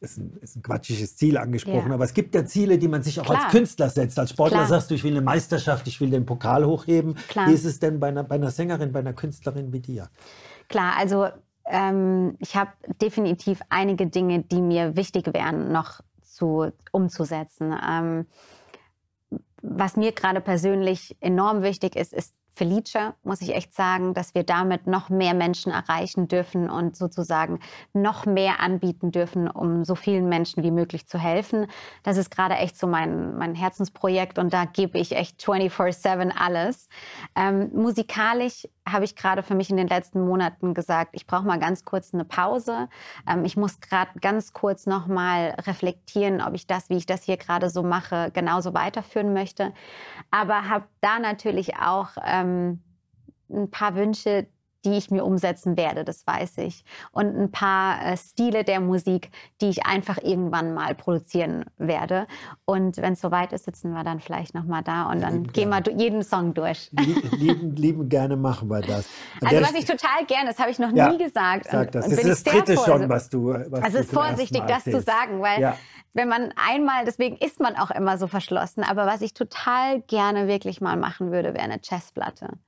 ist 0.00 0.18
ein, 0.18 0.36
ist 0.40 0.56
ein 0.56 0.62
quatschiges 0.62 1.16
Ziel 1.16 1.38
angesprochen, 1.38 1.88
ja. 1.88 1.94
aber 1.94 2.04
es 2.04 2.12
gibt 2.12 2.34
ja 2.34 2.44
Ziele, 2.44 2.78
die 2.78 2.88
man 2.88 3.02
sich 3.02 3.20
auch 3.20 3.26
Klar. 3.26 3.44
als 3.44 3.52
Künstler 3.52 3.88
setzt. 3.90 4.18
Als 4.18 4.30
Sportler 4.30 4.58
Klar. 4.58 4.68
sagst 4.68 4.90
du, 4.90 4.94
ich 4.94 5.04
will 5.04 5.12
eine 5.12 5.20
Meisterschaft, 5.20 5.86
ich 5.86 6.00
will 6.00 6.10
den 6.10 6.26
Pokal 6.26 6.66
hochheben. 6.66 7.14
Klar. 7.28 7.48
Wie 7.48 7.52
ist 7.52 7.64
es 7.64 7.78
denn 7.78 8.00
bei 8.00 8.08
einer, 8.08 8.24
bei 8.24 8.34
einer 8.34 8.50
Sängerin, 8.50 8.92
bei 8.92 9.00
einer 9.00 9.12
Künstlerin 9.12 9.72
wie 9.72 9.80
dir? 9.80 10.08
Klar, 10.68 10.94
also 10.98 11.28
ähm, 11.68 12.36
ich 12.38 12.56
habe 12.56 12.72
definitiv 13.00 13.60
einige 13.68 14.06
Dinge, 14.06 14.40
die 14.40 14.60
mir 14.60 14.96
wichtig 14.96 15.32
wären, 15.32 15.72
noch 15.72 16.00
zu, 16.22 16.72
umzusetzen. 16.92 17.74
Ähm, 17.86 18.26
was 19.62 19.96
mir 19.96 20.12
gerade 20.12 20.40
persönlich 20.40 21.16
enorm 21.20 21.62
wichtig 21.62 21.96
ist, 21.96 22.12
ist 22.12 22.34
Felice, 22.58 23.14
muss 23.22 23.40
ich 23.40 23.54
echt 23.54 23.72
sagen, 23.72 24.14
dass 24.14 24.34
wir 24.34 24.42
damit 24.42 24.88
noch 24.88 25.10
mehr 25.10 25.32
Menschen 25.32 25.70
erreichen 25.70 26.26
dürfen 26.26 26.68
und 26.68 26.96
sozusagen 26.96 27.60
noch 27.92 28.26
mehr 28.26 28.58
anbieten 28.58 29.12
dürfen, 29.12 29.48
um 29.48 29.84
so 29.84 29.94
vielen 29.94 30.28
Menschen 30.28 30.64
wie 30.64 30.72
möglich 30.72 31.06
zu 31.06 31.18
helfen. 31.20 31.68
Das 32.02 32.16
ist 32.16 32.30
gerade 32.30 32.56
echt 32.56 32.76
so 32.76 32.88
mein, 32.88 33.38
mein 33.38 33.54
Herzensprojekt 33.54 34.40
und 34.40 34.52
da 34.52 34.64
gebe 34.64 34.98
ich 34.98 35.12
echt 35.12 35.40
24-7 35.40 36.32
alles. 36.36 36.88
Ähm, 37.36 37.70
musikalisch 37.72 38.66
habe 38.92 39.04
ich 39.04 39.16
gerade 39.16 39.42
für 39.42 39.54
mich 39.54 39.70
in 39.70 39.76
den 39.76 39.88
letzten 39.88 40.24
Monaten 40.24 40.74
gesagt, 40.74 41.10
ich 41.14 41.26
brauche 41.26 41.44
mal 41.44 41.58
ganz 41.58 41.84
kurz 41.84 42.14
eine 42.14 42.24
Pause. 42.24 42.88
Ähm, 43.28 43.44
ich 43.44 43.56
muss 43.56 43.80
gerade 43.80 44.18
ganz 44.20 44.52
kurz 44.52 44.86
noch 44.86 45.06
mal 45.06 45.56
reflektieren, 45.66 46.40
ob 46.40 46.54
ich 46.54 46.66
das, 46.66 46.90
wie 46.90 46.96
ich 46.96 47.06
das 47.06 47.24
hier 47.24 47.36
gerade 47.36 47.70
so 47.70 47.82
mache, 47.82 48.30
genauso 48.32 48.74
weiterführen 48.74 49.32
möchte. 49.32 49.72
Aber 50.30 50.68
habe 50.68 50.86
da 51.00 51.18
natürlich 51.18 51.76
auch 51.76 52.10
ähm, 52.24 52.82
ein 53.50 53.70
paar 53.70 53.94
Wünsche, 53.94 54.46
die 54.90 54.98
ich 54.98 55.10
mir 55.10 55.24
umsetzen 55.24 55.76
werde, 55.76 56.04
das 56.04 56.26
weiß 56.26 56.58
ich. 56.58 56.84
Und 57.12 57.36
ein 57.36 57.50
paar 57.50 58.04
äh, 58.04 58.16
Stile 58.16 58.64
der 58.64 58.80
Musik, 58.80 59.30
die 59.60 59.68
ich 59.68 59.86
einfach 59.86 60.18
irgendwann 60.22 60.74
mal 60.74 60.94
produzieren 60.94 61.64
werde. 61.76 62.26
Und 62.64 62.96
wenn 62.98 63.12
es 63.12 63.20
soweit 63.20 63.52
ist, 63.52 63.64
sitzen 63.64 63.92
wir 63.92 64.04
dann 64.04 64.20
vielleicht 64.20 64.54
nochmal 64.54 64.82
da 64.82 65.10
und 65.10 65.20
dann 65.20 65.44
lieben 65.44 65.52
gehen 65.52 65.68
wir 65.70 65.82
jeden 65.96 66.22
Song 66.22 66.54
durch. 66.54 66.90
Lieben, 66.92 67.76
lieben, 67.76 68.08
gerne 68.08 68.36
machen 68.36 68.68
wir 68.70 68.80
das. 68.80 69.08
An 69.40 69.48
also 69.48 69.62
was 69.62 69.74
ich 69.74 69.84
total 69.84 70.24
gerne, 70.26 70.48
das 70.48 70.58
habe 70.58 70.70
ich 70.70 70.78
noch 70.78 70.92
ja, 70.92 71.10
nie 71.10 71.18
gesagt. 71.18 71.66
Sag 71.70 71.92
das. 71.92 72.06
Und 72.06 72.12
das 72.12 72.24
ist 72.24 72.46
das 72.46 72.54
dritte 72.54 72.76
schon, 72.76 73.08
was 73.08 73.28
du 73.28 73.48
was 73.48 73.82
Also 73.82 73.98
es 73.98 74.06
ist 74.06 74.14
vorsichtig, 74.14 74.62
das 74.66 74.84
zu 74.84 75.00
sagen, 75.00 75.40
weil 75.42 75.60
ja. 75.60 75.76
wenn 76.14 76.28
man 76.28 76.52
einmal, 76.56 77.04
deswegen 77.04 77.36
ist 77.36 77.60
man 77.60 77.76
auch 77.76 77.90
immer 77.90 78.18
so 78.18 78.26
verschlossen, 78.26 78.82
aber 78.82 79.06
was 79.06 79.20
ich 79.20 79.34
total 79.34 80.00
gerne 80.02 80.48
wirklich 80.48 80.80
mal 80.80 80.96
machen 80.96 81.30
würde, 81.30 81.54
wäre 81.54 81.64
eine 81.64 81.80
Jazzplatte. 81.82 82.58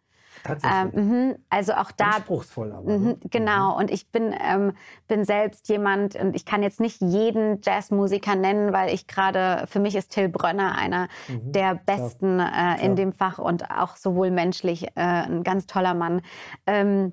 Tatsächlich. 0.44 0.94
Ähm, 0.94 1.37
also 1.48 1.72
auch 1.74 1.92
da. 1.92 2.11
Anspruchsvoll 2.11 2.72
aber. 2.72 2.98
Ne? 2.98 3.18
Genau. 3.31 3.72
Mhm. 3.72 3.76
Und 3.79 3.90
ich 3.90 4.11
bin, 4.11 4.35
ähm, 4.38 4.72
bin 5.09 5.24
selbst 5.24 5.68
jemand, 5.68 6.16
und 6.16 6.35
ich 6.35 6.44
kann 6.44 6.62
jetzt 6.62 6.81
nicht 6.81 7.00
jeden 7.00 7.61
Jazzmusiker 7.62 8.35
nennen, 8.35 8.72
weil 8.72 8.94
ich 8.94 9.07
gerade, 9.07 9.66
für 9.66 9.81
mich 9.81 9.94
ist 9.94 10.12
Till 10.12 10.29
Brönner 10.29 10.76
einer 10.76 11.09
mhm. 11.29 11.53
der 11.53 11.74
besten 11.74 12.40
äh, 12.40 12.85
in 12.85 12.96
dem 12.96 13.12
Fach 13.12 13.38
und 13.38 13.70
auch 13.70 13.96
sowohl 13.96 14.31
menschlich 14.31 14.85
äh, 14.85 14.90
ein 14.94 15.42
ganz 15.42 15.66
toller 15.66 15.94
Mann. 15.94 16.22
Ähm, 16.66 17.12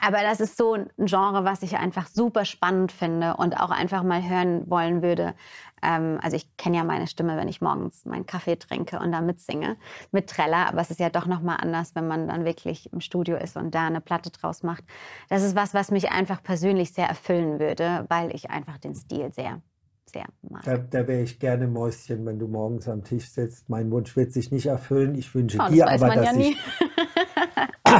aber 0.00 0.22
das 0.22 0.40
ist 0.40 0.56
so 0.56 0.74
ein 0.74 0.90
Genre, 0.98 1.44
was 1.44 1.62
ich 1.62 1.76
einfach 1.76 2.06
super 2.06 2.44
spannend 2.44 2.92
finde 2.92 3.36
und 3.36 3.58
auch 3.58 3.70
einfach 3.70 4.02
mal 4.02 4.22
hören 4.22 4.68
wollen 4.68 5.02
würde. 5.02 5.34
Ähm, 5.82 6.18
also 6.22 6.36
ich 6.36 6.56
kenne 6.56 6.76
ja 6.76 6.84
meine 6.84 7.06
Stimme, 7.06 7.36
wenn 7.36 7.48
ich 7.48 7.60
morgens 7.60 8.04
meinen 8.04 8.26
Kaffee 8.26 8.56
trinke 8.56 8.98
und 8.98 9.12
da 9.12 9.20
mitsinge 9.20 9.76
mit 10.12 10.28
Treller. 10.28 10.68
Aber 10.68 10.80
es 10.80 10.90
ist 10.90 11.00
ja 11.00 11.10
doch 11.10 11.26
noch 11.26 11.40
mal 11.40 11.56
anders, 11.56 11.94
wenn 11.94 12.06
man 12.06 12.28
dann 12.28 12.44
wirklich 12.44 12.92
im 12.92 13.00
Studio 13.00 13.36
ist 13.36 13.56
und 13.56 13.74
da 13.74 13.86
eine 13.86 14.00
Platte 14.00 14.30
draus 14.30 14.62
macht. 14.62 14.84
Das 15.28 15.42
ist 15.42 15.56
was, 15.56 15.74
was 15.74 15.90
mich 15.90 16.10
einfach 16.10 16.42
persönlich 16.42 16.92
sehr 16.92 17.08
erfüllen 17.08 17.58
würde, 17.58 18.04
weil 18.08 18.34
ich 18.34 18.50
einfach 18.50 18.78
den 18.78 18.94
Stil 18.94 19.32
sehr 19.32 19.60
sehr 20.08 20.26
mag. 20.48 20.62
Da, 20.64 20.76
da 20.78 21.08
wäre 21.08 21.22
ich 21.22 21.40
gerne 21.40 21.66
Mäuschen, 21.66 22.24
wenn 22.26 22.38
du 22.38 22.46
morgens 22.46 22.88
am 22.88 23.02
Tisch 23.02 23.28
sitzt. 23.28 23.68
Mein 23.68 23.90
Wunsch 23.90 24.16
wird 24.16 24.32
sich 24.32 24.52
nicht 24.52 24.66
erfüllen. 24.66 25.16
Ich 25.16 25.34
wünsche 25.34 25.58
oh, 25.60 25.68
dir 25.68 25.88
aber, 25.88 26.14
dass 26.14 26.24
ja 26.26 26.36
ich 26.36 26.56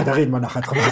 da 0.04 0.12
reden 0.12 0.30
wir 0.30 0.40
nachher 0.40 0.62
drüber. 0.62 0.82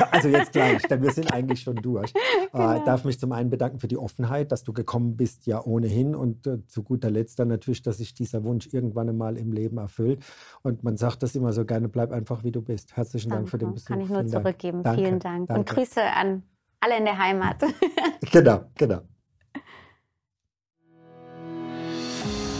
also 0.10 0.28
jetzt 0.28 0.52
gleich, 0.52 0.82
denn 0.82 1.02
wir 1.02 1.10
sind 1.10 1.32
eigentlich 1.32 1.60
schon 1.60 1.76
durch. 1.76 2.12
Äh, 2.14 2.48
genau. 2.52 2.76
Ich 2.76 2.82
darf 2.84 3.04
mich 3.04 3.18
zum 3.18 3.32
einen 3.32 3.50
bedanken 3.50 3.80
für 3.80 3.88
die 3.88 3.98
Offenheit, 3.98 4.52
dass 4.52 4.64
du 4.64 4.72
gekommen 4.72 5.16
bist, 5.16 5.46
ja 5.46 5.62
ohnehin. 5.64 6.14
Und 6.14 6.46
äh, 6.46 6.66
zu 6.66 6.82
guter 6.82 7.10
Letzt 7.10 7.38
dann 7.38 7.48
natürlich, 7.48 7.82
dass 7.82 7.98
sich 7.98 8.14
dieser 8.14 8.44
Wunsch 8.44 8.68
irgendwann 8.72 9.08
einmal 9.08 9.36
im 9.36 9.52
Leben 9.52 9.78
erfüllt. 9.78 10.24
Und 10.62 10.84
man 10.84 10.96
sagt 10.96 11.22
das 11.22 11.34
immer 11.34 11.52
so 11.52 11.64
gerne, 11.64 11.88
bleib 11.88 12.12
einfach 12.12 12.44
wie 12.44 12.52
du 12.52 12.62
bist. 12.62 12.96
Herzlichen 12.96 13.30
Dank, 13.30 13.42
Dank 13.42 13.50
für 13.50 13.58
den 13.58 13.74
Besuch. 13.74 13.88
Kann 13.88 14.00
ich 14.00 14.08
nur 14.08 14.20
Vielen 14.20 14.30
zurückgeben. 14.30 14.82
Dank. 14.82 14.98
Vielen 14.98 15.18
Dank. 15.18 15.48
Danke. 15.48 15.60
Und 15.60 15.68
Grüße 15.68 16.02
an 16.02 16.42
alle 16.80 16.98
in 16.98 17.04
der 17.04 17.18
Heimat. 17.18 17.56
genau, 18.32 18.64
genau. 18.76 19.00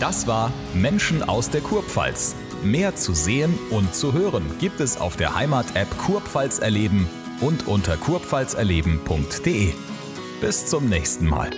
Das 0.01 0.27
war 0.27 0.53
Menschen 0.75 1.23
aus 1.23 1.49
der 1.49 1.63
Kurpfalz 1.63 2.35
Mehr 2.63 2.95
zu 2.97 3.13
sehen 3.15 3.59
und 3.71 3.95
zu 3.95 4.13
hören 4.13 4.45
gibt 4.59 4.81
es 4.81 5.01
auf 5.01 5.17
der 5.17 5.35
Heimat-App 5.35 5.99
Kurpfalz 5.99 6.59
erleben 6.59 7.09
und 7.41 7.67
unter 7.67 7.97
kurpfalzerleben.de. 7.97 9.73
Bis 10.41 10.67
zum 10.67 10.89
nächsten 10.89 11.27
Mal. 11.27 11.51